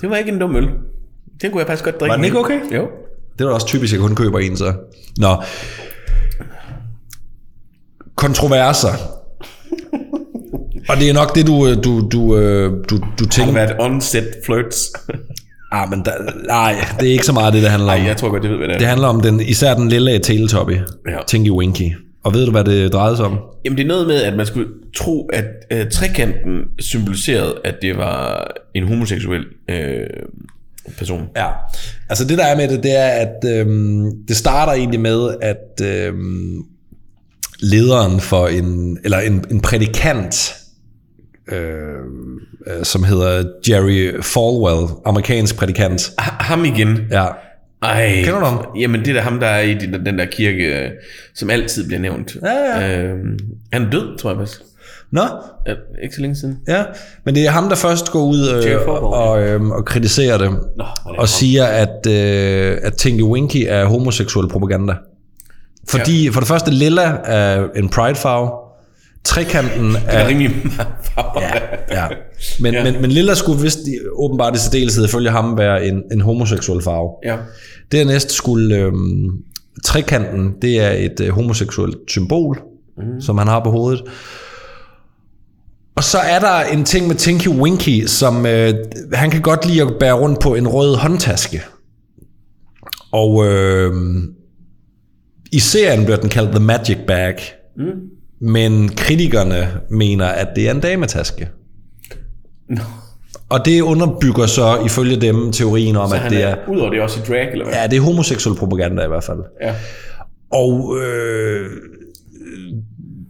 [0.00, 0.68] Det var ikke en dum øl.
[1.42, 2.10] Den kunne jeg faktisk godt drikke.
[2.10, 2.60] Var den ikke okay?
[2.76, 2.86] Jo.
[3.38, 4.72] Det var også typisk, at jeg kun køber en, så.
[5.18, 5.42] Nå.
[8.14, 8.92] Kontroverser.
[10.88, 13.52] Og det er nok det, du, øh, du, du, øh, du, du Har det tænker.
[13.52, 14.76] været on-set flirts?
[15.72, 16.12] Ah, men der,
[16.46, 17.98] nej, det er ikke så meget det, det handler om.
[17.98, 18.78] Nej, jeg tror godt, det ved, hvad det er.
[18.78, 20.76] Det handler om den, især den lille Teletubby.
[21.08, 21.18] Ja.
[21.26, 21.92] Tinky Winky.
[22.24, 23.38] Og ved du, hvad det drejede sig om?
[23.64, 27.96] Jamen, det er noget med, at man skulle tro, at øh, trekanten symboliserede, at det
[27.96, 30.06] var en homoseksuel øh,
[30.98, 31.22] person.
[31.36, 31.46] Ja,
[32.08, 35.86] altså det der er med det, det er, at øhm, det starter egentlig med, at
[35.86, 36.62] øhm,
[37.60, 40.54] lederen for en, eller en, en prædikant,
[41.52, 42.04] øh, øh,
[42.82, 46.10] som hedder Jerry Falwell, amerikansk prædikant.
[46.18, 46.98] Ha- ham igen.
[47.10, 47.26] Ja,
[47.82, 48.66] Ej, Kender du ham?
[48.80, 50.90] Jamen, det er da ham, der er i den, der kirke, øh,
[51.34, 52.36] som altid bliver nævnt.
[52.42, 52.98] Ja, ja.
[53.02, 53.14] Øh,
[53.72, 54.60] han er død, tror jeg faktisk.
[55.12, 55.22] nå,
[55.66, 55.72] Ja,
[56.02, 56.58] ikke så længe siden.
[56.68, 56.82] ja,
[57.24, 60.58] men det er ham, der først går ud øh, og, øh, og kritiserer det, Nå,
[61.10, 64.94] det og siger, at, øh, at Tinky Winky er homoseksuel propaganda.
[65.88, 66.30] Fordi ja.
[66.30, 68.50] for det første, lilla er en pride-farve,
[69.24, 70.18] trekanten Det er...
[70.18, 71.40] er rimelig meget farver.
[71.42, 72.06] Ja, ja.
[72.60, 72.84] Men, ja.
[72.84, 76.82] Men, men lilla skulle vist i- åbenbart i særdeleshed ifølge ham være en, en homoseksuel
[76.82, 77.10] farve.
[77.24, 77.36] ja.
[77.92, 79.30] Dernæst skulle øhm,
[79.84, 82.60] trekanten, det er et øh, homoseksuelt symbol,
[82.98, 83.20] mm.
[83.20, 84.02] som han har på hovedet.
[85.96, 88.74] Og så er der en ting med Tinky Winky, som øh,
[89.12, 91.62] han kan godt lide at bære rundt på en rød håndtaske.
[93.12, 93.92] Og øh,
[95.52, 97.34] i serien bliver den kaldt The Magic Bag.
[97.76, 97.84] Mm.
[98.40, 101.48] Men kritikerne mener, at det er en dametaske.
[103.48, 106.56] Og det underbygger så ifølge dem teorien om, Så at det er, er...
[106.68, 107.74] udover det er også i drag, eller hvad?
[107.74, 109.38] Ja, det er homoseksuel propaganda i hvert fald.
[109.62, 109.74] Ja.
[110.50, 111.70] Og øh,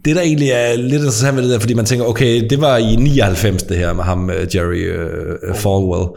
[0.05, 2.77] det der egentlig er lidt interessant ved det der, fordi man tænker, okay, det var
[2.77, 6.07] i 99 det her med ham, øh, Jerry øh, Falwell.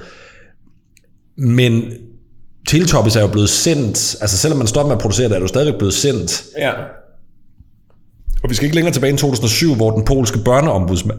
[1.36, 1.82] Men
[2.68, 5.42] Teletubbies er jo blevet sendt, altså selvom man stopper med at producere det, er det
[5.42, 6.72] jo stadigvæk blevet sendt Ja.
[8.44, 11.18] Og vi skal ikke længere tilbage end 2007, hvor den polske børneombudsmand,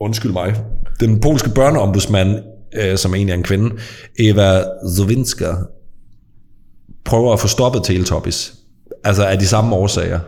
[0.00, 0.54] undskyld mig,
[1.00, 2.38] den polske børneombudsmand,
[2.74, 3.76] øh, som egentlig er en kvinde,
[4.18, 4.62] Eva
[4.96, 5.52] Zowinska,
[7.04, 8.54] prøver at få stoppet Teletubbies.
[9.04, 10.20] Altså af de samme årsager.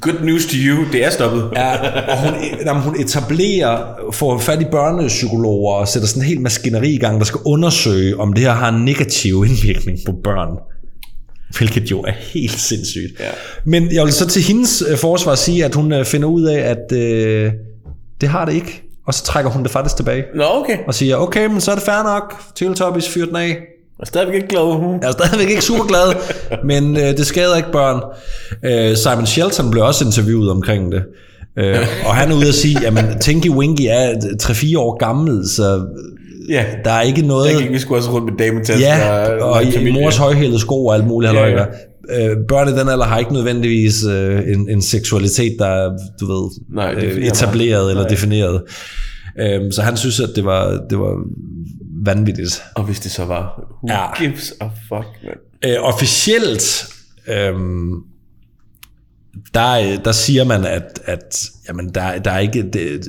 [0.00, 1.50] Good news to you, det er stoppet.
[1.56, 1.76] Ja,
[2.12, 2.34] og hun,
[2.66, 7.18] jamen, hun etablerer, får fat i børnepsykologer og sætter sådan en helt maskineri i gang,
[7.18, 10.58] der skal undersøge, om det her har en negativ indvirkning på børn.
[11.58, 13.20] Hvilket jo er helt sindssygt.
[13.20, 13.30] Ja.
[13.64, 16.58] Men jeg vil så til hendes øh, forsvar sige, at hun øh, finder ud af,
[16.58, 17.52] at øh,
[18.22, 18.82] det har det ikke.
[19.06, 20.24] Og så trækker hun det faktisk tilbage.
[20.34, 20.78] Nå, okay.
[20.86, 22.42] Og siger, okay, men så er det fair nok.
[22.54, 23.48] Teletubbies, fyr den af.
[23.48, 23.56] Jeg
[24.00, 24.98] er stadigvæk ikke glad.
[25.02, 26.14] Jeg er stadigvæk ikke super glad,
[26.70, 28.02] men øh, det skader ikke børn.
[28.64, 31.02] Øh, Simon Shelton blev også interviewet omkring det.
[31.58, 34.12] Øh, og han er ude at sige, at Tinky Winky er
[34.42, 35.86] 3-4 år gammel, så
[36.48, 37.54] Ja, der er ikke noget...
[37.54, 38.86] der gik vi sgu også rundt med dametasker.
[38.86, 41.64] Ja, og i mors højhælede sko og alt muligt Ja, ja, ja.
[42.10, 46.26] Øh, Børn i den alder har ikke nødvendigvis øh, en, en seksualitet, der er, du
[46.26, 48.10] ved, Nej, øh, etableret eller Nej.
[48.10, 48.62] defineret.
[49.40, 51.16] Øh, så han synes, at det var, det var
[52.04, 52.62] vanvittigt.
[52.74, 54.24] Og hvis det så var, who Ja.
[54.24, 55.34] gives a fuck, man.
[55.72, 56.86] Øh, officielt,
[57.28, 57.90] øhm,
[59.54, 62.62] der, der siger man, at, at jamen, der, der er ikke...
[62.72, 63.06] Det,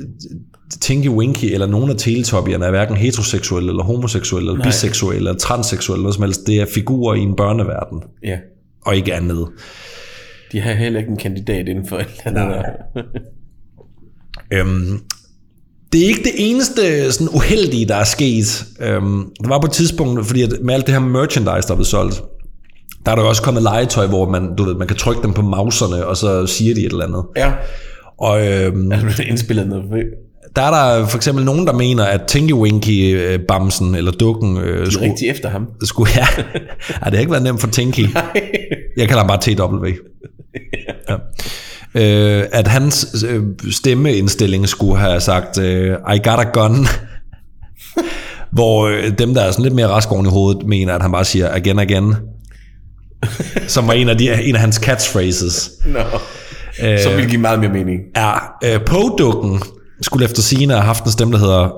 [0.82, 4.68] Tinky Winky eller nogen af teletubbierne er hverken heteroseksuelle eller homoseksuelle eller Nej.
[4.68, 6.48] biseksuelle eller transseksuelle eller noget som helst.
[6.48, 8.38] Det er figurer i en børneverden, Ja,
[8.85, 9.47] og ikke andet.
[10.51, 12.64] de har heller ikke en kandidat inden for et eller andet.
[14.53, 14.99] Øhm,
[15.93, 18.65] det er ikke det eneste sådan uheldige, der er sket.
[18.80, 21.76] Øhm, der var på et tidspunkt, fordi at med alt det her merchandise, der er
[21.76, 22.22] blevet solgt,
[23.05, 25.34] der er der jo også kommet legetøj, hvor man, du ved, man kan trykke dem
[25.34, 27.23] på mauserne, og så siger de et eller andet.
[27.38, 27.53] Ja,
[28.18, 29.85] Og øhm, er der indspillet noget?
[30.55, 34.57] Der er der for eksempel nogen, der mener, at Tinky Winky øh, bamsen eller dukken
[34.57, 35.67] øh, De er skulle, rigtig efter ham.
[35.84, 36.25] skulle ja,
[37.01, 38.07] Ej, det har ikke været nemt for Tinky.
[38.97, 39.88] Jeg kalder ham bare TW.
[41.09, 41.15] Ja.
[41.95, 46.75] Øh, at hans øh, stemmeindstilling skulle have sagt, øh, I got a gun.
[48.51, 51.11] Hvor øh, dem, der er sådan lidt mere rask oven i hovedet, mener, at han
[51.11, 52.15] bare siger, again, again.
[53.67, 55.71] Som var en af, de, en af hans catchphrases.
[55.85, 55.99] Nå.
[56.80, 57.99] Så vil give meget mere mening.
[58.15, 59.61] Ja, øh, Poe-dukken
[60.03, 61.69] skulle efter sigende have haft en stemme, der hedder,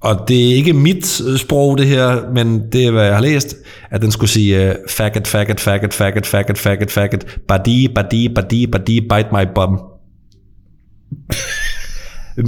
[0.00, 3.22] og det er ikke mit øh, sprog det her, men det er, hvad jeg har
[3.22, 3.56] læst,
[3.90, 8.66] at den skulle sige uh, faggot, faggot, faggot, faggot, faggot, faggot, faggot, badi, badi, badi,
[8.66, 9.80] badi, bite my bum.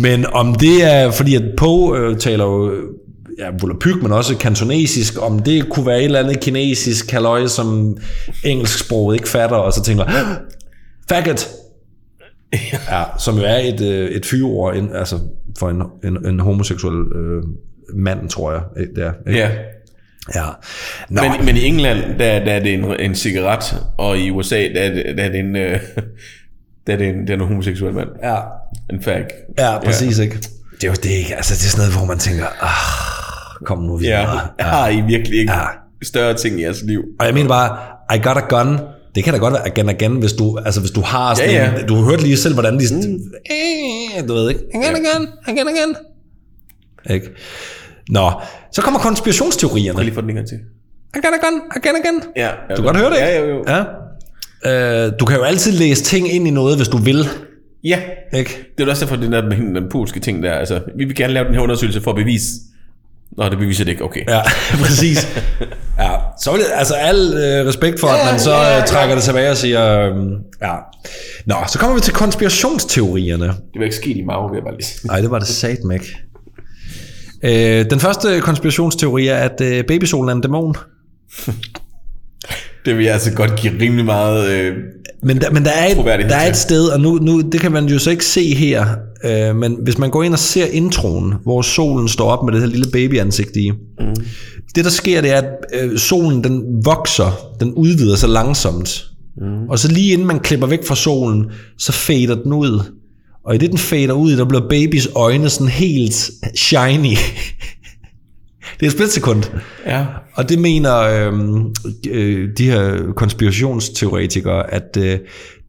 [0.05, 2.83] men om det er, fordi at Poe øh, taler jo øh,
[3.39, 7.97] ja, volapyk, men også kantonesisk, om det kunne være et eller andet kinesisk kaløje, som
[8.45, 10.05] engelsksproget ikke fatter, og så tænker,
[11.09, 11.49] faggot,
[12.91, 15.19] Ja, som jo er et, øh, et fyreord ind, altså
[15.59, 17.43] for en, en, en homoseksuel øh,
[17.95, 18.61] mand, tror jeg.
[18.97, 19.39] Det er, ikke?
[19.41, 19.51] Ja.
[20.35, 20.45] ja.
[21.11, 24.57] Nå, Men, men i England, der, der er det en, en cigaret, og i USA,
[24.75, 25.57] der er det, der er det en...
[25.57, 25.81] Øh,
[26.87, 28.09] der er det en, der er en homoseksuel mand.
[28.23, 28.37] ja,
[28.91, 29.25] En fag.
[29.59, 30.37] ja, præcis, ikke?
[30.75, 31.35] Det er jo det ikke.
[31.37, 34.41] Altså, det er sådan noget, hvor man tænker, ah, kom nu videre.
[34.59, 34.65] Ja.
[34.65, 35.61] Har I virkelig ikke Ja.
[36.03, 37.03] større ting i jeres liv?
[37.21, 37.79] Og jeg mener bare,
[38.17, 38.79] I got a gun.
[39.15, 41.57] Det kan da godt være again again, hvis du, altså hvis du har sådan Ja,
[41.65, 41.81] ja, ja.
[41.81, 44.27] En, du har hørt lige selv, hvordan de mm.
[44.29, 45.95] du ved ikke, again again, again again.
[47.11, 47.29] Ikke?
[48.11, 48.31] Nå,
[48.73, 49.95] så kommer konspirationsteorierne.
[49.95, 50.59] Prøv lige få den en gang til.
[51.15, 52.23] Again again, again again.
[52.37, 53.29] Ja, Du kan godt høre det, ikke?
[53.29, 53.65] Ja, jo, jo.
[53.69, 55.07] Ja.
[55.07, 57.29] Øh, du kan jo altid læse ting ind i noget, hvis du vil.
[57.85, 58.01] Ja,
[58.35, 58.73] Ikke?
[58.79, 60.53] det er også derfor, det der med den polske ting der.
[60.53, 62.47] Altså, vi vil gerne lave den her undersøgelse for at bevise.
[63.37, 64.05] Nå, det beviser det ikke.
[64.05, 64.21] Okay.
[64.29, 64.41] Ja,
[64.83, 65.29] præcis.
[65.99, 69.25] Ja, så vil jeg, altså al øh, respekt for, at man så øh, trækker det
[69.25, 70.17] tilbage og siger, øh,
[70.63, 70.75] ja.
[71.47, 73.47] Nå, så kommer vi til konspirationsteorierne.
[73.47, 75.07] Det vil ikke ske i Mao, vil jeg bare lige sige.
[75.07, 76.17] Nej, det var det sat ikke.
[77.45, 80.75] Øh, den første konspirationsteori er, at øh, babysolen er en dæmon.
[82.85, 84.51] Det vil jeg altså godt give rimelig meget...
[84.51, 84.77] Øh,
[85.25, 85.97] Men der, men der er, et,
[86.29, 88.87] der er et sted, og nu, nu det kan man jo så ikke se her,
[89.25, 92.61] øh, men hvis man går ind og ser introen, hvor solen står op med det
[92.61, 94.15] her lille babyansigt i, mm.
[94.75, 99.05] det der sker, det er, at øh, solen den vokser, den udvider sig langsomt,
[99.37, 99.69] mm.
[99.69, 101.45] og så lige inden man klipper væk fra solen,
[101.79, 102.81] så fader den ud.
[103.47, 107.17] Og i det, den fader ud, der bliver babys øjne sådan helt shiny.
[108.81, 109.43] Det er et splitsekund.
[109.87, 110.05] ja.
[110.35, 111.33] Og det mener øh,
[112.11, 115.19] øh, de her konspirationsteoretikere, at øh,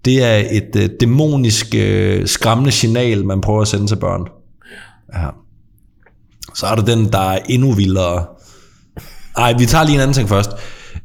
[0.05, 4.21] det er et øh, dæmonisk øh, skræmmende signal, man prøver at sende til børn.
[5.13, 5.27] Ja.
[6.55, 8.25] Så er der den, der er endnu vildere.
[9.37, 10.49] Ej, vi tager lige en anden ting først.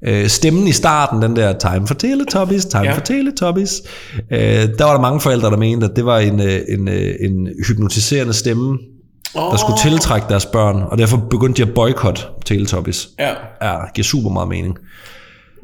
[0.04, 2.90] Øh, stemmen i starten, den der time for Teletubbies, time Ja.
[2.90, 2.96] ja.
[2.96, 3.82] for Teletubbies,
[4.32, 4.38] øh,
[4.78, 7.48] der var der mange forældre, der mente, at det var en, øh, en, øh, en
[7.68, 8.78] hypnotiserende stemme,
[9.34, 13.08] der skulle tiltrække deres børn, og derfor begyndte de at boykotte Teletubbies.
[13.18, 13.30] Ja.
[13.62, 14.76] Ja, giver super meget mening.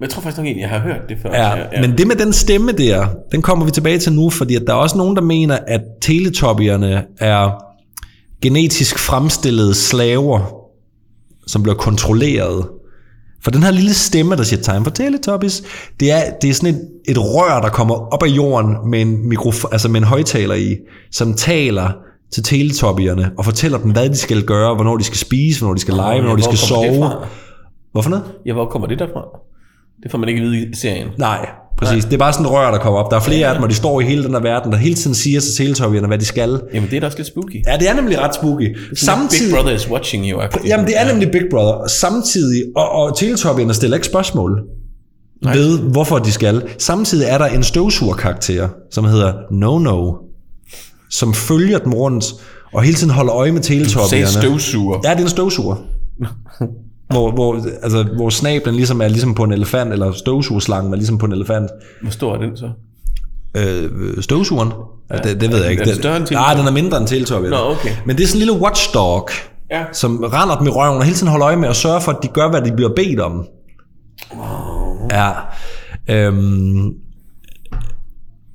[0.00, 1.30] jeg tror faktisk nok egentlig, jeg har hørt det før.
[1.32, 4.54] Ja, ja, men det med den stemme der, den kommer vi tilbage til nu, fordi
[4.54, 7.50] at der er også nogen, der mener, at teletubbierne er
[8.42, 10.40] genetisk fremstillede slaver,
[11.46, 12.68] som bliver kontrolleret.
[13.44, 15.62] For den her lille stemme, der siger time for Teletubbies,
[16.00, 19.28] det er, det er sådan et, et rør, der kommer op af jorden med en,
[19.28, 20.76] mikrofon, altså med en højtaler i,
[21.12, 21.92] som taler
[22.32, 25.80] til teletubbierne og fortæller dem, hvad de skal gøre, hvornår de skal spise, hvornår de
[25.80, 27.10] skal lege, hvornår de skal sove.
[27.92, 28.24] Hvorfor noget?
[28.46, 29.22] Ja, hvor kommer det derfra?
[30.02, 31.08] Det får man ikke at vide i serien.
[31.18, 31.48] Nej,
[31.78, 32.04] præcis.
[32.04, 33.10] Det er bare sådan et rør, der kommer op.
[33.10, 34.94] Der er flere af dem, og de står i hele den her verden, der hele
[34.94, 36.60] tiden siger til teletubbierne, hvad de skal.
[36.74, 37.64] Jamen, det er da også lidt spooky.
[37.66, 38.78] Ja, det er nemlig ret spooky.
[38.94, 39.50] Samtidig...
[39.50, 40.40] Big Brother is watching you.
[40.40, 40.68] -agtigt.
[40.68, 41.88] Jamen, det er nemlig Big Brother.
[41.88, 44.62] Samtidig, og, og teletubbierne stiller ikke spørgsmål
[45.42, 45.56] Nej.
[45.56, 46.62] ved, hvorfor de skal.
[46.78, 50.12] Samtidig er der en støvsugerkarakter, som hedder No No,
[51.10, 52.24] som følger dem rundt,
[52.72, 53.62] og hele tiden holder øje med
[53.94, 54.98] Du sagde støvsuger.
[55.04, 55.76] Ja, det er en støvsuger.
[57.10, 61.18] hvor, hvor, altså, hvor snablen ligesom er ligesom på en elefant, eller støvsugerslangen er ligesom
[61.18, 61.70] på en elefant.
[62.02, 62.70] Hvor stor er den så?
[63.56, 64.72] Øh, støvsugeren?
[65.10, 65.80] Ja, det, det ved jeg ikke.
[65.80, 66.58] er den Den- større end Nej, Teletubby?
[66.60, 67.46] den er mindre end Teletubby.
[67.46, 67.90] Nå, okay.
[68.06, 69.28] Men det er sådan en lille watchdog,
[69.70, 69.84] Ja.
[69.92, 72.18] som render dem i røven og hele tiden holder øje med at sørge for, at
[72.22, 73.46] de gør, hvad de bliver bedt om.
[75.12, 75.30] Ja.
[76.10, 76.88] Øhm,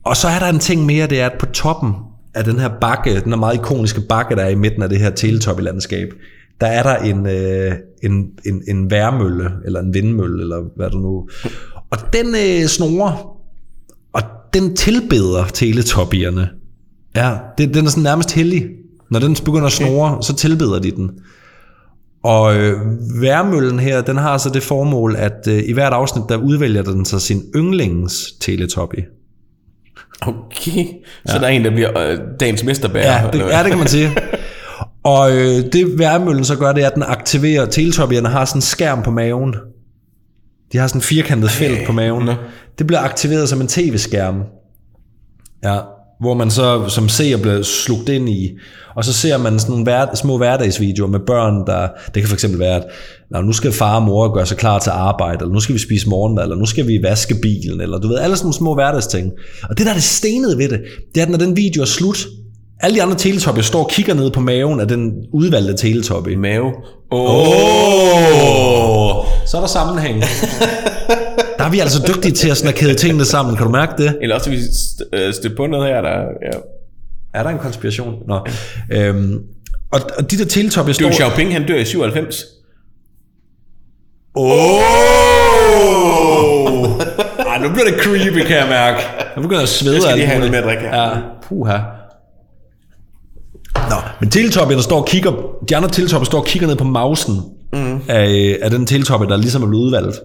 [0.05, 1.93] og så er der en ting mere, det er, at på toppen
[2.33, 4.99] af den her bakke, den her meget ikoniske bakke, der er i midten af det
[4.99, 6.07] her teletubby-landskab,
[6.61, 7.71] der er der en, øh,
[8.03, 11.29] en, en, en værmølle, eller en vindmølle, eller hvad du nu...
[11.89, 13.37] Og den øh, snorer,
[14.13, 14.21] og
[14.53, 16.49] den tilbeder teletubbierne.
[17.15, 18.69] Ja, det, den er sådan nærmest hellig.
[19.11, 21.11] Når den begynder at snore, så tilbeder de den.
[22.23, 22.79] Og øh,
[23.21, 27.05] værmøllen her, den har så det formål, at øh, i hvert afsnit, der udvælger den
[27.05, 29.03] så sin yndlings teletubby.
[30.21, 30.85] Okay.
[31.25, 33.23] Så der er en, der bliver øh, dagens mesterbærer.
[33.23, 34.09] Ja, det, ja, det kan man sige.
[35.03, 38.61] Og øh, det værmøllen så gør, det er, at den aktiverer, teletubbierne har sådan en
[38.61, 39.55] skærm på maven.
[40.71, 42.25] De har sådan en firkantet felt på maven.
[42.25, 42.33] nå.
[42.77, 44.43] Det bliver aktiveret som en tv-skærm.
[45.63, 45.77] Ja,
[46.21, 48.49] hvor man så som seer bliver slugt ind i.
[48.95, 51.87] Og så ser man sådan nogle hver, små hverdagsvideoer med børn, der...
[52.15, 52.83] Det kan fx være, at
[53.31, 55.79] "Nå, nu skal far og mor gøre sig klar til arbejde, eller nu skal vi
[55.79, 58.73] spise morgenmad, eller nu skal vi vaske bilen, eller du ved, alle sådan nogle små
[58.73, 59.31] hverdagsting.
[59.69, 60.81] Og det, der er det stenede ved det,
[61.15, 62.27] det er, at når den video er slut,
[62.79, 66.35] alle de andre teletubbies står og kigger ned på maven af den udvalgte teletubby.
[66.35, 66.71] Mave.
[67.11, 67.47] Åh!
[69.17, 69.25] Oh.
[69.45, 70.23] Så er der sammenhæng.
[71.61, 74.03] der er vi altså dygtige til at sådan at kæde tingene sammen, kan du mærke
[74.03, 74.17] det?
[74.21, 76.17] Eller også vi st- øh, støtte på noget her, der...
[76.19, 76.59] Ja.
[77.33, 78.15] Er der en konspiration?
[78.27, 78.45] Nå.
[78.91, 79.39] Øhm,
[79.91, 81.25] og, og de der teletubbies Deng står...
[81.25, 82.45] Xiaoping, han dør i 97.
[84.35, 84.43] Oh!
[87.49, 88.97] Ej, nu bliver det creepy, kan jeg mærke.
[89.35, 89.95] Nu begynder jeg at svede.
[89.95, 91.01] Jeg skal lige have noget mere at drikke her.
[91.01, 91.09] Ja,
[91.43, 91.77] puha.
[93.75, 95.31] Nå, men teletubbierne står og kigger,
[95.69, 97.35] de andre teletubbier står og kigger ned på mausen
[97.73, 98.01] mm.
[98.07, 100.19] af, af den teletubby, der ligesom er blevet udvalgt.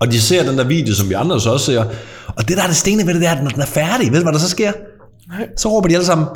[0.00, 1.84] Og de ser den der video, som vi andre så også ser.
[2.26, 4.12] Og det der er det stene ved det, det er, at når den er færdig,
[4.12, 4.72] ved du hvad der så sker?
[5.56, 6.26] Så råber de alle sammen,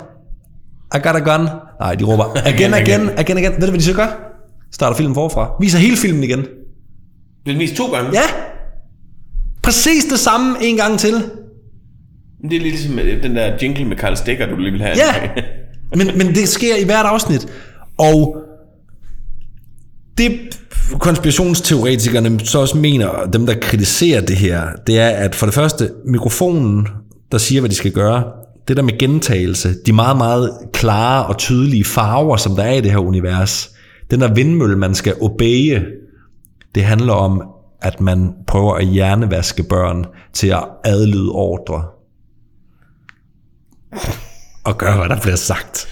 [0.95, 1.49] I got a gun.
[1.81, 3.53] Nej, de råber, again, again, again, again.
[3.53, 4.33] Ved du, hvad de så gør?
[4.73, 5.51] Starter filmen forfra.
[5.61, 6.47] Viser hele filmen igen.
[7.47, 8.11] Det er vist to gange.
[8.13, 8.23] Ja.
[9.63, 11.15] Præcis det samme en gang til.
[11.15, 14.97] Det er lidt ligesom øh, den der jingle med Karl Stikker, du lige vil have.
[14.97, 15.29] Ja.
[15.97, 17.47] Men, men det sker i hvert afsnit.
[17.99, 18.37] Og
[20.19, 20.61] det
[20.99, 25.91] konspirationsteoretikerne så også mener, dem der kritiserer det her, det er, at for det første,
[26.07, 26.89] mikrofonen,
[27.33, 28.25] der siger, hvad de skal gøre,
[28.69, 32.81] det der med gentagelse, de meget, meget klare og tydelige farver, som der er i
[32.81, 33.71] det her univers,
[34.11, 35.83] den der vindmølle, man skal obeye,
[36.75, 37.43] det handler om,
[37.83, 41.85] at man prøver at hjernevaske børn til at adlyde ordre.
[44.65, 45.89] Og gøre, hvad der bliver sagt.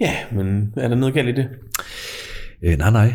[0.00, 1.48] ja, men er der noget galt i det?
[2.62, 3.14] Øh, nej, nej.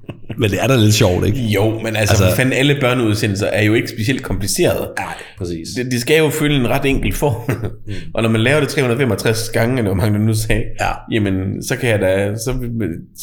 [0.37, 1.39] Men det er da lidt sjovt, ikke?
[1.39, 4.87] Jo, men altså, Altså- altså fanden alle børneudsendelser er jo ikke specielt komplicerede.
[4.99, 5.67] Nej, præcis.
[5.77, 7.55] Det, de skal jo følge en ret enkel form.
[8.15, 10.91] og når man laver det 365 gange, eller hvor mange du nu sagde, Ja.
[11.11, 12.53] jamen, så kan jeg da, så,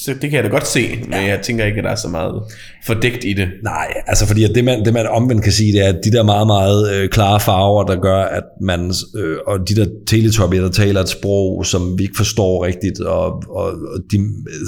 [0.05, 1.25] så, det kan jeg da godt se, men ja.
[1.25, 2.43] jeg tænker ikke, at der er så meget
[2.87, 3.49] fordækt i det.
[3.65, 6.11] Nej, altså fordi at det, man, det man omvendt kan sige, det er, at de
[6.13, 10.63] der meget, meget øh, klare farver, der gør, at man, øh, og de der teletubbier,
[10.63, 14.17] der taler et sprog, som vi ikke forstår rigtigt, og, og, og de,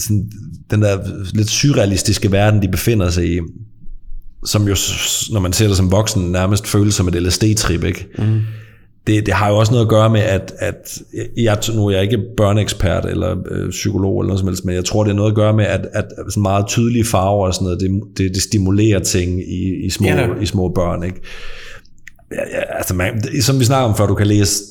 [0.07, 0.25] sådan,
[0.71, 0.99] den der
[1.35, 3.41] lidt surrealistiske verden, de befinder sig i,
[4.45, 4.77] som jo,
[5.33, 8.07] når man ser det som voksen, nærmest føles som et LSD-trip, ikke?
[8.19, 8.41] Mm.
[9.07, 10.99] Det, det har jo også noget at gøre med, at, at
[11.37, 14.85] jeg, nu er jeg ikke børneekspert eller øh, psykolog eller noget som helst, men jeg
[14.85, 17.65] tror, det er noget at gøre med, at, at sådan meget tydelige farver og sådan
[17.65, 21.21] noget, det, det, det stimulerer ting i, i, små, Ja, i små børn, ikke?
[22.33, 24.63] Ja, ja, altså man, som vi snakker om før, du kan læse,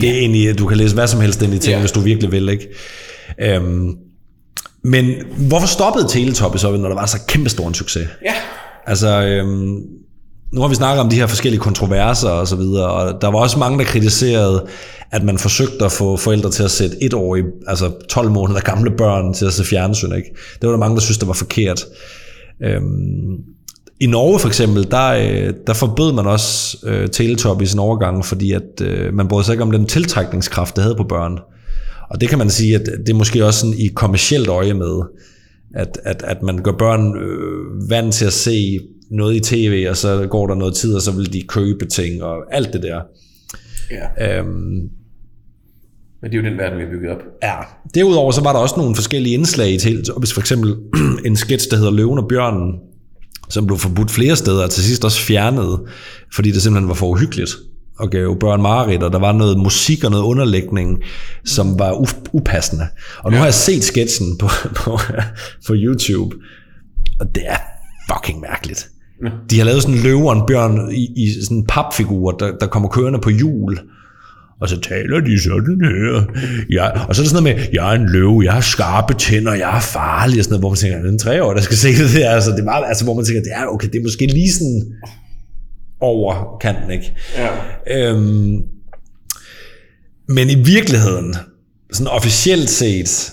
[0.00, 1.80] det er egentlig, du kan læse hvad som helst ind i ting, Ja.
[1.80, 2.68] hvis du virkelig vil, ikke?
[3.42, 3.94] Øhm,
[4.84, 5.14] Men
[5.48, 8.08] hvorfor stoppede Teletubbies så, når der var så kæmpestor en succes?
[8.24, 8.34] Ja.
[8.86, 9.78] Altså, øhm,
[10.52, 13.38] nu har vi snakket om de her forskellige kontroverser og så videre, og der var
[13.38, 14.66] også mange, der kritiserede,
[15.10, 19.34] at man forsøgte at få forældre til at sætte etårige, altså 12 måneder gamle børn
[19.34, 20.12] til at se fjernsyn.
[20.12, 20.28] Ikke?
[20.60, 21.84] Det var der mange, der synes, det var forkert.
[22.62, 23.36] Øhm,
[24.00, 28.52] I Norge for eksempel, der, øh, der forbød man også øh, Teletubbies en overgang, fordi
[28.52, 31.38] at, øh, man brød sig ikke om den tiltrækningskraft, det havde på børn.
[32.14, 35.02] Og det kan man sige, at det er måske også sådan i kommercielt øje med,
[35.74, 38.80] at, at, at man gør børn øh, vant til at se
[39.10, 42.22] noget i tv, og så går der noget tid, og så vil de købe ting,
[42.22, 43.00] og alt det der.
[43.90, 44.38] ja.
[44.38, 44.50] Øhm,
[46.22, 47.22] Men det er jo den verden, vi har bygget op.
[47.42, 47.54] ja.
[47.94, 50.76] Derudover så var der også nogle forskellige indslag i Teletubbies, for eksempel
[51.26, 52.74] en sketch, der hedder Løven og Bjørnen,
[53.48, 55.80] som blev forbudt flere steder, og til sidst også fjernet,
[56.34, 57.50] fordi det simpelthen var for uhyggeligt
[57.98, 61.02] og gav børn mareridt, og der var noget musik og noget underlægning,
[61.44, 62.86] som var u- upassende.
[63.18, 63.38] Og nu ja.
[63.38, 64.48] har jeg set sketchen på,
[64.84, 64.98] på,
[65.66, 66.36] på YouTube,
[67.20, 67.56] og det er
[68.12, 68.88] fucking mærkeligt.
[69.50, 72.52] De har lavet sådan en løve og en bjørn i, i sådan en papfigur, der,
[72.60, 73.78] der kommer kørende på hjul,
[74.60, 76.22] og så taler de sådan her.
[76.70, 79.14] Ja, og så er det sådan noget med, jeg er en løve, jeg har skarpe
[79.14, 81.60] tænder, jeg er farlig, og sådan noget, hvor man tænker, det er en treår, der
[81.60, 82.30] skal se det der.
[82.30, 84.52] Altså, det er meget, altså, hvor man tænker, det er okay, det er måske lige
[84.52, 84.82] sådan
[86.00, 87.14] over kanten, ikke?
[87.36, 87.48] Ja.
[88.10, 88.62] Øhm,
[90.28, 91.36] men i virkeligheden,
[91.92, 93.30] sådan officielt set,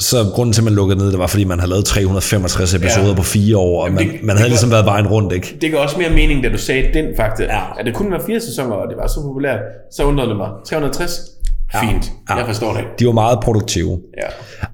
[0.00, 3.08] så grunden til, at man lukkede ned, det var, fordi man havde lavet 365 episoder
[3.08, 3.14] Ja.
[3.14, 5.32] på fire år, og Jamen, man, det- man det havde gør- ligesom været vejen rundt,
[5.32, 5.58] ikke?
[5.60, 7.48] Det gav også mere mening, da du sagde den faktisk.
[7.48, 7.60] Ja.
[7.78, 9.58] At det kun var fire sæsoner, og det var så populært.
[9.92, 10.48] Så undrede det mig.
[10.66, 11.20] 360?
[11.80, 12.12] Fint.
[12.30, 12.34] Ja.
[12.36, 12.84] Jeg forstår det.
[12.98, 13.98] De var meget produktive.
[14.22, 14.26] Ja.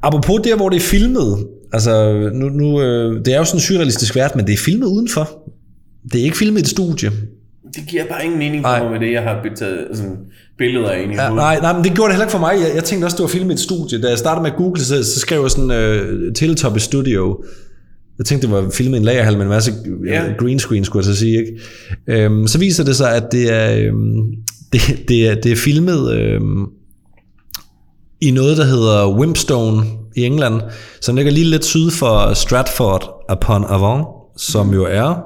[0.03, 3.61] Apropos der, hvor det er filmet, altså nu, nu, øh, det er jo sådan en
[3.61, 5.29] surrealistisk verden, men det er filmet udenfor.
[6.13, 7.11] Det er ikke filmet i et studie.
[7.77, 8.79] Det giver bare ingen mening Nej.
[8.79, 10.17] for mig med det, jeg har betaget sådan,
[10.59, 11.37] billeder af ind i Ja, hovedet.
[11.43, 12.55] nej, nej, men det gjorde det heller ikke for mig.
[12.67, 14.03] Jeg, jeg tænkte også, det var filmet i et studie.
[14.03, 17.45] Da jeg startede med google, så, så skrev jeg sådan uh, Teletubbies Studio.
[18.19, 19.73] Jeg tænkte, det var filmet i en lagerhal med en masse
[20.07, 20.25] Ja.
[20.25, 20.33] ja.
[20.39, 21.39] green screen, skulle jeg så sige.
[22.09, 22.27] Ikke?
[22.27, 24.27] Um, så viser det sig, at det er, um,
[24.73, 26.69] det, det er, det er filmet um,
[28.21, 29.83] i noget, der hedder Wimpstone
[30.17, 30.61] i England,
[31.01, 34.05] som ligger lige lidt syd for Stratford upon Avon,
[34.37, 35.23] som jo er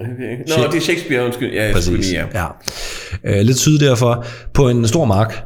[0.00, 0.58] Okay.
[0.58, 1.52] Nå, det er Shakespeare, undskyld.
[1.52, 2.10] Ja, skulle Præcis.
[2.10, 2.48] lige, ja.
[3.24, 3.38] ja.
[3.38, 4.24] Øh, lidt syd derfor,
[4.54, 5.42] på en stor mark,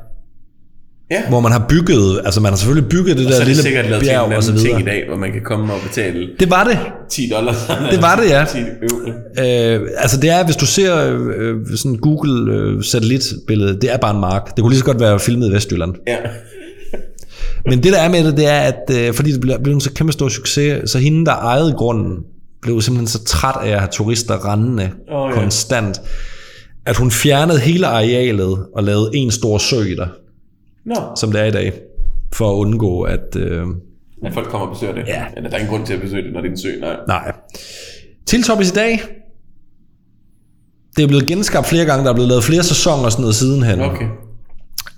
[1.11, 1.29] ja.
[1.29, 3.63] hvor man har bygget, altså man har selvfølgelig bygget det så der er det lille
[3.63, 4.97] sikkert lavet bjerg og så anden ting videre.
[4.97, 6.79] i dag, hvor man kan komme og betale Det var det.
[7.11, 7.57] 10 dollars.
[7.91, 8.45] Det var det, ja.
[8.53, 9.81] 10 euro.
[9.81, 14.15] Øh, altså det er, hvis du ser øh, sådan Google øh, satellitbillede, det er bare
[14.15, 14.57] en mark.
[14.57, 15.95] Det kunne lige så godt være filmet i Vestjylland.
[16.07, 16.17] Ja.
[17.67, 19.81] Men det der er med det, det er, at øh, fordi det blev, blev en
[19.81, 22.17] så kæmpe stor succes, så hende, der ejede grunden,
[22.63, 25.41] blev simpelthen så træt af at have turister rendende oh, ja.
[25.41, 26.01] konstant,
[26.87, 30.09] at hun fjernede hele arealet og lavede en stor sø der,
[30.87, 31.73] Nå, som det er i dag,
[32.33, 33.37] for at undgå, at...
[33.37, 33.67] Øh,
[34.25, 35.05] at folk kommer og besøger det.
[35.07, 35.25] Ja.
[35.37, 36.71] Eller der er ingen grund til at besøge det, når det er en sø.
[36.81, 36.97] Nej.
[37.07, 37.33] Nej.
[38.27, 39.01] Teletubbies i dag,
[40.97, 43.35] det er blevet genskabt flere gange, der er blevet lavet flere sæsoner og sådan noget
[43.35, 43.81] sidenhen.
[43.81, 44.07] Okay.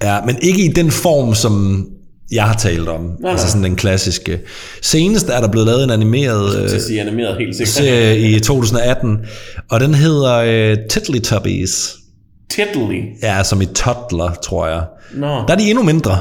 [0.02, 1.86] Ja, men ikke i den form, som
[2.32, 3.10] jeg har talt om.
[3.20, 4.40] Nej, altså sådan den klassiske.
[4.82, 7.74] Senest er der blevet lavet en animeret øh, sige animeret helt sikkert.
[7.74, 9.18] serie i 2018,
[9.70, 11.94] og den hedder øh, Tiddlytubbies.
[12.50, 13.02] Tiddly.
[13.22, 14.82] Ja, som i toddler, tror jeg.
[15.14, 15.26] Nå.
[15.26, 16.20] Der er de endnu mindre.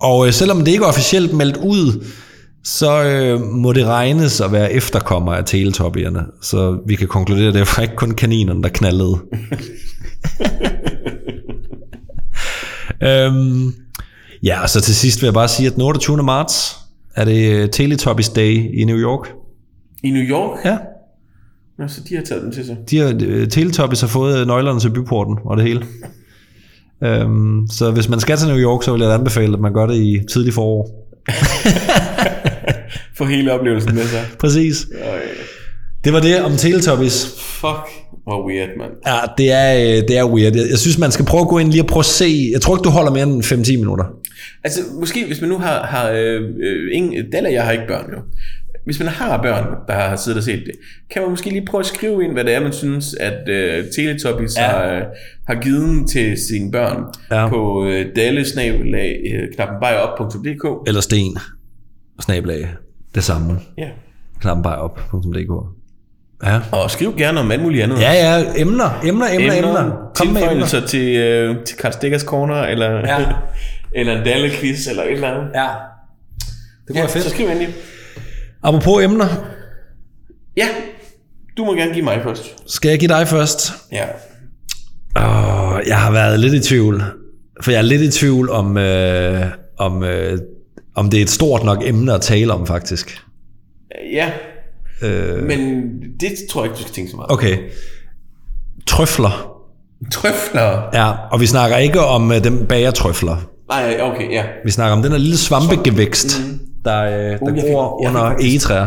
[0.00, 2.04] Og øh, selvom det ikke er officielt meldt ud,
[2.64, 6.24] så øh, må det regnes at være efterkommer af teletubbierne.
[6.42, 9.18] Så vi kan konkludere, at det var ikke kun kaninerne, der knaldede.
[13.08, 13.72] øhm,
[14.42, 16.16] ja, og så til sidst vil jeg bare sige, at den 28.
[16.22, 16.76] marts
[17.16, 19.28] er det øh, Teletubbies Day i New York.
[20.04, 20.58] I New York?
[20.64, 20.76] Ja,
[21.78, 22.76] Nå, så de har taget den til sig.
[22.90, 25.82] de har, øh, Teletubbies har fået nøglerne til byporten og det hele.
[27.04, 29.86] Øhm, så hvis man skal til New York, så vil jeg anbefale, at man gør
[29.86, 31.08] det i tidlig forår.
[33.18, 34.24] Få hele oplevelsen med sig.
[34.40, 34.86] Præcis.
[35.12, 35.18] Øj.
[36.04, 37.26] Det var det om Teletubbies.
[37.38, 37.88] Fuck,
[38.22, 38.90] hvor weird, mand.
[39.06, 40.56] Ja, det er, øh, det er weird.
[40.56, 42.50] Jeg, jeg synes, man skal prøve at gå ind lige og prøve at se.
[42.52, 44.04] Jeg tror ikke, du holder mere end 5-10 minutter.
[44.64, 48.10] Altså, måske hvis man nu har, har øh, øh, ingen, Dalla, jeg har ikke børn
[48.16, 48.18] jo.
[48.84, 50.72] Hvis man har børn, der har siddet og set det,
[51.10, 53.84] kan man måske lige prøve at skrive ind, hvad det er, man synes, at øh,
[53.96, 54.62] Teletubbies Ja.
[54.66, 55.02] har, øh,
[55.46, 57.48] har givet til sine børn Ja.
[57.48, 59.48] på øh, dallesnabelag øh.
[60.86, 61.38] Eller sten.
[62.20, 62.68] Snablag.
[63.14, 63.58] Det samme.
[63.78, 63.88] Ja.
[64.40, 65.78] Knappenbejop.dk
[66.44, 66.60] Ja.
[66.72, 68.00] Og skriv gerne om alt muligt andet.
[68.00, 68.44] Ja, ja.
[68.56, 69.00] Emner.
[69.04, 70.10] Emner, emner, emner.
[70.14, 70.66] Kom med emner.
[70.88, 73.18] Til, øh, til Karl Stikkers Corner, eller, Ja.
[73.94, 75.50] eller en Dalle-quiz, eller et eller andet.
[75.54, 75.66] Ja.
[76.38, 77.24] Det kunne Ja, være fedt.
[77.24, 77.68] så skriv endelig.
[78.62, 79.26] Apropos emner.
[80.56, 80.68] Ja,
[81.56, 82.70] du må gerne give mig først.
[82.72, 83.72] Skal jeg give dig først?
[83.92, 84.04] Ja.
[85.16, 87.02] Åh, jeg har været lidt i tvivl.
[87.62, 89.46] For jeg er lidt i tvivl om, øh,
[89.78, 90.38] om, øh,
[90.94, 93.18] om det er et stort nok emne at tale om, faktisk.
[94.12, 94.30] Ja.
[95.02, 95.42] Øh...
[95.42, 95.90] Men
[96.20, 97.30] det tror jeg ikke, du skal tænke så meget.
[97.32, 97.58] Okay.
[98.86, 99.54] Trøfler.
[100.12, 100.88] Trøfler.
[100.94, 103.36] Ja, og vi snakker ikke om uh, dem bagertrøfler.
[103.68, 104.44] Nej, okay, ja.
[104.64, 106.40] Vi snakker om den her lille svampegevækst,
[106.84, 108.86] der, uh, der Uh, gror fik under egetræer,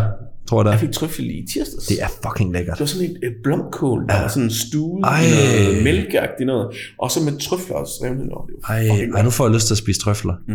[0.50, 0.80] tror jeg det Jeg er.
[0.80, 1.86] fik trøffel i tirsdags.
[1.88, 2.74] Det er fucking lækkert.
[2.74, 5.22] Det var sådan et, et blomkål, der var sådan stuet Ej.
[5.24, 5.30] i
[5.64, 6.68] noget mælkeagtigt noget.
[7.00, 8.46] Og så med trøfler og revne over.
[8.70, 10.34] Ej, ej, nu får jeg lyst til at spise trøfler.
[10.48, 10.54] Mm.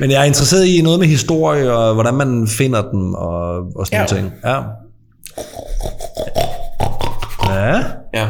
[0.00, 3.86] Men jeg er interesseret i noget med historie, og hvordan man finder dem, og, og
[3.86, 4.06] sådan Ja.
[4.16, 4.32] ting.
[4.44, 4.60] Ja.
[7.54, 7.82] Ja.
[8.14, 8.26] Ja.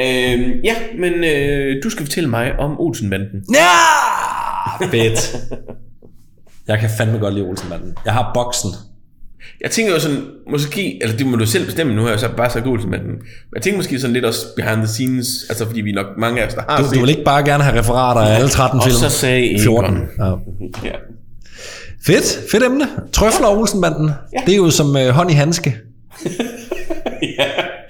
[0.00, 3.44] Øh, ja, men øh, du skal fortælle mig om Olsenbanden.
[3.54, 3.60] Ja!
[4.90, 5.36] Fedt.
[6.68, 7.94] Jeg kan fandme godt lide Olsenbanden.
[8.04, 8.70] Jeg har boksen.
[9.60, 12.28] Jeg tænker jo sådan, måske, eller det må du selv bestemme, nu har jeg så
[12.36, 13.08] bare sagt Olsenbanden.
[13.12, 16.42] Men jeg tænker måske sådan lidt også behind the scenes, altså fordi vi nok mange
[16.42, 18.80] af os, der har Du, du vil ikke bare gerne have referater af alle 13
[18.80, 18.96] Og film?
[18.96, 19.60] så sagde Egon.
[19.62, 20.08] 14.
[20.18, 20.24] Ja.
[20.84, 20.92] Ja.
[22.06, 22.84] Fedt, fedt emne.
[23.12, 24.10] Trøfler og Olsenbanden.
[24.32, 24.40] Ja.
[24.46, 25.76] Det er jo som øh, hånd i handske.
[27.38, 27.44] ja.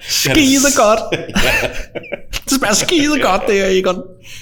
[0.09, 0.99] Skide godt.
[2.45, 4.01] det smager skide godt, det her, Egon.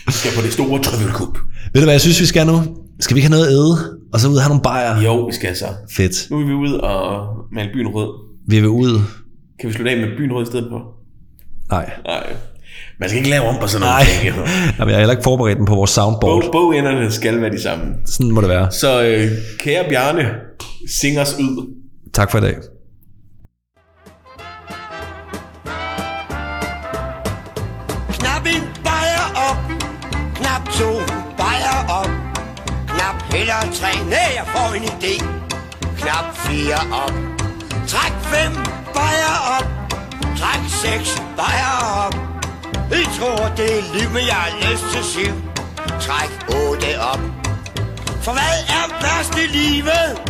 [0.10, 1.38] Skal på det store trøffelkub.
[1.74, 2.62] Ved du hvad jeg synes, vi skal nu?
[3.00, 4.00] Skal vi ikke have noget at æde?
[4.14, 5.02] Og så ud og have nogle bajer?
[5.02, 5.66] Jo, vi skal så.
[5.92, 6.32] Fedt.
[6.32, 8.10] Nu er vi ude og male byen rød.
[8.48, 9.02] Vi vil ud.
[9.60, 10.82] Kan vi slutte af med byen rød i stedet for?
[11.72, 11.90] Nej.
[12.06, 12.34] Nej.
[13.00, 13.96] Man skal ikke lave om på sådan noget.
[13.96, 14.06] Nej.
[14.06, 14.36] ting.
[14.80, 16.42] Jamen, jeg har heller ikke forberedt den på vores soundboard.
[16.42, 17.86] Bog, bogenderne skal være de samme.
[18.06, 18.72] Sådan må det være.
[18.72, 20.32] Så øh, kære Bjarne,
[20.90, 21.74] sing os ud.
[22.14, 22.56] Tak for i dag.
[33.40, 35.14] Eller tre, nej, jeg får en idé.
[36.00, 37.14] Knap fire op.
[37.88, 38.54] Træk fem
[38.94, 39.68] bajer op.
[40.40, 41.74] Træk seks bajer
[42.06, 42.16] op.
[42.92, 45.34] I tror, det er liv, men jeg har lyst til syv.
[46.02, 47.20] Træk otte op.
[48.24, 50.22] For hvad er værst i livet?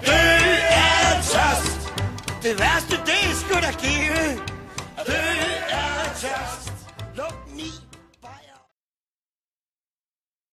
[0.00, 0.36] Det
[0.70, 1.92] er tørst.
[2.42, 4.40] Det værste, det er sgu da give.
[5.06, 5.16] Det
[5.70, 6.63] er tørst.